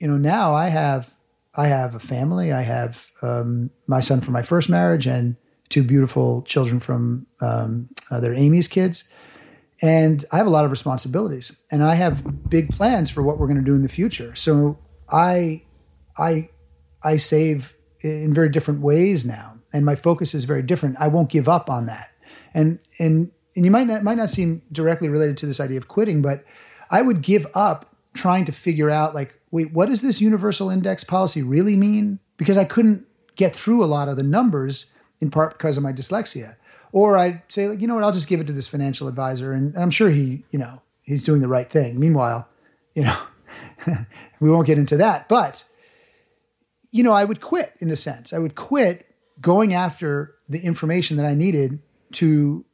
you 0.00 0.08
know, 0.08 0.16
now 0.16 0.54
I 0.54 0.68
have 0.68 1.12
I 1.54 1.66
have 1.66 1.94
a 1.94 2.00
family. 2.00 2.52
I 2.52 2.62
have 2.62 3.10
um, 3.20 3.70
my 3.86 4.00
son 4.00 4.20
from 4.20 4.32
my 4.32 4.42
first 4.42 4.70
marriage 4.70 5.06
and 5.06 5.36
two 5.68 5.82
beautiful 5.82 6.42
children 6.42 6.80
from 6.80 7.26
um, 7.40 7.88
uh, 8.10 8.20
their 8.20 8.34
Amy's 8.34 8.68
kids. 8.68 9.10
And 9.82 10.24
I 10.32 10.36
have 10.36 10.46
a 10.46 10.50
lot 10.50 10.64
of 10.64 10.70
responsibilities 10.70 11.60
and 11.70 11.82
I 11.82 11.94
have 11.94 12.48
big 12.48 12.70
plans 12.70 13.10
for 13.10 13.22
what 13.22 13.38
we're 13.38 13.48
going 13.48 13.58
to 13.58 13.64
do 13.64 13.74
in 13.74 13.82
the 13.82 13.88
future. 13.88 14.34
So 14.34 14.78
I, 15.10 15.62
I, 16.16 16.48
I 17.04 17.16
save 17.16 17.76
in 18.00 18.34
very 18.34 18.48
different 18.48 18.80
ways 18.80 19.26
now. 19.26 19.54
And 19.72 19.84
my 19.86 19.94
focus 19.94 20.34
is 20.34 20.44
very 20.44 20.62
different. 20.62 20.96
I 21.00 21.08
won't 21.08 21.30
give 21.30 21.48
up 21.48 21.70
on 21.70 21.86
that 21.86 22.12
and 22.54 22.78
and 22.98 23.30
and 23.54 23.64
you 23.64 23.70
might 23.70 23.86
not 23.86 24.02
might 24.02 24.16
not 24.16 24.30
seem 24.30 24.62
directly 24.72 25.08
related 25.08 25.36
to 25.38 25.46
this 25.46 25.60
idea 25.60 25.78
of 25.78 25.88
quitting, 25.88 26.22
but 26.22 26.44
I 26.90 27.02
would 27.02 27.22
give 27.22 27.46
up 27.54 27.94
trying 28.14 28.44
to 28.46 28.52
figure 28.52 28.90
out 28.90 29.14
like, 29.14 29.38
wait, 29.50 29.72
what 29.72 29.88
does 29.88 30.02
this 30.02 30.20
universal 30.20 30.70
index 30.70 31.04
policy 31.04 31.42
really 31.42 31.76
mean? 31.76 32.18
Because 32.36 32.58
I 32.58 32.64
couldn't 32.64 33.06
get 33.36 33.54
through 33.54 33.82
a 33.82 33.86
lot 33.86 34.08
of 34.08 34.16
the 34.16 34.22
numbers 34.22 34.92
in 35.20 35.30
part 35.30 35.56
because 35.56 35.76
of 35.76 35.82
my 35.82 35.92
dyslexia. 35.92 36.56
Or 36.92 37.16
I'd 37.16 37.40
say, 37.48 37.68
like, 37.68 37.80
you 37.80 37.86
know 37.86 37.94
what, 37.94 38.04
I'll 38.04 38.12
just 38.12 38.28
give 38.28 38.40
it 38.40 38.46
to 38.48 38.52
this 38.52 38.66
financial 38.66 39.08
advisor, 39.08 39.52
and, 39.52 39.72
and 39.72 39.82
I'm 39.82 39.90
sure 39.90 40.10
he, 40.10 40.44
you 40.50 40.58
know, 40.58 40.82
he's 41.00 41.22
doing 41.22 41.40
the 41.40 41.48
right 41.48 41.70
thing. 41.70 41.98
Meanwhile, 41.98 42.46
you 42.94 43.04
know, 43.04 43.16
we 44.40 44.50
won't 44.50 44.66
get 44.66 44.76
into 44.76 44.98
that, 44.98 45.26
but 45.26 45.64
you 46.92 47.02
know, 47.02 47.12
I 47.12 47.24
would 47.24 47.40
quit 47.40 47.74
in 47.80 47.90
a 47.90 47.96
sense. 47.96 48.32
I 48.32 48.38
would 48.38 48.54
quit 48.54 49.06
going 49.40 49.74
after 49.74 50.36
the 50.48 50.60
information 50.60 51.16
that 51.16 51.26
I 51.26 51.34
needed 51.34 51.80
to 52.12 52.64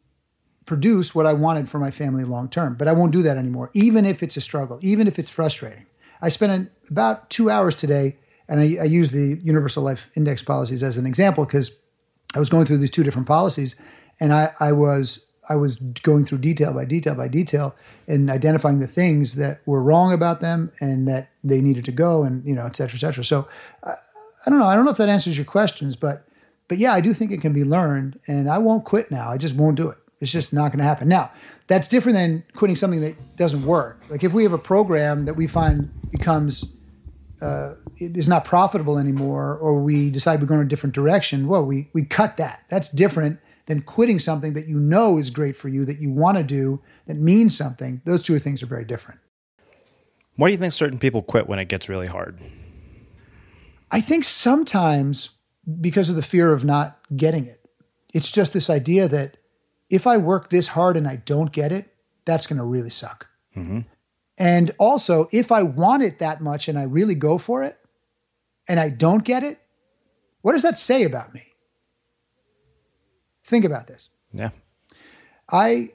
produce 0.67 1.15
what 1.15 1.25
I 1.25 1.33
wanted 1.33 1.69
for 1.69 1.79
my 1.79 1.91
family 1.91 2.25
long 2.25 2.51
term. 2.51 2.75
But 2.75 2.89
I 2.89 2.93
won't 2.93 3.13
do 3.13 3.23
that 3.23 3.39
anymore, 3.39 3.71
even 3.73 4.05
if 4.05 4.23
it's 4.23 4.37
a 4.37 4.41
struggle, 4.43 4.79
even 4.83 5.07
if 5.07 5.19
it's 5.19 5.31
frustrating. 5.31 5.87
I 6.21 6.29
spent 6.29 6.71
about 6.91 7.31
two 7.31 7.49
hours 7.49 7.77
today, 7.77 8.19
and 8.49 8.61
I, 8.61 8.77
I 8.83 8.85
use 8.85 9.13
the 9.13 9.41
Universal 9.43 9.85
Life 9.85 10.11
Index 10.15 10.43
policies 10.43 10.83
as 10.83 10.99
an 10.99 11.07
example 11.07 11.47
because 11.47 11.81
I 12.35 12.39
was 12.39 12.51
going 12.51 12.67
through 12.67 12.79
these 12.79 12.91
two 12.91 13.05
different 13.05 13.29
policies, 13.29 13.81
and 14.21 14.33
I, 14.33 14.51
I 14.61 14.73
was 14.73 15.25
I 15.49 15.55
was 15.55 15.77
going 15.77 16.27
through 16.27 16.39
detail 16.39 16.75
by 16.75 16.85
detail 16.85 17.15
by 17.15 17.29
detail 17.29 17.75
and 18.07 18.31
identifying 18.31 18.81
the 18.81 18.87
things 18.87 19.37
that 19.37 19.61
were 19.65 19.83
wrong 19.83 20.13
about 20.13 20.41
them 20.41 20.71
and 20.79 21.09
that 21.09 21.31
they 21.43 21.63
needed 21.63 21.87
to 21.87 21.93
go, 21.93 22.25
and 22.25 22.45
you 22.45 22.55
know, 22.55 22.67
et 22.67 22.77
cetera, 22.77 22.97
et 22.97 23.01
cetera. 23.01 23.25
So 23.25 23.49
I, 23.83 23.95
I 24.45 24.51
don't 24.51 24.59
know. 24.59 24.67
I 24.67 24.75
don't 24.75 24.85
know 24.85 24.91
if 24.91 24.97
that 24.99 25.09
answers 25.09 25.37
your 25.37 25.45
questions, 25.45 25.97
but 25.97 26.27
but 26.69 26.79
yeah, 26.79 26.93
I 26.93 27.01
do 27.01 27.15
think 27.15 27.33
it 27.33 27.41
can 27.41 27.53
be 27.53 27.65
learned, 27.65 28.21
and 28.27 28.51
I 28.51 28.59
won't 28.59 28.85
quit 28.85 29.11
now. 29.11 29.31
I 29.31 29.39
just 29.39 29.57
won't 29.57 29.77
do 29.77 29.89
it. 29.89 29.99
It's 30.21 30.31
just 30.31 30.53
not 30.53 30.71
going 30.71 30.79
to 30.79 30.85
happen. 30.85 31.09
Now, 31.09 31.31
that's 31.67 31.89
different 31.89 32.17
than 32.17 32.45
quitting 32.55 32.77
something 32.77 33.01
that 33.01 33.37
doesn't 33.37 33.65
work. 33.65 34.03
Like 34.09 34.25
if 34.25 34.33
we 34.33 34.43
have 34.43 34.53
a 34.53 34.59
program 34.59 35.25
that 35.27 35.35
we 35.35 35.47
find 35.47 35.91
becomes 36.11 36.75
uh, 37.41 37.75
is 37.99 38.29
not 38.29 38.45
profitable 38.45 38.99
anymore, 38.99 39.57
or 39.59 39.81
we 39.81 40.11
decide 40.11 40.41
we're 40.41 40.47
going 40.47 40.61
in 40.61 40.67
a 40.67 40.69
different 40.69 40.95
direction, 40.95 41.47
well, 41.47 41.65
we 41.65 41.89
we 41.93 42.05
cut 42.05 42.37
that. 42.37 42.65
That's 42.69 42.91
different 42.91 43.39
than 43.67 43.83
quitting 43.83 44.19
something 44.19 44.55
that 44.55 44.67
you 44.67 44.81
know 44.81 45.19
is 45.19 45.31
great 45.31 45.55
for 45.55 45.69
you, 45.69 45.85
that 45.85 46.01
you 46.01 46.11
want 46.11 46.39
to 46.39 46.43
do, 46.43 46.81
that 47.07 47.17
means 47.17 47.57
something. 47.57 48.01
Those 48.07 48.23
two 48.23 48.39
things 48.39 48.63
are 48.63 48.67
very 48.67 48.85
different. 48.85 49.21
Why 50.37 50.49
do 50.49 50.53
you 50.53 50.59
think 50.59 50.73
certain 50.73 50.99
people 50.99 51.23
quit 51.23 51.47
when 51.47 51.59
it 51.59 51.69
gets 51.69 51.89
really 51.89 52.07
hard? 52.07 52.39
I 53.91 54.01
think 54.01 54.25
sometimes 54.25 55.31
because 55.81 56.11
of 56.11 56.17
the 56.17 56.23
fear 56.23 56.53
of 56.53 56.65
not 56.65 56.99
getting 57.15 57.47
it. 57.47 57.61
It's 58.15 58.31
just 58.31 58.53
this 58.53 58.71
idea 58.71 59.09
that 59.09 59.37
if 59.91 60.07
I 60.07 60.17
work 60.17 60.51
this 60.51 60.69
hard 60.69 60.97
and 60.97 61.07
I 61.07 61.17
don't 61.17 61.53
get 61.53 61.73
it, 61.73 61.93
that's 62.25 62.47
going 62.47 62.59
to 62.59 62.65
really 62.65 62.91
suck. 62.91 63.27
Mm-hmm. 63.57 63.81
And 64.39 64.71
also, 64.79 65.29
if 65.33 65.51
I 65.51 65.63
want 65.63 66.03
it 66.03 66.21
that 66.21 66.41
much 66.41 66.69
and 66.69 66.79
I 66.79 66.85
really 66.85 67.15
go 67.15 67.39
for 67.39 67.65
it 67.65 67.77
and 68.69 68.79
I 68.79 68.89
don't 68.89 69.25
get 69.25 69.43
it, 69.43 69.59
what 70.43 70.53
does 70.53 70.63
that 70.63 70.79
say 70.79 71.03
about 71.03 71.35
me? 71.35 71.43
Think 73.45 73.65
about 73.65 73.87
this. 73.87 74.11
Yeah. 74.33 74.51
I 75.51 75.91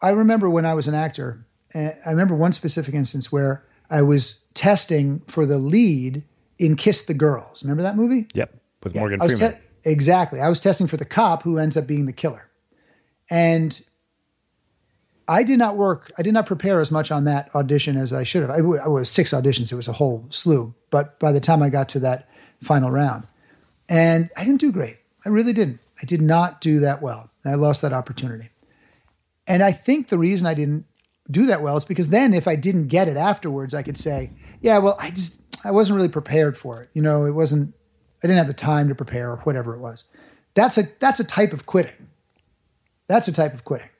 I 0.00 0.10
remember 0.10 0.48
when 0.48 0.64
I 0.64 0.74
was 0.74 0.88
an 0.88 0.94
actor, 0.94 1.46
I 1.74 1.92
remember 2.06 2.34
one 2.34 2.52
specific 2.52 2.94
instance 2.94 3.30
where 3.30 3.66
I 3.90 4.02
was 4.02 4.40
testing 4.54 5.20
for 5.26 5.44
the 5.44 5.58
lead 5.58 6.24
in 6.58 6.76
Kiss 6.76 7.04
the 7.06 7.14
Girls. 7.14 7.62
Remember 7.62 7.82
that 7.82 7.96
movie? 7.96 8.26
Yep. 8.34 8.54
With 8.84 8.94
Yeah, 8.94 9.00
Morgan 9.00 9.20
I 9.20 9.24
was 9.24 9.38
Freeman. 9.38 9.54
te- 9.56 9.90
exactly. 9.90 10.40
I 10.40 10.48
was 10.48 10.60
testing 10.60 10.86
for 10.86 10.96
the 10.96 11.04
cop 11.04 11.42
who 11.42 11.58
ends 11.58 11.76
up 11.76 11.86
being 11.86 12.06
the 12.06 12.12
killer. 12.12 12.48
And 13.30 13.80
I 15.26 15.42
did 15.42 15.58
not 15.58 15.76
work, 15.76 16.10
I 16.18 16.22
did 16.22 16.32
not 16.32 16.46
prepare 16.46 16.80
as 16.80 16.90
much 16.90 17.10
on 17.10 17.24
that 17.24 17.54
audition 17.54 17.96
as 17.96 18.12
I 18.12 18.22
should 18.22 18.42
have. 18.42 18.50
I, 18.50 18.58
w- 18.58 18.80
I 18.82 18.88
was 18.88 19.10
six 19.10 19.32
auditions, 19.32 19.70
it 19.72 19.76
was 19.76 19.88
a 19.88 19.92
whole 19.92 20.24
slew. 20.30 20.74
But 20.90 21.18
by 21.20 21.32
the 21.32 21.40
time 21.40 21.62
I 21.62 21.68
got 21.68 21.88
to 21.90 22.00
that 22.00 22.28
final 22.62 22.90
round, 22.90 23.26
and 23.90 24.30
I 24.36 24.44
didn't 24.44 24.60
do 24.60 24.72
great. 24.72 24.96
I 25.26 25.28
really 25.28 25.52
didn't. 25.52 25.80
I 26.00 26.06
did 26.06 26.22
not 26.22 26.60
do 26.60 26.80
that 26.80 27.02
well. 27.02 27.30
And 27.44 27.52
I 27.52 27.56
lost 27.56 27.82
that 27.82 27.92
opportunity. 27.92 28.48
And 29.46 29.62
I 29.62 29.72
think 29.72 30.08
the 30.08 30.18
reason 30.18 30.46
I 30.46 30.54
didn't 30.54 30.84
do 31.30 31.46
that 31.46 31.60
well 31.62 31.76
is 31.76 31.84
because 31.84 32.08
then 32.08 32.32
if 32.32 32.48
I 32.48 32.54
didn't 32.56 32.88
get 32.88 33.08
it 33.08 33.16
afterwards, 33.16 33.74
I 33.74 33.82
could 33.82 33.98
say, 33.98 34.30
yeah, 34.60 34.78
well, 34.78 34.96
I 35.00 35.10
just, 35.10 35.42
I 35.64 35.70
wasn't 35.70 35.96
really 35.96 36.08
prepared 36.08 36.56
for 36.56 36.82
it. 36.82 36.90
You 36.94 37.02
know, 37.02 37.24
it 37.24 37.32
wasn't, 37.32 37.74
I 38.22 38.26
didn't 38.26 38.38
have 38.38 38.46
the 38.46 38.54
time 38.54 38.88
to 38.88 38.94
prepare 38.94 39.30
or 39.30 39.36
whatever 39.38 39.74
it 39.74 39.80
was. 39.80 40.08
That's 40.54 40.78
a, 40.78 40.84
that's 41.00 41.20
a 41.20 41.24
type 41.24 41.52
of 41.52 41.66
quitting. 41.66 42.08
That's 43.06 43.28
a 43.28 43.32
type 43.32 43.54
of 43.54 43.64
quitting. 43.64 43.90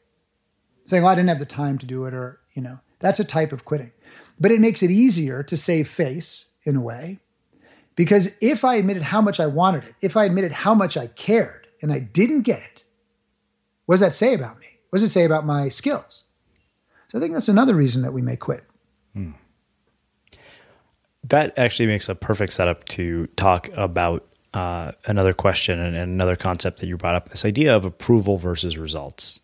Saying, 0.84 1.02
well, 1.02 1.12
I 1.12 1.14
didn't 1.14 1.28
have 1.28 1.38
the 1.38 1.44
time 1.44 1.78
to 1.78 1.86
do 1.86 2.04
it 2.06 2.14
or, 2.14 2.40
you 2.54 2.62
know, 2.62 2.80
that's 2.98 3.20
a 3.20 3.24
type 3.24 3.52
of 3.52 3.64
quitting. 3.64 3.92
But 4.40 4.50
it 4.50 4.60
makes 4.60 4.82
it 4.82 4.90
easier 4.90 5.42
to 5.42 5.56
save 5.56 5.88
face 5.88 6.50
in 6.64 6.76
a 6.76 6.80
way. 6.80 7.18
Because 7.96 8.36
if 8.40 8.64
I 8.64 8.76
admitted 8.76 9.02
how 9.02 9.20
much 9.20 9.40
I 9.40 9.46
wanted 9.46 9.84
it, 9.84 9.94
if 10.00 10.16
I 10.16 10.24
admitted 10.24 10.52
how 10.52 10.74
much 10.74 10.96
I 10.96 11.08
cared 11.08 11.66
and 11.82 11.92
I 11.92 11.98
didn't 11.98 12.42
get 12.42 12.60
it, 12.60 12.84
what 13.86 13.94
does 13.94 14.00
that 14.00 14.14
say 14.14 14.34
about 14.34 14.58
me? 14.60 14.66
What 14.90 14.98
does 14.98 15.10
it 15.10 15.12
say 15.12 15.24
about 15.24 15.44
my 15.44 15.68
skills? 15.68 16.24
So 17.08 17.18
I 17.18 17.20
think 17.20 17.32
that's 17.32 17.48
another 17.48 17.74
reason 17.74 18.02
that 18.02 18.12
we 18.12 18.22
may 18.22 18.36
quit. 18.36 18.64
Hmm. 19.14 19.32
That 21.28 21.58
actually 21.58 21.86
makes 21.86 22.08
a 22.08 22.14
perfect 22.14 22.52
setup 22.52 22.84
to 22.90 23.26
talk 23.36 23.68
about 23.74 24.24
uh, 24.54 24.92
another 25.06 25.32
question 25.32 25.78
and, 25.78 25.94
and 25.94 26.10
another 26.12 26.36
concept 26.36 26.78
that 26.80 26.86
you 26.86 26.96
brought 26.96 27.14
up 27.14 27.28
this 27.28 27.44
idea 27.44 27.74
of 27.76 27.84
approval 27.84 28.38
versus 28.38 28.78
results. 28.78 29.40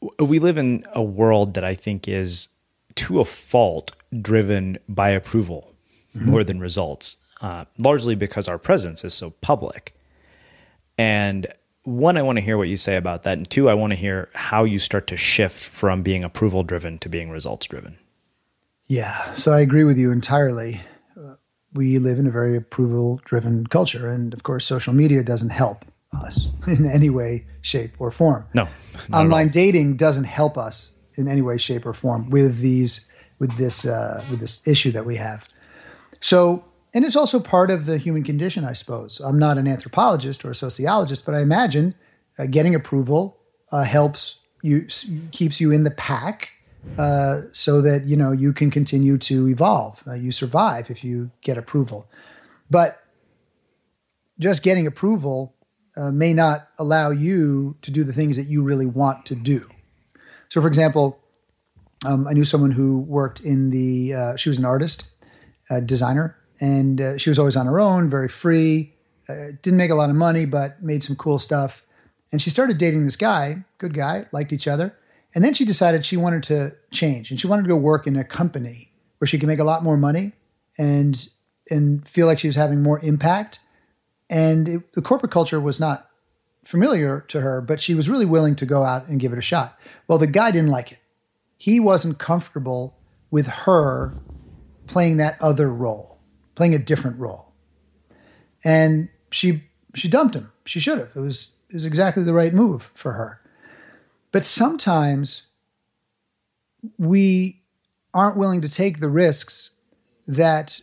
W- 0.00 0.14
We 0.18 0.38
live 0.38 0.58
in 0.58 0.84
a 0.94 1.02
world 1.02 1.54
that 1.54 1.64
I 1.64 1.74
think 1.74 2.08
is, 2.08 2.48
to 2.96 3.20
a 3.20 3.24
fault, 3.24 3.94
driven 4.20 4.78
by 4.88 5.10
approval 5.10 5.74
more 6.14 6.44
than 6.44 6.60
results, 6.60 7.16
uh, 7.40 7.64
largely 7.78 8.14
because 8.14 8.48
our 8.48 8.58
presence 8.58 9.04
is 9.04 9.14
so 9.14 9.30
public. 9.40 9.94
And 10.98 11.46
one, 11.84 12.16
I 12.16 12.22
want 12.22 12.36
to 12.36 12.42
hear 12.42 12.56
what 12.58 12.68
you 12.68 12.76
say 12.76 12.96
about 12.96 13.22
that. 13.24 13.38
And 13.38 13.48
two, 13.48 13.68
I 13.68 13.74
want 13.74 13.92
to 13.92 13.96
hear 13.96 14.28
how 14.34 14.64
you 14.64 14.78
start 14.78 15.06
to 15.08 15.16
shift 15.16 15.58
from 15.58 16.02
being 16.02 16.22
approval 16.22 16.62
driven 16.62 16.98
to 17.00 17.08
being 17.08 17.30
results 17.30 17.66
driven. 17.66 17.98
Yeah, 18.86 19.34
so 19.34 19.52
I 19.52 19.60
agree 19.60 19.84
with 19.84 19.98
you 19.98 20.12
entirely. 20.12 20.80
Uh, 21.16 21.34
we 21.72 21.98
live 21.98 22.18
in 22.18 22.26
a 22.26 22.30
very 22.30 22.56
approval 22.56 23.20
driven 23.24 23.66
culture. 23.66 24.08
And 24.08 24.34
of 24.34 24.42
course, 24.42 24.66
social 24.66 24.92
media 24.92 25.22
doesn't 25.22 25.50
help 25.50 25.84
us 26.12 26.48
in 26.66 26.86
any 26.86 27.10
way, 27.10 27.46
shape, 27.62 27.94
or 27.98 28.10
form. 28.10 28.46
No, 28.54 28.68
Online 29.12 29.48
dating 29.48 29.96
doesn't 29.96 30.24
help 30.24 30.58
us 30.58 30.94
in 31.14 31.28
any 31.28 31.42
way, 31.42 31.58
shape, 31.58 31.86
or 31.86 31.94
form 31.94 32.30
with 32.30 32.58
these 32.58 33.08
with 33.38 33.56
this 33.56 33.84
uh, 33.84 34.24
with 34.30 34.40
this 34.40 34.66
issue 34.66 34.92
that 34.92 35.04
we 35.04 35.16
have. 35.16 35.48
So, 36.20 36.64
and 36.94 37.04
it's 37.04 37.16
also 37.16 37.40
part 37.40 37.70
of 37.70 37.86
the 37.86 37.98
human 37.98 38.22
condition, 38.22 38.64
I 38.64 38.72
suppose. 38.72 39.20
I'm 39.20 39.38
not 39.38 39.58
an 39.58 39.66
anthropologist 39.66 40.44
or 40.44 40.50
a 40.50 40.54
sociologist, 40.54 41.26
but 41.26 41.34
I 41.34 41.40
imagine 41.40 41.94
uh, 42.38 42.46
getting 42.46 42.74
approval 42.74 43.36
uh, 43.72 43.82
helps 43.82 44.38
you, 44.62 44.86
keeps 45.32 45.60
you 45.60 45.72
in 45.72 45.82
the 45.82 45.90
pack, 45.90 46.50
uh, 46.98 47.42
so 47.52 47.80
that 47.80 48.04
you 48.04 48.16
know 48.16 48.32
you 48.32 48.52
can 48.52 48.70
continue 48.70 49.18
to 49.18 49.48
evolve. 49.48 50.02
Uh, 50.06 50.14
you 50.14 50.32
survive 50.32 50.90
if 50.90 51.02
you 51.02 51.30
get 51.40 51.56
approval, 51.56 52.08
but 52.70 53.02
just 54.38 54.62
getting 54.62 54.86
approval 54.86 55.54
uh, 55.96 56.10
may 56.10 56.32
not 56.32 56.68
allow 56.78 57.10
you 57.10 57.76
to 57.82 57.90
do 57.90 58.04
the 58.04 58.12
things 58.12 58.36
that 58.36 58.46
you 58.46 58.62
really 58.62 58.86
want 58.86 59.26
to 59.26 59.34
do. 59.34 59.68
So, 60.48 60.60
for 60.60 60.68
example, 60.68 61.18
um, 62.04 62.26
I 62.26 62.32
knew 62.32 62.44
someone 62.44 62.72
who 62.72 63.00
worked 63.00 63.40
in 63.40 63.70
the. 63.70 64.14
Uh, 64.14 64.36
she 64.36 64.48
was 64.48 64.58
an 64.58 64.64
artist, 64.64 65.04
a 65.70 65.80
designer, 65.80 66.36
and 66.60 67.00
uh, 67.00 67.18
she 67.18 67.30
was 67.30 67.38
always 67.38 67.56
on 67.56 67.66
her 67.66 67.80
own, 67.80 68.08
very 68.10 68.28
free. 68.28 68.94
Uh, 69.28 69.52
didn't 69.62 69.76
make 69.76 69.90
a 69.90 69.94
lot 69.94 70.10
of 70.10 70.16
money, 70.16 70.44
but 70.44 70.82
made 70.82 71.02
some 71.02 71.16
cool 71.16 71.38
stuff. 71.38 71.86
And 72.32 72.42
she 72.42 72.50
started 72.50 72.78
dating 72.78 73.04
this 73.04 73.16
guy, 73.16 73.64
good 73.78 73.94
guy, 73.94 74.26
liked 74.32 74.52
each 74.52 74.66
other. 74.66 74.96
And 75.34 75.42
then 75.42 75.54
she 75.54 75.64
decided 75.64 76.04
she 76.04 76.16
wanted 76.16 76.42
to 76.44 76.74
change, 76.90 77.30
and 77.30 77.40
she 77.40 77.46
wanted 77.46 77.62
to 77.62 77.68
go 77.68 77.76
work 77.76 78.06
in 78.06 78.16
a 78.16 78.24
company 78.24 78.92
where 79.18 79.26
she 79.26 79.38
could 79.38 79.46
make 79.46 79.58
a 79.58 79.64
lot 79.64 79.82
more 79.82 79.96
money 79.96 80.32
and 80.76 81.28
and 81.70 82.06
feel 82.06 82.26
like 82.26 82.38
she 82.38 82.48
was 82.48 82.56
having 82.56 82.82
more 82.82 83.00
impact. 83.00 83.60
And 84.28 84.68
it, 84.68 84.92
the 84.94 85.02
corporate 85.02 85.32
culture 85.32 85.60
was 85.60 85.78
not 85.78 86.08
familiar 86.64 87.20
to 87.28 87.40
her, 87.40 87.60
but 87.60 87.80
she 87.80 87.94
was 87.94 88.08
really 88.08 88.24
willing 88.24 88.56
to 88.56 88.66
go 88.66 88.84
out 88.84 89.08
and 89.08 89.20
give 89.20 89.32
it 89.32 89.38
a 89.38 89.42
shot. 89.42 89.78
Well, 90.08 90.18
the 90.18 90.26
guy 90.26 90.50
didn't 90.50 90.70
like 90.70 90.92
it. 90.92 90.98
He 91.56 91.80
wasn't 91.80 92.18
comfortable 92.18 92.96
with 93.30 93.46
her 93.46 94.14
playing 94.86 95.18
that 95.18 95.40
other 95.40 95.72
role, 95.72 96.18
playing 96.54 96.74
a 96.74 96.78
different 96.78 97.18
role. 97.18 97.52
And 98.64 99.08
she 99.30 99.64
she 99.94 100.08
dumped 100.08 100.34
him. 100.34 100.50
She 100.64 100.80
should 100.80 100.98
have. 100.98 101.10
It 101.14 101.20
was 101.20 101.52
it 101.68 101.74
was 101.74 101.84
exactly 101.84 102.22
the 102.22 102.32
right 102.32 102.52
move 102.52 102.90
for 102.94 103.12
her. 103.12 103.40
But 104.32 104.44
sometimes 104.44 105.48
we 106.98 107.62
aren't 108.14 108.38
willing 108.38 108.62
to 108.62 108.68
take 108.68 108.98
the 108.98 109.08
risks 109.08 109.70
that 110.26 110.80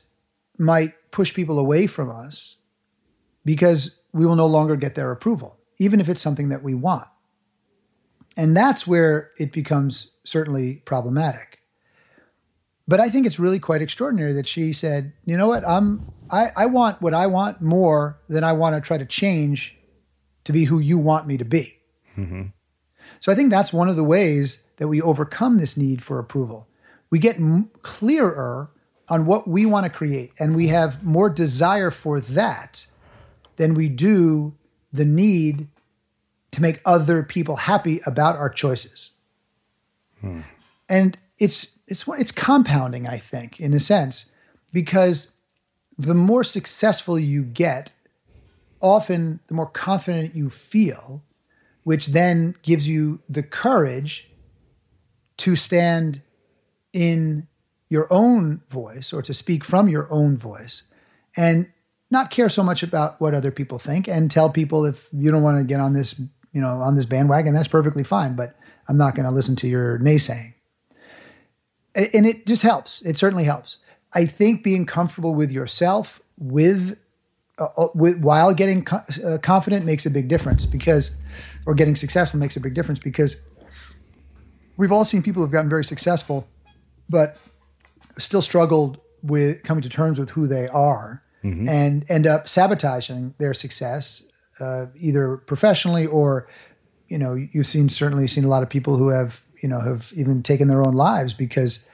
might 0.58 0.94
push 1.12 1.34
people 1.34 1.60
away 1.60 1.88
from 1.88 2.10
us 2.10 2.58
because 3.46 4.02
we 4.14 4.26
will 4.26 4.36
no 4.36 4.46
longer 4.46 4.76
get 4.76 4.96
their 4.96 5.12
approval, 5.12 5.58
even 5.78 6.00
if 6.00 6.10
it's 6.10 6.22
something 6.22 6.50
that 6.50 6.64
we 6.64 6.74
want. 6.74 7.08
And 8.38 8.56
that's 8.56 8.88
where 8.88 9.32
it 9.38 9.52
becomes 9.52 10.12
certainly 10.24 10.76
problematic. 10.86 11.60
But 12.88 13.00
I 13.00 13.10
think 13.10 13.28
it's 13.28 13.40
really 13.40 13.60
quite 13.60 13.82
extraordinary 13.82 14.34
that 14.34 14.48
she 14.48 14.74
said, 14.74 15.14
you 15.26 15.38
know 15.38 15.48
what, 15.48 15.68
I'm 15.68 16.12
I, 16.32 16.52
I 16.56 16.66
want 16.66 17.02
what 17.02 17.14
I 17.14 17.28
want 17.28 17.62
more 17.62 18.20
than 18.30 18.44
I 18.44 18.54
want 18.54 18.76
to 18.76 18.82
try 18.82 18.98
to 18.98 19.06
change 19.06 19.78
to 20.46 20.52
be 20.52 20.64
who 20.64 20.80
you 20.80 20.98
want 20.98 21.28
me 21.28 21.38
to 21.38 21.46
be. 21.46 21.78
Mm-hmm. 22.18 22.48
So 23.20 23.32
I 23.32 23.36
think 23.36 23.52
that's 23.52 23.74
one 23.74 23.90
of 23.90 23.96
the 23.96 24.04
ways 24.04 24.64
that 24.78 24.88
we 24.88 25.02
overcome 25.02 25.58
this 25.58 25.78
need 25.78 26.04
for 26.04 26.20
approval. 26.20 26.68
We 27.10 27.20
get 27.20 27.36
m- 27.36 27.70
clearer 27.82 28.72
on 29.10 29.26
what 29.26 29.48
we 29.48 29.66
want 29.66 29.86
to 29.86 29.90
create, 29.90 30.32
and 30.40 30.56
we 30.56 30.68
have 30.68 31.04
more 31.04 31.30
desire 31.30 31.92
for 31.92 32.20
that 32.20 32.86
than 33.58 33.74
we 33.74 33.90
do 33.90 34.54
the 34.94 35.06
need 35.06 35.68
to 36.52 36.62
make 36.62 36.82
other 36.86 37.24
people 37.24 37.56
happy 37.56 38.02
about 38.06 38.36
our 38.36 38.50
choices. 38.50 39.12
Hmm. 40.22 40.42
And 40.88 41.18
it's 41.38 41.80
it's 41.88 42.08
it's 42.08 42.32
compounding, 42.32 43.08
I 43.08 43.18
think, 43.18 43.60
in 43.60 43.74
a 43.74 43.80
sense, 43.80 44.32
because 44.72 45.34
the 45.98 46.16
more 46.16 46.44
successful 46.44 47.20
you 47.20 47.44
get, 47.44 47.92
often 48.82 49.40
the 49.48 49.54
more 49.54 49.68
confident 49.68 50.36
you 50.36 50.50
feel, 50.50 51.22
which 51.90 52.06
then 52.06 52.54
gives 52.62 52.88
you 52.88 53.20
the 53.28 53.42
courage 53.42 54.30
to 55.38 55.56
stand 55.56 56.22
in 56.94 57.48
your 57.90 58.06
own 58.14 58.62
voice 58.70 59.12
or 59.12 59.24
to 59.24 59.34
speak 59.34 59.66
from 59.66 59.90
your 59.90 60.08
own 60.14 60.38
voice 60.38 60.84
and 61.36 61.68
not 62.12 62.30
care 62.30 62.48
so 62.48 62.62
much 62.62 62.84
about 62.84 63.20
what 63.20 63.34
other 63.34 63.50
people 63.50 63.80
think 63.80 64.08
and 64.08 64.30
tell 64.30 64.52
people 64.52 64.86
if 64.86 65.10
you 65.12 65.32
don't 65.32 65.42
want 65.42 65.58
to 65.58 65.64
get 65.64 65.80
on 65.80 65.94
this, 65.94 66.22
you 66.54 66.62
know, 66.62 66.80
on 66.80 66.94
this 66.94 67.08
bandwagon, 67.08 67.56
that's 67.56 67.68
perfectly 67.68 68.04
fine, 68.04 68.36
but 68.36 68.56
I'm 68.88 68.98
not 68.98 69.16
going 69.16 69.28
to 69.28 69.34
listen 69.34 69.56
to 69.56 69.68
your 69.68 69.98
naysaying. 69.98 70.54
And 71.96 72.28
it 72.28 72.46
just 72.46 72.62
helps. 72.62 73.02
It 73.02 73.18
certainly 73.18 73.46
helps. 73.46 73.78
I 74.14 74.28
think 74.28 74.62
being 74.62 74.86
comfortable 74.86 75.34
with 75.34 75.50
yourself, 75.50 76.22
with 76.38 77.00
uh, 77.60 77.88
with, 77.94 78.22
while 78.22 78.54
getting 78.54 78.86
co- 78.86 79.04
uh, 79.26 79.38
confident 79.40 79.86
makes 79.86 80.06
a 80.06 80.10
big 80.10 80.28
difference 80.30 80.66
because, 80.66 81.18
or 81.66 81.74
getting 81.74 81.96
successful 81.96 82.40
makes 82.40 82.56
a 82.56 82.62
big 82.62 82.74
difference 82.74 83.00
because 83.00 83.40
we've 84.78 84.92
all 84.92 85.06
seen 85.06 85.22
people 85.22 85.42
who've 85.44 85.52
gotten 85.52 85.70
very 85.70 85.84
successful, 85.84 86.48
but 87.10 87.38
still 88.18 88.42
struggled 88.42 89.00
with 89.22 89.64
coming 89.64 89.82
to 89.82 89.90
terms 89.90 90.18
with 90.20 90.30
who 90.30 90.48
they 90.48 90.68
are 90.68 91.24
Mm-hmm. 91.42 91.70
and 91.70 92.12
end 92.12 92.28
up 92.28 92.50
sabotaging 92.50 93.34
their 93.38 93.54
success, 93.54 94.30
uh, 94.60 94.88
either 94.98 95.38
professionally 95.38 96.06
or, 96.06 96.50
you 97.08 97.18
know, 97.18 97.34
you've 97.34 97.66
seen 97.66 97.88
certainly 97.88 98.28
seen 98.28 98.44
a 98.44 98.50
lot 98.50 98.62
of 98.62 98.70
people 98.70 98.98
who 98.98 99.08
have, 99.08 99.46
you 99.64 99.70
know, 99.70 99.80
have 99.80 100.12
even 100.18 100.44
taken 100.44 100.68
their 100.68 100.86
own 100.86 100.96
lives 100.96 101.32
because 101.32 101.88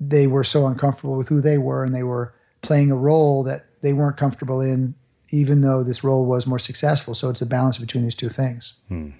they 0.00 0.26
were 0.26 0.42
so 0.42 0.66
uncomfortable 0.66 1.16
with 1.16 1.28
who 1.28 1.40
they 1.40 1.58
were 1.58 1.84
and 1.84 1.94
they 1.94 2.02
were 2.02 2.34
playing 2.60 2.90
a 2.90 2.96
role 2.96 3.44
that 3.44 3.66
they 3.82 3.92
weren't 3.92 4.16
comfortable 4.16 4.60
in, 4.60 4.96
even 5.30 5.60
though 5.60 5.82
this 5.82 6.02
role 6.02 6.24
was 6.24 6.46
more 6.46 6.58
successful. 6.58 7.14
So 7.14 7.28
it's 7.28 7.42
a 7.42 7.46
balance 7.46 7.78
between 7.78 8.04
these 8.04 8.14
two 8.14 8.28
things. 8.28 8.74
Hmm. 8.88 9.10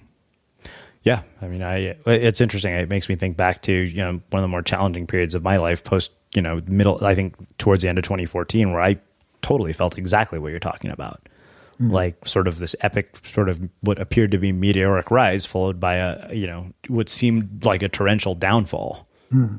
Yeah, 1.03 1.21
I 1.41 1.47
mean, 1.47 1.63
I 1.63 1.95
it's 2.05 2.41
interesting. 2.41 2.73
It 2.73 2.89
makes 2.89 3.07
me 3.07 3.15
think 3.15 3.37
back 3.37 3.61
to 3.63 3.71
you 3.71 3.97
know 3.97 4.19
one 4.29 4.39
of 4.39 4.41
the 4.41 4.47
more 4.47 4.61
challenging 4.61 5.07
periods 5.07 5.33
of 5.33 5.43
my 5.43 5.57
life, 5.57 5.83
post 5.83 6.11
you 6.35 6.41
know 6.41 6.61
middle. 6.67 7.03
I 7.03 7.15
think 7.15 7.35
towards 7.57 7.83
the 7.83 7.89
end 7.89 7.97
of 7.97 8.03
2014, 8.03 8.71
where 8.71 8.81
I 8.81 8.97
totally 9.41 9.71
felt 9.71 9.97
exactly 9.97 10.39
what 10.39 10.49
you're 10.49 10.59
talking 10.59 10.91
about, 10.91 11.21
hmm. 11.77 11.89
like 11.89 12.27
sort 12.27 12.49
of 12.49 12.59
this 12.59 12.75
epic, 12.81 13.25
sort 13.25 13.47
of 13.47 13.61
what 13.79 13.99
appeared 13.99 14.31
to 14.31 14.37
be 14.37 14.51
meteoric 14.51 15.09
rise, 15.09 15.45
followed 15.45 15.79
by 15.79 15.95
a 15.95 16.33
you 16.33 16.47
know 16.47 16.67
what 16.89 17.07
seemed 17.07 17.65
like 17.65 17.81
a 17.81 17.87
torrential 17.87 18.35
downfall. 18.35 19.07
Hmm. 19.31 19.55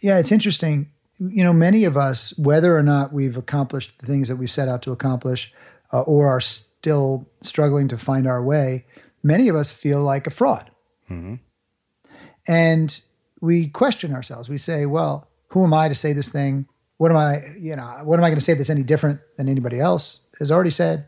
Yeah, 0.00 0.18
it's 0.18 0.32
interesting. 0.32 0.90
You 1.18 1.44
know, 1.44 1.52
many 1.52 1.84
of 1.84 1.96
us, 1.96 2.36
whether 2.38 2.76
or 2.76 2.82
not 2.82 3.12
we've 3.12 3.36
accomplished 3.36 3.98
the 3.98 4.06
things 4.06 4.28
that 4.28 4.36
we 4.36 4.46
set 4.46 4.68
out 4.68 4.82
to 4.82 4.92
accomplish 4.92 5.52
uh, 5.92 6.02
or 6.02 6.28
are 6.28 6.40
still 6.40 7.28
struggling 7.40 7.88
to 7.88 7.96
find 7.98 8.26
our 8.26 8.42
way, 8.42 8.84
many 9.22 9.48
of 9.48 9.56
us 9.56 9.72
feel 9.72 10.02
like 10.02 10.26
a 10.26 10.30
fraud. 10.30 10.70
And 12.46 13.00
we 13.40 13.68
question 13.68 14.12
ourselves. 14.12 14.48
We 14.48 14.58
say, 14.58 14.86
well, 14.86 15.28
who 15.48 15.64
am 15.64 15.72
I 15.72 15.88
to 15.88 15.94
say 15.94 16.12
this 16.12 16.28
thing? 16.28 16.66
What 16.98 17.10
am 17.10 17.16
I, 17.16 17.42
you 17.58 17.76
know, 17.76 18.00
what 18.04 18.18
am 18.18 18.24
I 18.24 18.28
going 18.28 18.38
to 18.38 18.44
say 18.44 18.54
that's 18.54 18.70
any 18.70 18.82
different 18.82 19.20
than 19.36 19.48
anybody 19.48 19.80
else 19.80 20.24
has 20.38 20.50
already 20.50 20.70
said? 20.70 21.06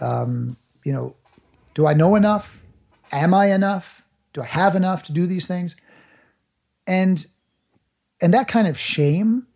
Um, 0.00 0.56
you 0.84 0.92
know, 0.92 1.14
do 1.74 1.86
I 1.86 1.94
know 1.94 2.14
enough? 2.14 2.62
Am 3.12 3.34
I 3.34 3.46
enough? 3.46 4.02
Do 4.32 4.42
I 4.42 4.46
have 4.46 4.76
enough 4.76 5.04
to 5.04 5.12
do 5.12 5.26
these 5.26 5.46
things? 5.46 5.76
And 6.86 7.24
and 8.20 8.34
that 8.34 8.48
kind 8.48 8.66
of 8.66 8.78
shame 8.78 9.46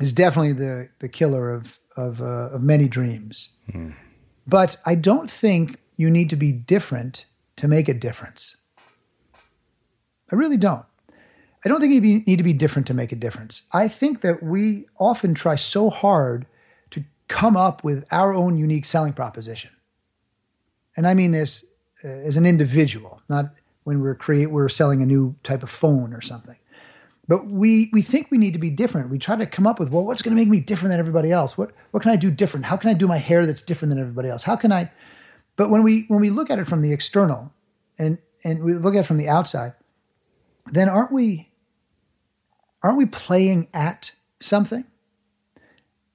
is 0.00 0.12
definitely 0.12 0.52
the 0.52 0.88
the 0.98 1.08
killer 1.08 1.50
of 1.50 1.80
of, 1.96 2.20
uh, 2.20 2.50
of 2.50 2.62
many 2.62 2.88
dreams. 2.88 3.52
But 4.46 4.76
I 4.86 4.94
don't 4.94 5.30
think 5.30 5.78
you 5.96 6.10
need 6.10 6.30
to 6.30 6.36
be 6.36 6.52
different 6.52 7.26
to 7.56 7.68
make 7.68 7.88
a 7.88 7.94
difference. 7.94 8.56
I 10.32 10.36
really 10.36 10.56
don't. 10.56 10.84
I 11.64 11.68
don't 11.68 11.80
think 11.80 11.92
you 11.92 12.00
need 12.00 12.36
to 12.36 12.42
be 12.42 12.54
different 12.54 12.86
to 12.86 12.94
make 12.94 13.12
a 13.12 13.16
difference. 13.16 13.64
I 13.72 13.86
think 13.86 14.22
that 14.22 14.42
we 14.42 14.86
often 14.98 15.34
try 15.34 15.56
so 15.56 15.90
hard 15.90 16.46
to 16.90 17.04
come 17.28 17.56
up 17.56 17.84
with 17.84 18.06
our 18.10 18.32
own 18.32 18.56
unique 18.56 18.86
selling 18.86 19.12
proposition. 19.12 19.70
And 20.96 21.06
I 21.06 21.14
mean 21.14 21.32
this 21.32 21.64
uh, 22.02 22.08
as 22.08 22.36
an 22.36 22.46
individual, 22.46 23.20
not 23.28 23.52
when 23.84 24.00
we're 24.00 24.14
create 24.14 24.50
we're 24.50 24.68
selling 24.68 25.02
a 25.02 25.06
new 25.06 25.36
type 25.42 25.62
of 25.62 25.70
phone 25.70 26.14
or 26.14 26.20
something. 26.20 26.56
But 27.30 27.46
we 27.46 27.90
we 27.92 28.02
think 28.02 28.28
we 28.32 28.38
need 28.38 28.54
to 28.54 28.58
be 28.58 28.70
different. 28.70 29.08
We 29.08 29.20
try 29.20 29.36
to 29.36 29.46
come 29.46 29.64
up 29.64 29.78
with, 29.78 29.92
well, 29.92 30.04
what's 30.04 30.20
going 30.20 30.36
to 30.36 30.42
make 30.42 30.48
me 30.48 30.58
different 30.58 30.90
than 30.90 30.98
everybody 30.98 31.30
else? 31.30 31.56
What 31.56 31.70
what 31.92 32.02
can 32.02 32.10
I 32.10 32.16
do 32.16 32.28
different? 32.28 32.66
How 32.66 32.76
can 32.76 32.90
I 32.90 32.92
do 32.92 33.06
my 33.06 33.18
hair 33.18 33.46
that's 33.46 33.62
different 33.62 33.90
than 33.90 34.00
everybody 34.00 34.28
else? 34.28 34.42
How 34.42 34.56
can 34.56 34.72
I 34.72 34.90
But 35.54 35.70
when 35.70 35.84
we 35.84 36.06
when 36.08 36.20
we 36.20 36.28
look 36.28 36.50
at 36.50 36.58
it 36.58 36.66
from 36.66 36.82
the 36.82 36.92
external 36.92 37.52
and 38.00 38.18
and 38.42 38.64
we 38.64 38.74
look 38.74 38.96
at 38.96 39.04
it 39.04 39.06
from 39.06 39.16
the 39.16 39.28
outside, 39.28 39.74
then 40.72 40.88
aren't 40.88 41.12
we 41.12 41.52
aren't 42.82 42.98
we 42.98 43.06
playing 43.06 43.68
at 43.72 44.12
something 44.40 44.84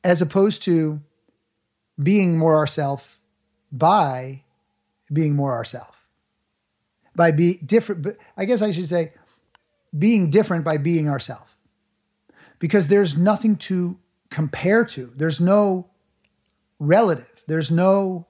as 0.04 0.22
opposed 0.22 0.64
to 0.64 1.00
being 2.04 2.38
more 2.38 2.58
ourself 2.58 3.22
by 3.72 4.44
being 5.14 5.34
more 5.34 5.54
ourself 5.54 6.06
by 7.16 7.32
be 7.32 7.58
different 7.66 8.02
but 8.02 8.18
i 8.36 8.44
guess 8.44 8.62
i 8.62 8.72
should 8.72 8.90
say 8.90 9.14
being 9.98 10.30
different 10.30 10.64
by 10.64 10.78
being 10.78 11.08
ourself 11.08 11.58
because 12.60 12.88
there's 12.88 13.18
nothing 13.18 13.56
to 13.56 13.98
compare 14.30 14.84
to 14.84 15.06
there's 15.16 15.40
no 15.40 15.88
relative 16.80 17.44
there's 17.48 17.72
no 17.72 18.26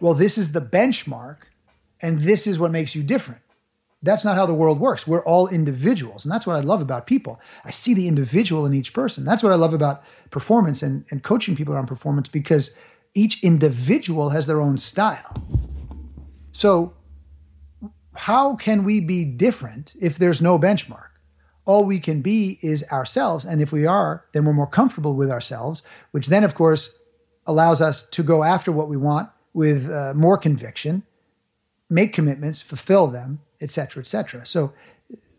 well 0.00 0.14
this 0.14 0.38
is 0.38 0.52
the 0.52 0.60
benchmark 0.60 1.38
and 2.00 2.20
this 2.20 2.46
is 2.46 2.58
what 2.58 2.70
makes 2.70 2.94
you 2.94 3.02
different 3.02 3.40
that's 4.04 4.24
not 4.24 4.36
how 4.36 4.44
the 4.44 4.54
world 4.54 4.80
works. 4.80 5.06
We're 5.06 5.24
all 5.24 5.48
individuals. 5.48 6.24
And 6.24 6.32
that's 6.32 6.46
what 6.46 6.56
I 6.56 6.60
love 6.60 6.82
about 6.82 7.06
people. 7.06 7.40
I 7.64 7.70
see 7.70 7.94
the 7.94 8.06
individual 8.06 8.66
in 8.66 8.74
each 8.74 8.92
person. 8.92 9.24
That's 9.24 9.42
what 9.42 9.50
I 9.50 9.56
love 9.56 9.72
about 9.72 10.04
performance 10.30 10.82
and, 10.82 11.06
and 11.10 11.22
coaching 11.22 11.56
people 11.56 11.72
around 11.72 11.86
performance 11.86 12.28
because 12.28 12.76
each 13.14 13.42
individual 13.42 14.28
has 14.28 14.46
their 14.46 14.60
own 14.60 14.76
style. 14.76 15.42
So, 16.52 16.92
how 18.14 18.56
can 18.56 18.84
we 18.84 19.00
be 19.00 19.24
different 19.24 19.94
if 20.00 20.18
there's 20.18 20.40
no 20.40 20.58
benchmark? 20.58 21.08
All 21.66 21.84
we 21.84 21.98
can 21.98 22.20
be 22.20 22.58
is 22.62 22.84
ourselves. 22.92 23.44
And 23.44 23.60
if 23.60 23.72
we 23.72 23.86
are, 23.86 24.24
then 24.32 24.44
we're 24.44 24.52
more 24.52 24.66
comfortable 24.66 25.14
with 25.14 25.30
ourselves, 25.30 25.82
which 26.12 26.26
then, 26.26 26.44
of 26.44 26.54
course, 26.54 26.98
allows 27.46 27.80
us 27.80 28.06
to 28.10 28.22
go 28.22 28.44
after 28.44 28.72
what 28.72 28.88
we 28.88 28.96
want 28.96 29.30
with 29.52 29.90
uh, 29.90 30.12
more 30.14 30.38
conviction, 30.38 31.02
make 31.88 32.12
commitments, 32.12 32.62
fulfill 32.62 33.06
them, 33.06 33.40
et 33.60 33.70
cetera, 33.70 34.02
et 34.02 34.06
cetera. 34.06 34.44
So 34.46 34.72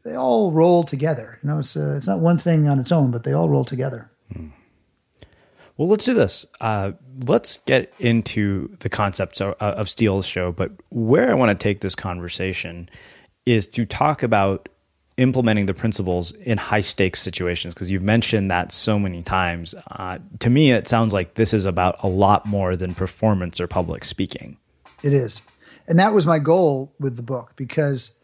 they 0.04 0.16
all 0.16 0.52
roll 0.52 0.84
together. 0.84 1.40
You 1.44 1.50
know, 1.50 1.60
it's 1.60 1.76
uh, 1.76 1.96
it's 1.98 2.08
not 2.08 2.20
one 2.20 2.38
thing 2.38 2.68
on 2.68 2.80
its 2.80 2.92
own, 2.92 3.12
but 3.12 3.24
they 3.24 3.34
all 3.34 3.50
roll 3.50 3.66
together. 3.66 4.10
Well, 5.78 5.90
let's 5.90 6.06
do 6.06 6.14
this. 6.14 6.46
Uh, 6.62 6.94
let's 7.26 7.58
get 7.58 7.94
into 8.00 8.76
the 8.80 8.90
concepts 8.90 9.42
of, 9.42 9.54
of 9.56 9.90
Steele's 9.90 10.26
show. 10.26 10.52
But 10.52 10.72
where 10.90 11.30
I 11.30 11.34
want 11.34 11.58
to 11.58 11.62
take 11.62 11.82
this 11.82 11.96
conversation 11.96 12.90
is 13.46 13.68
to 13.70 13.86
talk 13.86 14.24
about 14.24 14.70
implementing 15.18 15.66
the 15.66 15.74
principles 15.74 16.34
in 16.34 16.58
high 16.58 16.82
stakes 16.82 17.22
situations 17.22 17.74
because 17.74 17.90
you've 17.90 18.04
mentioned 18.04 18.52
that 18.52 18.72
so 18.72 19.00
many 19.00 19.22
times. 19.22 19.76
Uh, 19.92 20.20
to 20.40 20.50
me, 20.50 20.72
it 20.72 20.88
sounds 20.88 21.14
like 21.14 21.36
this 21.36 21.54
is 21.54 21.66
about 21.66 22.02
a 22.04 22.08
lot 22.08 22.46
more 22.46 22.76
than 22.76 22.94
performance 22.94 23.60
or 23.60 23.68
public 23.68 24.04
speaking. 24.04 24.58
It 25.04 25.14
is. 25.14 25.42
And 25.88 26.00
that 26.00 26.14
was 26.14 26.26
my 26.26 26.40
goal 26.40 26.94
with 27.00 27.16
the 27.16 27.22
book 27.22 27.54
because, 27.56 28.18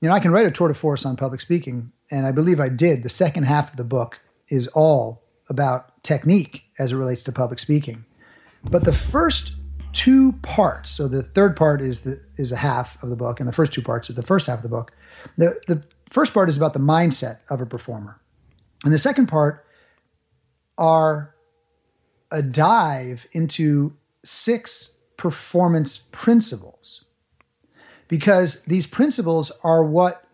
you 0.00 0.08
know, 0.08 0.14
I 0.14 0.20
can 0.20 0.30
write 0.30 0.46
a 0.46 0.50
tour 0.50 0.68
de 0.68 0.74
force 0.74 1.06
on 1.06 1.16
public 1.16 1.40
speaking, 1.40 1.92
and 2.10 2.26
I 2.26 2.32
believe 2.32 2.60
I 2.60 2.68
did. 2.68 3.02
The 3.02 3.08
second 3.08 3.44
half 3.44 3.70
of 3.70 3.76
the 3.76 3.84
book 3.84 4.20
is 4.48 4.68
all 4.68 5.22
about 5.48 6.02
technique 6.02 6.65
as 6.78 6.92
it 6.92 6.96
relates 6.96 7.22
to 7.22 7.32
public 7.32 7.58
speaking. 7.58 8.04
But 8.64 8.84
the 8.84 8.92
first 8.92 9.56
two 9.92 10.32
parts, 10.42 10.90
so 10.90 11.08
the 11.08 11.22
third 11.22 11.56
part 11.56 11.80
is 11.80 12.00
the 12.00 12.20
is 12.36 12.52
a 12.52 12.56
half 12.56 13.02
of 13.02 13.10
the 13.10 13.16
book, 13.16 13.40
and 13.40 13.48
the 13.48 13.52
first 13.52 13.72
two 13.72 13.82
parts 13.82 14.10
is 14.10 14.16
the 14.16 14.22
first 14.22 14.46
half 14.46 14.58
of 14.58 14.62
the 14.62 14.68
book. 14.68 14.92
The 15.36 15.58
the 15.68 15.82
first 16.10 16.34
part 16.34 16.48
is 16.48 16.56
about 16.56 16.72
the 16.72 16.80
mindset 16.80 17.38
of 17.50 17.60
a 17.60 17.66
performer. 17.66 18.20
And 18.84 18.92
the 18.92 18.98
second 18.98 19.26
part 19.26 19.64
are 20.78 21.34
a 22.30 22.42
dive 22.42 23.26
into 23.32 23.96
six 24.24 24.96
performance 25.16 25.98
principles 26.12 27.04
because 28.08 28.62
these 28.64 28.86
principles 28.86 29.50
are 29.64 29.84
what 29.84 30.24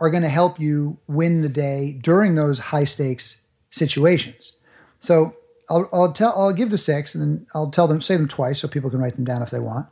are 0.00 0.10
going 0.10 0.22
to 0.22 0.28
help 0.28 0.60
you 0.60 0.98
win 1.08 1.40
the 1.40 1.48
day 1.48 1.98
during 2.00 2.34
those 2.34 2.58
high 2.58 2.84
stakes 2.84 3.42
situations. 3.70 4.52
So 5.00 5.36
I'll, 5.70 5.88
I'll 5.92 6.12
tell 6.12 6.32
I'll 6.36 6.52
give 6.52 6.70
the 6.70 6.78
six 6.78 7.14
and 7.14 7.22
then 7.22 7.46
I'll 7.54 7.70
tell 7.70 7.86
them 7.86 8.00
say 8.00 8.16
them 8.16 8.28
twice 8.28 8.60
so 8.60 8.68
people 8.68 8.90
can 8.90 9.00
write 9.00 9.16
them 9.16 9.24
down 9.24 9.42
if 9.42 9.50
they 9.50 9.58
want. 9.60 9.86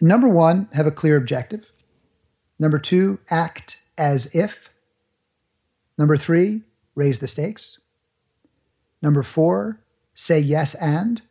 Number 0.00 0.28
one, 0.28 0.68
have 0.72 0.86
a 0.86 0.90
clear 0.90 1.16
objective. 1.16 1.72
Number 2.58 2.78
two, 2.78 3.18
act 3.30 3.82
as 3.98 4.34
if. 4.34 4.70
Number 5.98 6.16
three, 6.16 6.62
raise 6.94 7.18
the 7.18 7.28
stakes. 7.28 7.80
Number 9.02 9.22
four, 9.22 9.80
say 10.14 10.38
yes 10.38 10.74
and. 10.74 11.22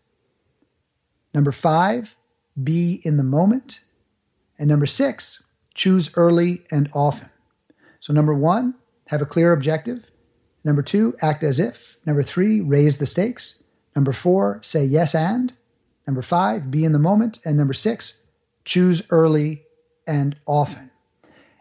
Number 1.33 1.51
five, 1.51 2.15
be 2.61 3.01
in 3.03 3.17
the 3.17 3.23
moment. 3.23 3.81
And 4.57 4.67
number 4.67 4.85
six, 4.85 5.43
choose 5.73 6.11
early 6.15 6.63
and 6.71 6.89
often. 6.93 7.29
So, 7.99 8.13
number 8.13 8.33
one, 8.33 8.75
have 9.07 9.21
a 9.21 9.25
clear 9.25 9.53
objective. 9.53 10.11
Number 10.63 10.81
two, 10.81 11.15
act 11.21 11.43
as 11.43 11.59
if. 11.59 11.97
Number 12.05 12.21
three, 12.21 12.59
raise 12.61 12.97
the 12.97 13.05
stakes. 13.05 13.63
Number 13.99 14.13
four, 14.13 14.61
say 14.63 14.85
yes 14.85 15.13
and. 15.13 15.51
Number 16.07 16.21
five, 16.21 16.71
be 16.71 16.85
in 16.85 16.93
the 16.93 16.99
moment. 16.99 17.39
And 17.43 17.57
number 17.57 17.73
six, 17.73 18.23
choose 18.63 19.05
early 19.09 19.63
and 20.07 20.37
often. 20.45 20.89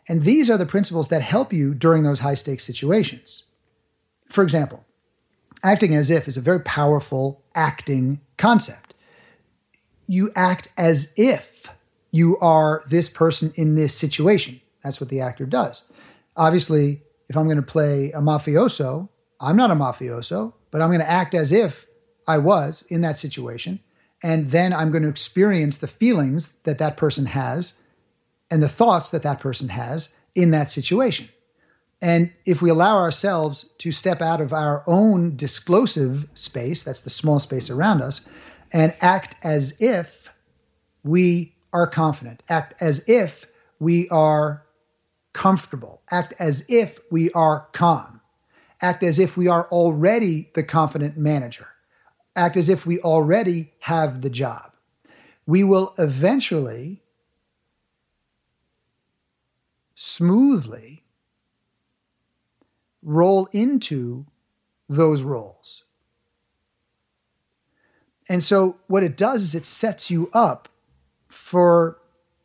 And 0.08 0.22
these 0.22 0.48
are 0.48 0.56
the 0.56 0.64
principles 0.64 1.08
that 1.08 1.20
help 1.20 1.52
you 1.52 1.74
during 1.74 2.04
those 2.04 2.20
high 2.20 2.36
stakes 2.36 2.62
situations. 2.62 3.42
For 4.28 4.44
example, 4.44 4.84
acting 5.64 5.96
as 5.96 6.12
if 6.12 6.28
is 6.28 6.36
a 6.36 6.40
very 6.40 6.60
powerful 6.60 7.42
acting 7.56 8.20
concept. 8.36 8.94
You 10.06 10.30
act 10.36 10.68
as 10.78 11.12
if 11.16 11.66
you 12.12 12.38
are 12.38 12.84
this 12.88 13.08
person 13.08 13.50
in 13.56 13.74
this 13.74 13.94
situation. 13.96 14.60
That's 14.84 15.00
what 15.00 15.10
the 15.10 15.22
actor 15.22 15.44
does. 15.44 15.90
Obviously, 16.36 17.02
if 17.28 17.36
I'm 17.36 17.46
going 17.46 17.56
to 17.56 17.62
play 17.62 18.12
a 18.12 18.20
mafioso, 18.20 19.08
I'm 19.40 19.56
not 19.56 19.72
a 19.72 19.74
mafioso. 19.74 20.52
but 20.70 20.80
I'm 20.80 20.90
going 20.90 21.00
to 21.00 21.10
act 21.10 21.34
as 21.34 21.50
if 21.50 21.87
I 22.28 22.38
was 22.38 22.82
in 22.82 23.00
that 23.00 23.16
situation. 23.16 23.80
And 24.22 24.50
then 24.50 24.72
I'm 24.72 24.90
going 24.90 25.02
to 25.02 25.08
experience 25.08 25.78
the 25.78 25.88
feelings 25.88 26.56
that 26.64 26.78
that 26.78 26.96
person 26.96 27.26
has 27.26 27.82
and 28.50 28.62
the 28.62 28.68
thoughts 28.68 29.10
that 29.10 29.22
that 29.22 29.40
person 29.40 29.68
has 29.68 30.14
in 30.34 30.50
that 30.50 30.70
situation. 30.70 31.28
And 32.00 32.32
if 32.44 32.62
we 32.62 32.70
allow 32.70 32.98
ourselves 32.98 33.70
to 33.78 33.90
step 33.90 34.20
out 34.20 34.40
of 34.40 34.52
our 34.52 34.84
own 34.86 35.36
disclosive 35.36 36.28
space, 36.34 36.84
that's 36.84 37.00
the 37.00 37.10
small 37.10 37.38
space 37.38 37.70
around 37.70 38.02
us, 38.02 38.28
and 38.72 38.94
act 39.00 39.34
as 39.42 39.80
if 39.80 40.30
we 41.02 41.54
are 41.72 41.86
confident, 41.86 42.42
act 42.48 42.74
as 42.80 43.08
if 43.08 43.46
we 43.80 44.08
are 44.10 44.64
comfortable, 45.32 46.02
act 46.10 46.34
as 46.38 46.66
if 46.68 46.98
we 47.10 47.30
are 47.32 47.68
calm, 47.72 48.20
act 48.82 49.02
as 49.02 49.18
if 49.18 49.36
we 49.36 49.48
are 49.48 49.68
already 49.70 50.50
the 50.54 50.62
confident 50.62 51.16
manager, 51.16 51.67
act 52.38 52.56
as 52.56 52.68
if 52.68 52.86
we 52.86 53.00
already 53.00 53.72
have 53.80 54.22
the 54.22 54.30
job. 54.30 54.72
We 55.46 55.64
will 55.64 55.94
eventually 55.98 57.02
smoothly 59.94 61.04
roll 63.02 63.46
into 63.52 64.26
those 64.88 65.22
roles. 65.22 65.84
And 68.28 68.44
so, 68.44 68.78
what 68.86 69.02
it 69.02 69.16
does 69.16 69.42
is 69.42 69.54
it 69.54 69.66
sets 69.66 70.10
you 70.10 70.30
up 70.32 70.68
for 71.28 71.98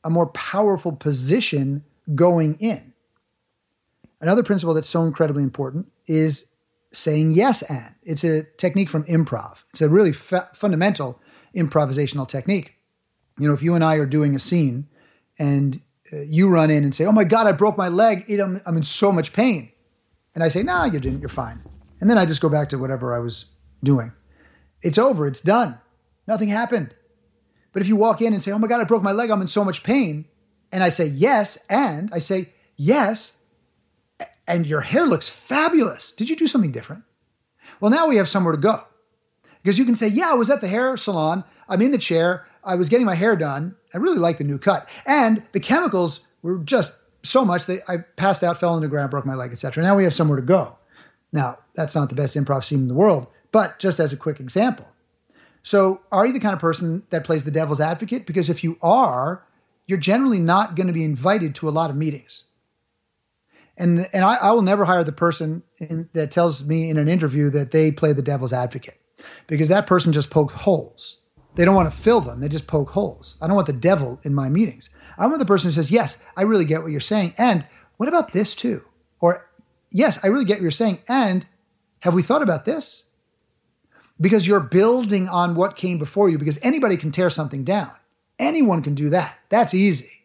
a 0.04 0.10
more 0.10 0.28
powerful 0.28 0.94
position 0.94 1.84
going 2.16 2.56
in. 2.60 2.94
Another 4.22 4.44
principle 4.44 4.74
that's 4.74 4.90
so 4.90 5.04
incredibly 5.04 5.44
important 5.44 5.92
is 6.08 6.48
saying 6.94 7.32
yes 7.32 7.62
and. 7.64 7.94
It's 8.04 8.24
a 8.24 8.44
technique 8.58 8.90
from 8.90 9.04
improv. 9.06 9.64
It's 9.72 9.82
a 9.82 9.90
really 9.90 10.14
fa- 10.14 10.50
fundamental 10.54 11.20
improvisational 11.56 12.28
technique. 12.28 12.74
You 13.40 13.48
know, 13.48 13.54
if 13.54 13.62
you 13.62 13.76
and 13.76 13.84
I 13.84 13.96
are 13.96 14.06
doing 14.06 14.36
a 14.36 14.40
scene 14.40 14.88
and 15.40 15.82
uh, 16.12 16.18
you 16.22 16.50
run 16.50 16.70
in 16.70 16.84
and 16.84 16.94
say, 16.94 17.06
"Oh 17.06 17.12
my 17.12 17.24
God, 17.24 17.48
I 17.48 17.52
broke 17.52 17.78
my 17.78 17.88
leg. 17.88 18.26
It, 18.28 18.40
I'm, 18.40 18.62
I'm 18.66 18.78
in 18.78 18.84
so 18.84 19.12
much 19.12 19.34
pain," 19.34 19.72
and 20.36 20.44
I 20.44 20.48
say, 20.48 20.64
"No, 20.64 20.86
you 20.86 21.00
didn't. 21.00 21.20
You're 21.20 21.30
fine," 21.30 21.62
and 22.00 22.10
then 22.10 22.18
I 22.18 22.26
just 22.26 22.42
go 22.42 22.50
back 22.50 22.70
to 22.70 22.78
whatever 22.78 23.16
I 23.16 23.20
was 23.20 23.46
doing. 23.84 24.12
It's 24.82 24.98
over. 24.98 25.26
It's 25.28 25.42
done. 25.42 25.80
Nothing 26.28 26.50
happened. 26.50 26.94
But 27.72 27.82
if 27.82 27.88
you 27.88 27.96
walk 27.96 28.22
in 28.22 28.34
and 28.34 28.44
say, 28.44 28.52
"Oh 28.52 28.60
my 28.60 28.68
God, 28.68 28.82
I 28.82 28.84
broke 28.84 29.04
my 29.04 29.12
leg. 29.12 29.32
I'm 29.32 29.42
in 29.42 29.48
so 29.48 29.66
much 29.66 29.84
pain," 29.84 30.26
and 30.72 30.84
I 30.84 30.90
say 30.90 31.08
yes, 31.08 31.66
and 31.70 32.12
I 32.14 32.20
say 32.20 32.50
yes, 32.78 33.38
and 34.48 34.66
your 34.66 34.82
hair 34.82 35.06
looks 35.06 35.30
fabulous. 35.30 36.12
Did 36.12 36.30
you 36.30 36.36
do 36.36 36.48
something 36.48 36.72
different? 36.72 37.04
Well, 37.80 37.92
now 37.92 38.08
we 38.08 38.18
have 38.18 38.30
somewhere 38.30 38.54
to 38.54 38.62
go 38.62 38.84
because 39.62 39.78
you 39.78 39.86
can 39.86 39.96
say, 39.96 40.08
"Yeah, 40.08 40.32
I 40.32 40.36
was 40.36 40.50
at 40.50 40.62
the 40.62 40.68
hair 40.68 40.98
salon. 40.98 41.44
I'm 41.70 41.82
in 41.82 41.92
the 41.92 41.98
chair. 41.98 42.46
I 42.64 42.76
was 42.76 42.90
getting 42.90 43.06
my 43.06 43.16
hair 43.16 43.36
done. 43.36 43.76
I 43.94 43.98
really 43.98 44.18
like 44.18 44.38
the 44.38 44.44
new 44.44 44.58
cut. 44.58 44.88
And 45.06 45.44
the 45.52 45.60
chemicals 45.60 46.26
were 46.42 46.60
just 46.60 47.00
so 47.24 47.46
much 47.46 47.66
that 47.66 47.82
I 47.90 47.98
passed 47.98 48.44
out, 48.44 48.60
fell 48.60 48.74
on 48.74 48.82
the 48.82 48.88
ground, 48.88 49.12
broke 49.12 49.26
my 49.26 49.36
leg, 49.36 49.52
etc. 49.52 49.84
Now 49.84 49.96
we 49.96 50.04
have 50.04 50.14
somewhere 50.14 50.40
to 50.40 50.46
go. 50.46 50.78
Now, 51.32 51.58
that's 51.74 51.96
not 51.96 52.10
the 52.10 52.16
best 52.16 52.36
improv 52.36 52.64
scene 52.64 52.80
in 52.80 52.88
the 52.88 52.94
world, 52.94 53.28
but 53.52 53.80
just 53.80 54.00
as 54.00 54.14
a 54.14 54.18
quick 54.18 54.40
example. 54.40 54.88
So, 55.64 56.02
are 56.12 56.28
you 56.28 56.34
the 56.34 56.40
kind 56.40 56.54
of 56.54 56.60
person 56.60 57.04
that 57.10 57.24
plays 57.24 57.46
the 57.46 57.52
devil's 57.52 57.80
advocate? 57.80 58.26
Because 58.26 58.50
if 58.50 58.64
you 58.64 58.78
are, 58.82 59.46
you're 59.88 59.98
generally 59.98 60.40
not 60.40 60.76
going 60.76 60.88
to 60.88 60.94
be 60.94 61.06
invited 61.06 61.56
to 61.56 61.70
a 61.70 61.72
lot 61.72 61.90
of 61.90 61.96
meetings. 61.96 62.46
And, 63.78 64.08
and 64.14 64.24
I, 64.24 64.36
I 64.36 64.52
will 64.52 64.62
never 64.62 64.86
hire 64.86 65.04
the 65.04 65.12
person 65.12 65.64
in, 65.80 66.10
that 66.14 66.32
tells 66.32 66.66
me 66.66 66.90
in 66.90 66.98
an 66.98 67.08
interview 67.08 67.50
that 67.50 67.72
they 67.72 67.92
play 67.92 68.14
the 68.14 68.22
devil's 68.22 68.54
advocate 68.54 69.00
because 69.48 69.70
that 69.70 69.88
person 69.88 70.14
just 70.14 70.30
pokes 70.30 70.54
holes. 70.54 71.20
They 71.56 71.66
don't 71.66 71.76
want 71.76 71.92
to 71.92 71.98
fill 71.98 72.22
them, 72.22 72.40
they 72.40 72.50
just 72.50 72.68
poke 72.68 72.90
holes. 72.90 73.38
I 73.42 73.48
don't 73.48 73.56
want 73.56 73.68
the 73.68 73.74
devil 73.74 74.20
in 74.24 74.34
my 74.34 74.50
meetings. 74.50 74.90
I 75.18 75.28
want 75.28 75.40
the 75.40 75.46
person 75.46 75.68
who 75.68 75.72
says, 75.72 75.92
Yes, 75.92 76.24
I 76.36 76.44
really 76.44 76.66
get 76.66 76.82
what 76.82 76.92
you're 76.92 77.00
saying. 77.00 77.34
And 77.38 77.66
what 77.98 78.10
about 78.10 78.34
this 78.34 78.56
too? 78.56 78.84
Or, 79.20 79.48
Yes, 79.92 80.24
I 80.24 80.28
really 80.28 80.46
get 80.46 80.56
what 80.56 80.64
you're 80.64 80.72
saying. 80.72 81.00
And 81.08 81.46
have 82.00 82.14
we 82.14 82.24
thought 82.24 82.42
about 82.42 82.66
this? 82.66 83.06
Because 84.20 84.48
you're 84.48 84.60
building 84.60 85.28
on 85.28 85.56
what 85.56 85.76
came 85.76 86.00
before 86.00 86.30
you, 86.30 86.38
because 86.38 86.60
anybody 86.64 86.98
can 86.98 87.12
tear 87.12 87.30
something 87.30 87.64
down. 87.64 87.92
Anyone 88.40 88.82
can 88.82 88.96
do 88.96 89.10
that. 89.10 89.38
That's 89.50 89.74
easy. 89.74 90.24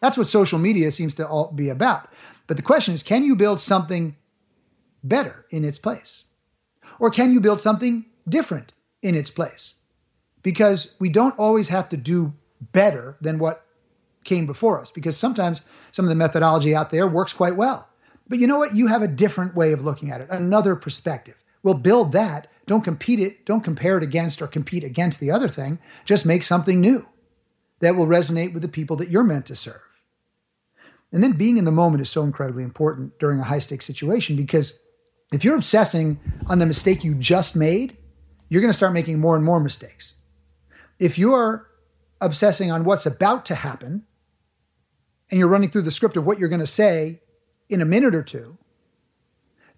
That's 0.00 0.18
what 0.18 0.28
social 0.28 0.58
media 0.58 0.92
seems 0.92 1.14
to 1.14 1.26
all 1.26 1.50
be 1.52 1.70
about. 1.70 2.08
But 2.46 2.56
the 2.56 2.62
question 2.62 2.94
is 2.94 3.02
can 3.02 3.24
you 3.24 3.36
build 3.36 3.60
something 3.60 4.16
better 5.02 5.46
in 5.50 5.64
its 5.64 5.78
place? 5.78 6.24
Or 6.98 7.10
can 7.10 7.32
you 7.32 7.40
build 7.40 7.60
something 7.60 8.06
different 8.28 8.72
in 9.02 9.14
its 9.14 9.30
place? 9.30 9.76
because 10.46 10.94
we 11.00 11.08
don't 11.08 11.36
always 11.40 11.66
have 11.66 11.88
to 11.88 11.96
do 11.96 12.32
better 12.70 13.16
than 13.20 13.36
what 13.36 13.66
came 14.22 14.46
before 14.46 14.80
us 14.80 14.92
because 14.92 15.16
sometimes 15.16 15.66
some 15.90 16.04
of 16.04 16.08
the 16.08 16.14
methodology 16.14 16.72
out 16.72 16.92
there 16.92 17.08
works 17.08 17.32
quite 17.32 17.56
well. 17.56 17.88
But 18.28 18.38
you 18.38 18.46
know 18.46 18.58
what? 18.58 18.72
You 18.72 18.86
have 18.86 19.02
a 19.02 19.08
different 19.08 19.56
way 19.56 19.72
of 19.72 19.82
looking 19.82 20.12
at 20.12 20.20
it, 20.20 20.28
another 20.30 20.76
perspective. 20.76 21.34
We'll 21.64 21.74
build 21.74 22.12
that. 22.12 22.46
Don't 22.68 22.84
compete 22.84 23.18
it, 23.18 23.44
don't 23.44 23.64
compare 23.64 23.96
it 23.96 24.04
against 24.04 24.40
or 24.40 24.46
compete 24.46 24.84
against 24.84 25.18
the 25.18 25.32
other 25.32 25.48
thing. 25.48 25.80
Just 26.04 26.24
make 26.24 26.44
something 26.44 26.80
new 26.80 27.08
that 27.80 27.96
will 27.96 28.06
resonate 28.06 28.52
with 28.52 28.62
the 28.62 28.68
people 28.68 28.94
that 28.98 29.10
you're 29.10 29.24
meant 29.24 29.46
to 29.46 29.56
serve. 29.56 29.82
And 31.12 31.22
then 31.22 31.32
being 31.32 31.56
in 31.56 31.64
the 31.64 31.72
moment 31.72 32.02
is 32.02 32.10
so 32.10 32.22
incredibly 32.22 32.62
important 32.62 33.18
during 33.18 33.38
a 33.40 33.44
high 33.44 33.60
stakes 33.60 33.86
situation 33.86 34.36
because 34.36 34.80
if 35.32 35.44
you're 35.44 35.56
obsessing 35.56 36.18
on 36.48 36.58
the 36.58 36.66
mistake 36.66 37.04
you 37.04 37.14
just 37.14 37.56
made, 37.56 37.96
you're 38.48 38.60
going 38.60 38.72
to 38.72 38.76
start 38.76 38.92
making 38.92 39.18
more 39.18 39.36
and 39.36 39.44
more 39.44 39.60
mistakes 39.60 40.16
if 40.98 41.18
you're 41.18 41.68
obsessing 42.20 42.70
on 42.70 42.84
what's 42.84 43.06
about 43.06 43.46
to 43.46 43.54
happen 43.54 44.04
and 45.30 45.38
you're 45.38 45.48
running 45.48 45.68
through 45.68 45.82
the 45.82 45.90
script 45.90 46.16
of 46.16 46.24
what 46.24 46.38
you're 46.38 46.48
going 46.48 46.60
to 46.60 46.66
say 46.66 47.20
in 47.68 47.82
a 47.82 47.84
minute 47.84 48.14
or 48.14 48.22
two, 48.22 48.56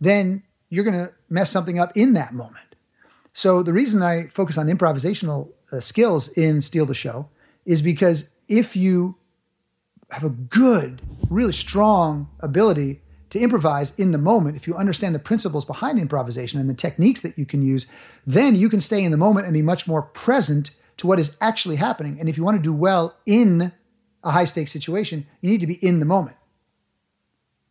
then 0.00 0.42
you're 0.68 0.84
going 0.84 1.06
to 1.06 1.12
mess 1.28 1.50
something 1.50 1.78
up 1.78 1.96
in 1.96 2.14
that 2.14 2.34
moment. 2.34 2.76
So 3.32 3.62
the 3.62 3.72
reason 3.72 4.02
I 4.02 4.28
focus 4.28 4.58
on 4.58 4.66
improvisational 4.66 5.50
uh, 5.72 5.80
skills 5.80 6.28
in 6.28 6.60
Steal 6.60 6.86
the 6.86 6.94
Show 6.94 7.28
is 7.64 7.82
because 7.82 8.30
if 8.48 8.76
you 8.76 9.16
have 10.10 10.24
a 10.24 10.30
good, 10.30 11.02
really 11.28 11.52
strong 11.52 12.28
ability 12.40 13.02
to 13.30 13.38
improvise 13.38 13.98
in 13.98 14.12
the 14.12 14.18
moment, 14.18 14.56
if 14.56 14.66
you 14.66 14.74
understand 14.74 15.14
the 15.14 15.18
principles 15.18 15.64
behind 15.64 15.98
improvisation 15.98 16.58
and 16.58 16.68
the 16.68 16.74
techniques 16.74 17.20
that 17.20 17.36
you 17.36 17.44
can 17.44 17.60
use, 17.60 17.90
then 18.26 18.54
you 18.54 18.70
can 18.70 18.80
stay 18.80 19.04
in 19.04 19.10
the 19.10 19.18
moment 19.18 19.46
and 19.46 19.52
be 19.52 19.62
much 19.62 19.86
more 19.86 20.02
present 20.02 20.80
to 20.96 21.06
what 21.06 21.18
is 21.18 21.36
actually 21.40 21.76
happening. 21.76 22.18
And 22.18 22.28
if 22.28 22.36
you 22.36 22.44
want 22.44 22.56
to 22.56 22.62
do 22.62 22.72
well 22.72 23.14
in 23.26 23.70
a 24.24 24.30
high 24.30 24.46
stakes 24.46 24.72
situation, 24.72 25.26
you 25.42 25.50
need 25.50 25.60
to 25.60 25.66
be 25.66 25.84
in 25.84 26.00
the 26.00 26.06
moment. 26.06 26.36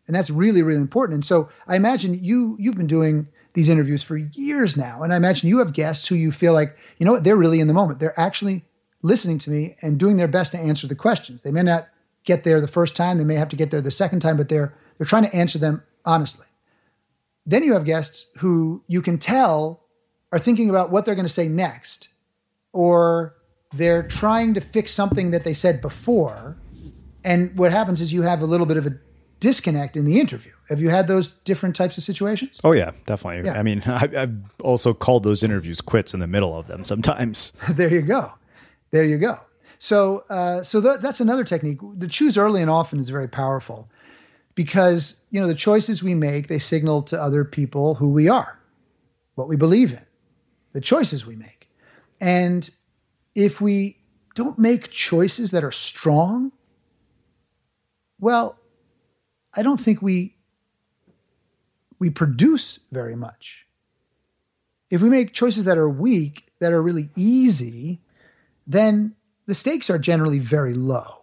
And 0.06 0.16
that's 0.16 0.30
really, 0.30 0.62
really 0.62 0.80
important. 0.80 1.16
And 1.16 1.26
so 1.26 1.50
I 1.68 1.76
imagine 1.76 2.24
you 2.24 2.56
you've 2.60 2.78
been 2.78 2.88
doing 2.88 3.28
these 3.54 3.68
interviews 3.68 4.04
for 4.04 4.18
years 4.18 4.78
now. 4.78 5.02
And 5.02 5.12
I 5.12 5.16
imagine 5.16 5.50
you 5.50 5.58
have 5.58 5.74
guests 5.74 6.08
who 6.08 6.16
you 6.16 6.32
feel 6.32 6.54
like, 6.54 6.78
you 7.00 7.06
know 7.06 7.14
what, 7.14 7.24
they're 7.24 7.36
really 7.36 7.60
in 7.60 7.68
the 7.68 7.74
moment. 7.74 8.00
They're 8.00 8.18
actually 8.20 8.64
listening 9.02 9.40
to 9.40 9.50
me 9.50 9.76
and 9.82 9.98
doing 9.98 10.18
their 10.18 10.28
best 10.28 10.52
to 10.52 10.60
answer 10.60 10.88
the 10.88 10.96
questions. 10.96 11.42
They 11.42 11.52
may 11.52 11.64
not 11.64 11.90
get 12.28 12.44
there 12.44 12.62
the 12.62 12.68
first 12.68 12.96
time, 12.96 13.18
they 13.18 13.24
may 13.24 13.36
have 13.36 13.50
to 13.50 13.56
get 13.56 13.72
there 13.72 13.82
the 13.82 13.90
second 13.90 14.20
time, 14.20 14.38
but 14.38 14.50
they're 14.50 14.76
they're 14.98 15.08
trying 15.08 15.24
to 15.24 15.36
answer 15.36 15.58
them 15.58 15.82
honestly. 16.06 16.46
Then 17.46 17.64
you 17.64 17.74
have 17.74 17.86
guests 17.86 18.30
who 18.38 18.84
you 18.88 19.02
can 19.02 19.18
tell 19.18 19.82
are 20.32 20.40
thinking 20.40 20.70
about 20.70 20.92
what 20.92 21.06
they're 21.06 21.16
going 21.16 21.26
to 21.26 21.34
say 21.34 21.48
next 21.48 22.10
or 22.74 23.36
they're 23.74 24.04
trying 24.04 24.54
to 24.54 24.62
fix 24.62 24.92
something 24.92 25.32
that 25.32 25.46
they 25.46 25.54
said 25.54 25.82
before. 25.82 26.58
And 27.24 27.58
what 27.58 27.72
happens 27.72 28.02
is 28.02 28.12
you 28.12 28.22
have 28.24 28.42
a 28.42 28.46
little 28.46 28.66
bit 28.66 28.78
of 28.78 28.86
a 28.86 28.98
disconnect 29.40 29.96
in 29.96 30.06
the 30.06 30.20
interview. 30.20 30.52
Have 30.68 30.82
you 30.82 30.90
had 30.90 31.08
those 31.08 31.32
different 31.32 31.76
types 31.76 31.98
of 31.98 32.04
situations? 32.04 32.60
Oh 32.64 32.74
yeah, 32.74 32.92
definitely. 33.06 33.50
Yeah. 33.50 33.58
I 33.58 33.64
mean, 33.64 33.82
I, 33.86 34.10
I've 34.18 34.36
also 34.62 34.94
called 34.94 35.24
those 35.24 35.44
interviews 35.44 35.80
quits 35.80 36.14
in 36.14 36.20
the 36.20 36.28
middle 36.28 36.58
of 36.58 36.68
them 36.68 36.84
sometimes. 36.84 37.54
there 37.70 37.94
you 37.94 38.02
go. 38.02 38.34
There 38.92 39.06
you 39.06 39.18
go. 39.18 39.40
So, 39.80 40.26
uh, 40.30 40.64
so 40.64 40.82
th- 40.82 41.00
that's 41.02 41.20
another 41.20 41.44
technique. 41.44 41.80
The 41.94 42.08
choose 42.08 42.38
early 42.38 42.62
and 42.62 42.70
often 42.70 43.00
is 43.00 43.10
very 43.10 43.28
powerful 43.28 43.90
because 44.56 45.22
you 45.30 45.40
know 45.40 45.48
the 45.48 45.56
choices 45.56 46.02
we 46.02 46.16
make 46.16 46.48
they 46.48 46.60
signal 46.60 47.04
to 47.04 47.22
other 47.22 47.46
people 47.46 47.96
who 47.96 48.10
we 48.10 48.28
are, 48.28 48.60
what 49.36 49.48
we 49.48 49.56
believe 49.56 49.92
in, 49.94 50.06
the 50.74 50.82
choices 50.82 51.26
we 51.26 51.36
make. 51.36 51.70
And 52.20 52.70
if 53.36 53.62
we 53.62 53.98
don't 54.34 54.58
make 54.58 54.90
choices 54.90 55.52
that 55.52 55.64
are 55.64 55.72
strong, 55.72 56.52
well, 58.20 58.58
I 59.56 59.62
don't 59.62 59.80
think 59.80 60.02
we 60.02 60.36
we 62.00 62.10
produce 62.10 62.80
very 62.92 63.16
much. 63.16 63.66
If 64.90 65.02
we 65.02 65.10
make 65.10 65.34
choices 65.34 65.66
that 65.66 65.78
are 65.78 65.90
weak, 65.90 66.48
that 66.60 66.74
are 66.74 66.82
really 66.82 67.10
easy, 67.16 68.00
then 68.66 69.16
the 69.48 69.56
stakes 69.56 69.90
are 69.90 69.98
generally 69.98 70.40
very 70.40 70.74
low. 70.74 71.22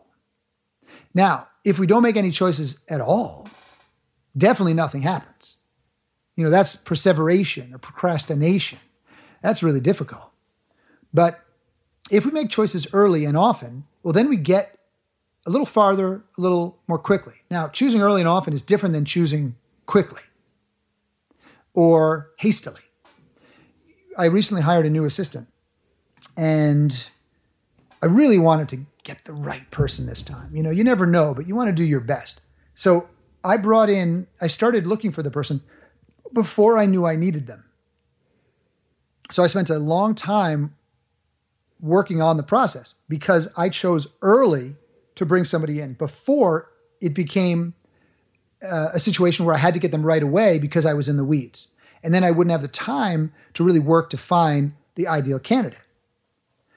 Now, 1.15 1.47
if 1.65 1.79
we 1.79 1.87
don't 1.87 2.03
make 2.03 2.17
any 2.17 2.31
choices 2.31 2.81
at 2.89 3.01
all, 3.01 3.49
definitely 4.37 4.75
nothing 4.75 5.03
happens. 5.03 5.57
You 6.37 6.45
know, 6.45 6.51
that's 6.51 6.75
perseveration 6.75 7.73
or 7.73 7.79
procrastination. 7.79 8.81
That's 9.43 9.63
really 9.63 9.81
difficult. 9.81 10.31
But 11.13 11.41
if 12.11 12.27
we 12.27 12.33
make 12.33 12.51
choices 12.51 12.93
early 12.93 13.25
and 13.25 13.37
often, 13.37 13.85
well, 14.03 14.13
then 14.13 14.29
we 14.29 14.37
get 14.37 14.79
a 15.47 15.51
little 15.51 15.67
farther, 15.67 16.25
a 16.37 16.41
little 16.41 16.79
more 16.89 16.99
quickly. 16.99 17.35
Now, 17.51 17.69
choosing 17.69 18.01
early 18.01 18.21
and 18.21 18.29
often 18.29 18.53
is 18.53 18.63
different 18.63 18.95
than 18.95 19.05
choosing 19.05 19.55
quickly 19.87 20.23
or 21.75 22.31
hastily. 22.39 22.81
I 24.17 24.27
recently 24.27 24.63
hired 24.63 24.87
a 24.87 24.91
new 24.91 25.05
assistant 25.05 25.49
and 26.37 27.07
I 28.05 28.07
really 28.07 28.39
wanted 28.39 28.69
to 28.69 28.85
get 29.03 29.25
the 29.25 29.33
right 29.33 29.71
person 29.71 30.05
this 30.05 30.23
time. 30.23 30.55
You 30.55 30.63
know, 30.63 30.69
you 30.69 30.85
never 30.85 31.07
know, 31.07 31.33
but 31.33 31.49
you 31.49 31.55
want 31.55 31.69
to 31.69 31.73
do 31.73 31.83
your 31.83 32.01
best. 32.01 32.43
So 32.75 33.09
I 33.43 33.57
brought 33.57 33.89
in, 33.89 34.27
I 34.43 34.47
started 34.47 34.87
looking 34.87 35.11
for 35.11 35.23
the 35.23 35.31
person 35.31 35.63
before 36.31 36.77
I 36.77 36.85
knew 36.85 37.07
I 37.07 37.17
needed 37.17 37.47
them. 37.47 37.65
So 39.31 39.43
I 39.43 39.47
spent 39.47 39.71
a 39.71 39.79
long 39.79 40.15
time 40.15 40.77
working 41.81 42.21
on 42.21 42.37
the 42.37 42.43
process 42.43 42.93
because 43.09 43.51
I 43.57 43.71
chose 43.71 44.15
early 44.21 44.77
to 45.15 45.25
bring 45.25 45.47
somebody 45.47 45.81
in 45.81 45.95
before 45.95 46.71
it 47.01 47.15
became 47.15 47.73
uh, 48.63 48.91
a 48.93 49.01
situation 49.01 49.47
where 49.47 49.55
I 49.55 49.59
had 49.59 49.73
to 49.73 49.81
get 49.81 49.93
them 49.93 50.03
right 50.03 50.23
away 50.23 50.59
because 50.59 50.85
I 50.85 50.93
was 50.93 51.09
in 51.09 51.17
the 51.17 51.25
weeds. 51.25 51.73
And 52.03 52.13
then 52.13 52.23
I 52.23 52.33
wouldn't 52.33 52.53
have 52.53 52.61
the 52.61 52.69
time 52.69 53.33
to 53.55 53.65
really 53.65 53.81
work 53.81 54.11
to 54.11 54.19
find 54.19 54.75
the 54.95 55.09
ideal 55.09 55.39
candidate. 55.39 55.81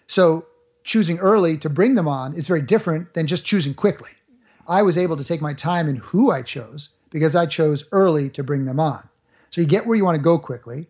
So 0.08 0.46
choosing 0.88 1.20
early 1.20 1.58
to 1.58 1.70
bring 1.70 1.96
them 1.96 2.08
on 2.08 2.34
is 2.34 2.48
very 2.48 2.62
different 2.62 3.14
than 3.14 3.28
just 3.28 3.46
choosing 3.46 3.74
quickly. 3.74 4.10
I 4.68 4.82
was 4.82 4.98
able 4.98 5.18
to 5.18 5.24
take 5.24 5.42
my 5.42 5.54
time 5.54 5.90
in 5.90 5.98
who 5.98 6.32
I 6.32 6.42
chose 6.42 6.90
because 7.10 7.36
I 7.36 7.46
chose 7.46 7.88
early 7.92 8.30
to 8.32 8.44
bring 8.44 8.66
them 8.66 8.80
on. 8.80 9.08
So 9.50 9.60
you 9.60 9.68
get 9.68 9.86
where 9.86 9.98
you 9.98 10.06
want 10.06 10.16
to 10.16 10.24
go 10.24 10.40
quickly. 10.40 10.88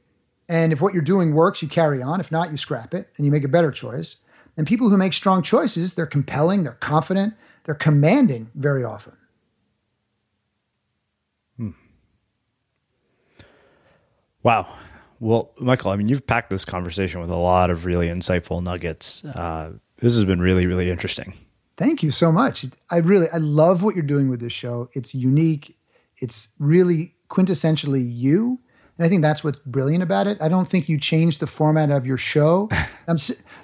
And 0.48 0.72
if 0.72 0.82
what 0.82 0.94
you're 0.94 1.02
doing 1.02 1.34
works, 1.34 1.64
you 1.64 1.68
carry 1.68 2.02
on. 2.02 2.20
If 2.20 2.32
not, 2.32 2.52
you 2.52 2.58
scrap 2.58 2.94
it 2.94 3.10
and 3.18 3.26
you 3.26 3.32
make 3.32 3.44
a 3.44 3.50
better 3.50 3.72
choice. 3.72 4.18
And 4.56 4.68
people 4.68 4.90
who 4.90 4.98
make 4.98 5.14
strong 5.14 5.42
choices, 5.42 5.96
they're 5.96 6.06
compelling, 6.06 6.64
they're 6.64 6.74
confident, 6.74 7.34
they're 7.64 7.76
commanding 7.76 8.52
very 8.54 8.84
often. 8.84 9.18
Hmm. 11.58 11.72
Wow. 14.44 14.68
Well, 15.20 15.52
Michael, 15.58 15.90
I 15.90 15.96
mean, 15.96 16.08
you've 16.08 16.28
packed 16.28 16.52
this 16.52 16.66
conversation 16.66 17.20
with 17.20 17.32
a 17.32 17.36
lot 17.36 17.72
of 17.72 17.86
really 17.86 18.08
insightful 18.08 18.62
nuggets. 18.62 19.26
Uh, 19.26 19.74
this 20.00 20.14
has 20.14 20.26
been 20.26 20.40
really, 20.40 20.66
really 20.66 20.90
interesting. 20.90 21.34
Thank 21.76 22.02
you 22.02 22.12
so 22.12 22.32
much. 22.32 22.66
I 22.90 22.98
really, 22.98 23.28
I 23.32 23.38
love 23.38 23.84
what 23.84 23.96
you're 23.96 24.04
doing 24.04 24.30
with 24.30 24.40
this 24.40 24.54
show. 24.54 24.90
It's 24.94 25.14
unique. 25.14 25.78
It's 26.18 26.54
really 26.60 27.14
quintessentially 27.30 28.04
you. 28.04 28.60
And 28.98 29.06
I 29.06 29.10
think 29.10 29.22
that's 29.22 29.44
what's 29.44 29.60
brilliant 29.60 30.02
about 30.02 30.26
it. 30.26 30.42
I 30.42 30.50
don't 30.50 30.68
think 30.68 30.90
you 30.90 31.00
changed 31.00 31.40
the 31.40 31.48
format 31.48 31.92
of 31.92 32.06
your 32.06 32.18
show. 32.18 32.68
I'm, 33.08 33.18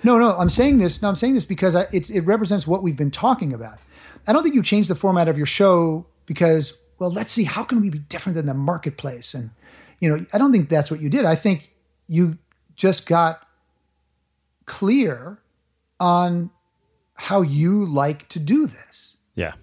no, 0.03 0.19
no, 0.19 0.37
I'm 0.37 0.49
saying 0.49 0.77
this. 0.77 1.01
No, 1.01 1.09
I'm 1.09 1.15
saying 1.15 1.33
this 1.33 1.45
because 1.45 1.75
I, 1.75 1.85
it 1.91 2.23
represents 2.25 2.67
what 2.67 2.83
we've 2.83 2.97
been 2.97 3.11
talking 3.11 3.51
about. 3.51 3.79
I 4.27 4.33
don't 4.33 4.43
think 4.43 4.55
you 4.55 4.63
changed 4.63 4.89
the 4.89 4.95
format 4.95 5.27
of 5.27 5.37
your 5.37 5.47
show 5.47 6.05
because, 6.27 6.79
well, 6.99 7.11
let's 7.11 7.33
see, 7.33 7.43
how 7.43 7.63
can 7.63 7.81
we 7.81 7.89
be 7.89 7.99
different 7.99 8.35
than 8.35 8.45
the 8.45 8.53
marketplace? 8.53 9.33
And, 9.33 9.49
you 9.99 10.09
know, 10.09 10.25
I 10.33 10.37
don't 10.37 10.51
think 10.51 10.69
that's 10.69 10.91
what 10.91 11.01
you 11.01 11.09
did. 11.09 11.25
I 11.25 11.35
think 11.35 11.71
you 12.07 12.37
just 12.75 13.07
got 13.07 13.45
clear 14.65 15.42
on 16.03 16.49
how 17.13 17.41
you 17.41 17.85
like 17.85 18.27
to 18.27 18.37
do 18.37 18.67
this. 18.67 19.15
Yeah. 19.35 19.53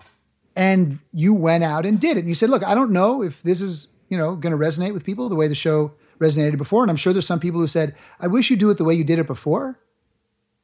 And 0.57 0.99
you 1.13 1.35
went 1.35 1.65
out 1.65 1.85
and 1.85 2.01
did 2.01 2.17
it. 2.17 2.21
And 2.21 2.29
you 2.29 2.35
said, 2.35 2.49
look, 2.49 2.65
I 2.65 2.75
don't 2.75 2.93
know 2.93 3.23
if 3.23 3.43
this 3.43 3.61
is, 3.61 3.93
you 4.09 4.17
know, 4.17 4.37
going 4.37 4.53
to 4.53 4.59
resonate 4.59 4.95
with 4.95 5.05
people 5.05 5.29
the 5.29 5.35
way 5.35 5.49
the 5.49 5.55
show 5.55 5.93
resonated 6.19 6.57
before. 6.57 6.83
And 6.83 6.91
I'm 6.91 6.97
sure 6.97 7.13
there's 7.13 7.27
some 7.27 7.41
people 7.41 7.61
who 7.61 7.67
said, 7.67 7.95
I 8.21 8.27
wish 8.27 8.51
you 8.51 8.57
do 8.57 8.71
it 8.71 8.79
the 8.79 8.85
way 8.85 8.95
you 8.95 9.05
did 9.05 9.19
it 9.19 9.27
before, 9.27 9.79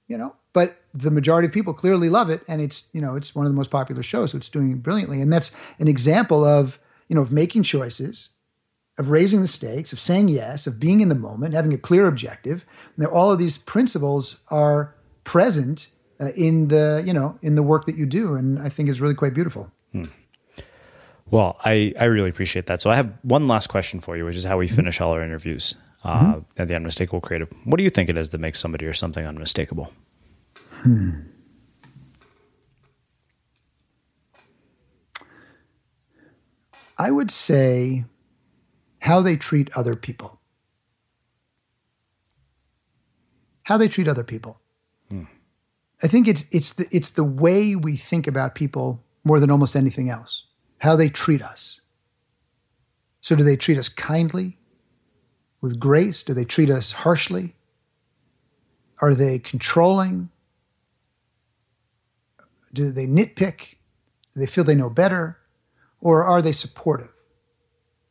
you 0.09 0.17
know, 0.17 0.35
but 0.55 0.81
the 0.95 1.11
majority 1.11 1.47
of 1.47 1.53
people 1.53 1.75
clearly 1.75 2.09
love 2.09 2.31
it. 2.31 2.41
And 2.49 2.63
it's, 2.63 2.89
you 2.95 3.03
know, 3.03 3.15
it's 3.15 3.35
one 3.35 3.45
of 3.45 3.53
the 3.53 3.57
most 3.57 3.71
popular 3.71 4.03
shows. 4.03 4.31
So 4.31 4.39
it's 4.39 4.49
doing 4.49 4.79
brilliantly. 4.79 5.21
And 5.21 5.31
that's 5.31 5.55
an 5.79 5.89
example 5.89 6.43
of, 6.43 6.79
you 7.09 7.17
know, 7.17 7.23
of 7.23 7.33
making 7.33 7.65
choices, 7.65 8.31
of 8.97 9.11
raising 9.11 9.43
the 9.43 9.49
stakes, 9.49 9.93
of 9.93 10.01
saying 10.01 10.31
yes, 10.31 10.67
of 10.67 10.81
being 10.81 11.03
in 11.03 11.11
the 11.11 11.15
moment, 11.15 11.53
having 11.53 11.75
a 11.75 11.79
clear 11.79 12.07
objective. 12.07 12.65
And 12.97 13.07
all 13.07 13.31
of 13.31 13.39
these 13.39 13.59
principles 13.59 14.41
are 14.49 14.95
present 15.27 15.91
uh, 16.21 16.31
in 16.37 16.69
the 16.69 17.03
you 17.05 17.13
know 17.13 17.39
in 17.43 17.57
the 17.57 17.63
work 17.63 17.85
that 17.85 17.97
you 17.97 18.07
do, 18.07 18.35
and 18.35 18.59
I 18.59 18.71
think 18.71 18.89
is 18.89 19.03
really 19.03 19.15
quite 19.15 19.35
beautiful. 19.35 19.71
Hmm. 19.93 20.07
Well, 21.31 21.59
I 21.63 21.93
I 22.01 22.05
really 22.05 22.31
appreciate 22.31 22.67
that. 22.67 22.81
So 22.81 22.91
I 22.91 22.97
have 22.97 23.13
one 23.23 23.47
last 23.47 23.67
question 23.67 24.01
for 24.01 24.17
you, 24.17 24.25
which 24.25 24.37
is 24.37 24.45
how 24.45 24.57
we 24.57 24.67
mm-hmm. 24.67 24.77
finish 24.77 25.01
all 25.01 25.11
our 25.13 25.23
interviews 25.23 25.75
uh, 26.05 26.19
mm-hmm. 26.19 26.63
at 26.63 26.69
the 26.69 26.75
Unmistakable 26.75 27.21
Creative. 27.21 27.53
What 27.65 27.77
do 27.77 27.85
you 27.85 27.91
think 27.91 28.09
it 28.09 28.17
is 28.17 28.31
that 28.31 28.39
makes 28.39 28.59
somebody 28.59 28.87
or 28.87 28.95
something 28.95 29.27
unmistakable? 29.27 29.93
Hmm. 30.71 31.11
I 36.99 37.11
would 37.11 37.31
say 37.31 38.07
how 39.01 39.21
they 39.21 39.37
treat 39.37 39.69
other 39.77 39.95
people. 39.95 40.41
How 43.65 43.77
they 43.77 43.89
treat 43.89 44.09
other 44.09 44.25
people. 44.25 44.61
I 46.03 46.09
think 46.09 46.29
it's 46.29 46.45
it's 46.53 46.75
the 46.75 46.87
it's 46.91 47.11
the 47.11 47.25
way 47.25 47.75
we 47.75 47.97
think 47.97 48.27
about 48.27 48.55
people 48.55 49.03
more 49.25 49.41
than 49.41 49.51
almost 49.51 49.75
anything 49.75 50.11
else. 50.11 50.45
How 50.79 50.95
they 50.95 51.09
treat 51.09 51.43
us. 51.43 51.81
So 53.21 53.35
do 53.35 53.43
they 53.43 53.57
treat 53.57 53.79
us 53.79 53.89
kindly? 53.89 54.59
With 55.63 55.81
grace? 55.81 56.23
Do 56.23 56.35
they 56.35 56.45
treat 56.45 56.71
us 56.71 56.93
harshly? 56.93 57.55
Are 59.01 59.15
they 59.15 59.39
controlling? 59.39 60.29
Do 62.73 62.93
they 62.93 63.07
nitpick? 63.07 63.77
Do 64.35 64.41
they 64.41 64.47
feel 64.47 64.65
they 64.65 64.75
know 64.75 64.91
better? 64.91 65.39
Or 66.01 66.25
are 66.25 66.43
they 66.43 66.53
supportive? 66.53 67.13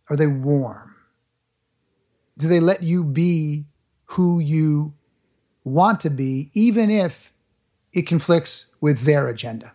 Are 0.09 0.15
they 0.15 0.27
warm? 0.27 0.95
Do 2.37 2.47
they 2.47 2.59
let 2.59 2.83
you 2.83 3.03
be 3.03 3.67
who 4.05 4.39
you 4.39 4.93
want 5.63 5.99
to 6.01 6.09
be, 6.09 6.51
even 6.53 6.89
if 6.91 7.31
it 7.95 8.07
conflicts 8.07 8.67
with 8.81 9.01
their 9.01 9.27
agenda. 9.27 9.71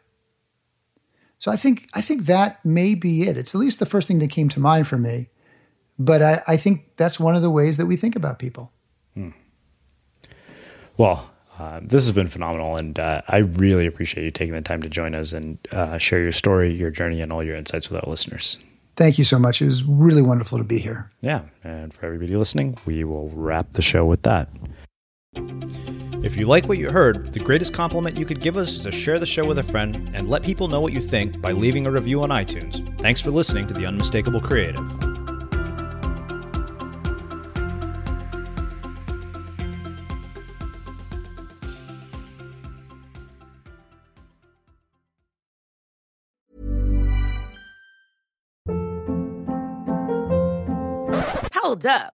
So 1.39 1.51
I 1.51 1.57
think 1.57 1.89
I 1.95 2.03
think 2.03 2.27
that 2.27 2.65
may 2.65 2.95
be 2.95 3.23
it. 3.23 3.37
It's 3.37 3.55
at 3.55 3.59
least 3.59 3.79
the 3.79 3.87
first 3.87 4.07
thing 4.07 4.19
that 4.19 4.31
came 4.31 4.49
to 4.51 4.61
mind 4.61 4.87
for 4.87 4.99
me. 4.99 5.31
But 5.99 6.23
I, 6.23 6.43
I 6.47 6.57
think 6.57 6.97
that's 6.97 7.19
one 7.19 7.35
of 7.35 7.43
the 7.43 7.51
ways 7.51 7.77
that 7.79 7.87
we 7.87 7.97
think 7.97 8.17
about 8.17 8.39
people. 8.39 8.73
Hmm. 9.15 9.31
Well, 10.97 11.31
uh, 11.59 11.81
this 11.83 12.05
has 12.07 12.13
been 12.13 12.29
phenomenal, 12.29 12.77
and 12.77 12.99
uh, 12.99 13.23
I 13.29 13.39
really 13.39 13.87
appreciate 13.87 14.25
you 14.25 14.31
taking 14.31 14.55
the 14.55 14.63
time 14.63 14.83
to 14.83 14.89
join 14.89 15.15
us 15.15 15.33
and 15.33 15.59
uh, 15.73 15.99
share 15.99 16.21
your 16.21 16.33
story, 16.33 16.75
your 16.75 16.91
journey, 16.91 17.21
and 17.21 17.33
all 17.33 17.43
your 17.43 17.57
insights 17.57 17.91
with 17.91 18.03
our 18.03 18.11
listeners. 18.11 18.57
Thank 18.97 19.19
you 19.19 19.25
so 19.25 19.39
much. 19.39 19.61
It 19.61 19.67
was 19.67 19.85
really 19.85 20.23
wonderful 20.23 20.59
to 20.59 20.65
be 20.65 20.79
here. 20.79 21.11
Yeah, 21.21 21.43
and 21.65 21.93
for 21.93 22.07
everybody 22.07 22.35
listening, 22.37 22.79
we 22.87 23.05
will 23.05 23.29
wrap 23.31 23.73
the 23.73 23.83
show 23.83 24.05
with 24.05 24.23
that. 24.23 24.49
If 26.23 26.37
you 26.37 26.45
like 26.45 26.69
what 26.69 26.77
you 26.77 26.91
heard, 26.91 27.33
the 27.33 27.41
greatest 27.41 27.73
compliment 27.73 28.19
you 28.19 28.27
could 28.27 28.43
give 28.43 28.59
us 28.59 28.75
is 28.75 28.81
to 28.81 28.93
share 28.93 29.19
the 29.19 29.25
show 29.25 29.47
with 29.47 29.59
a 29.59 29.63
friend 29.63 30.11
and 30.13 30.29
let 30.29 30.43
people 30.43 30.69
know 30.69 30.81
what 30.83 30.93
you 30.93 31.01
think 31.01 31.41
by 31.41 31.53
leaving 31.53 31.87
a 31.87 31.91
review 31.91 32.23
on 32.23 32.29
iTunes. 32.29 33.01
Thanks 33.01 33.23
for 33.23 33.31
listening 33.31 33.67
to 33.69 33.75
The 33.75 33.87
Unmistakable 33.87 34.41
Creative. 34.41 34.85
Hold 51.55 51.87
up. 51.87 52.20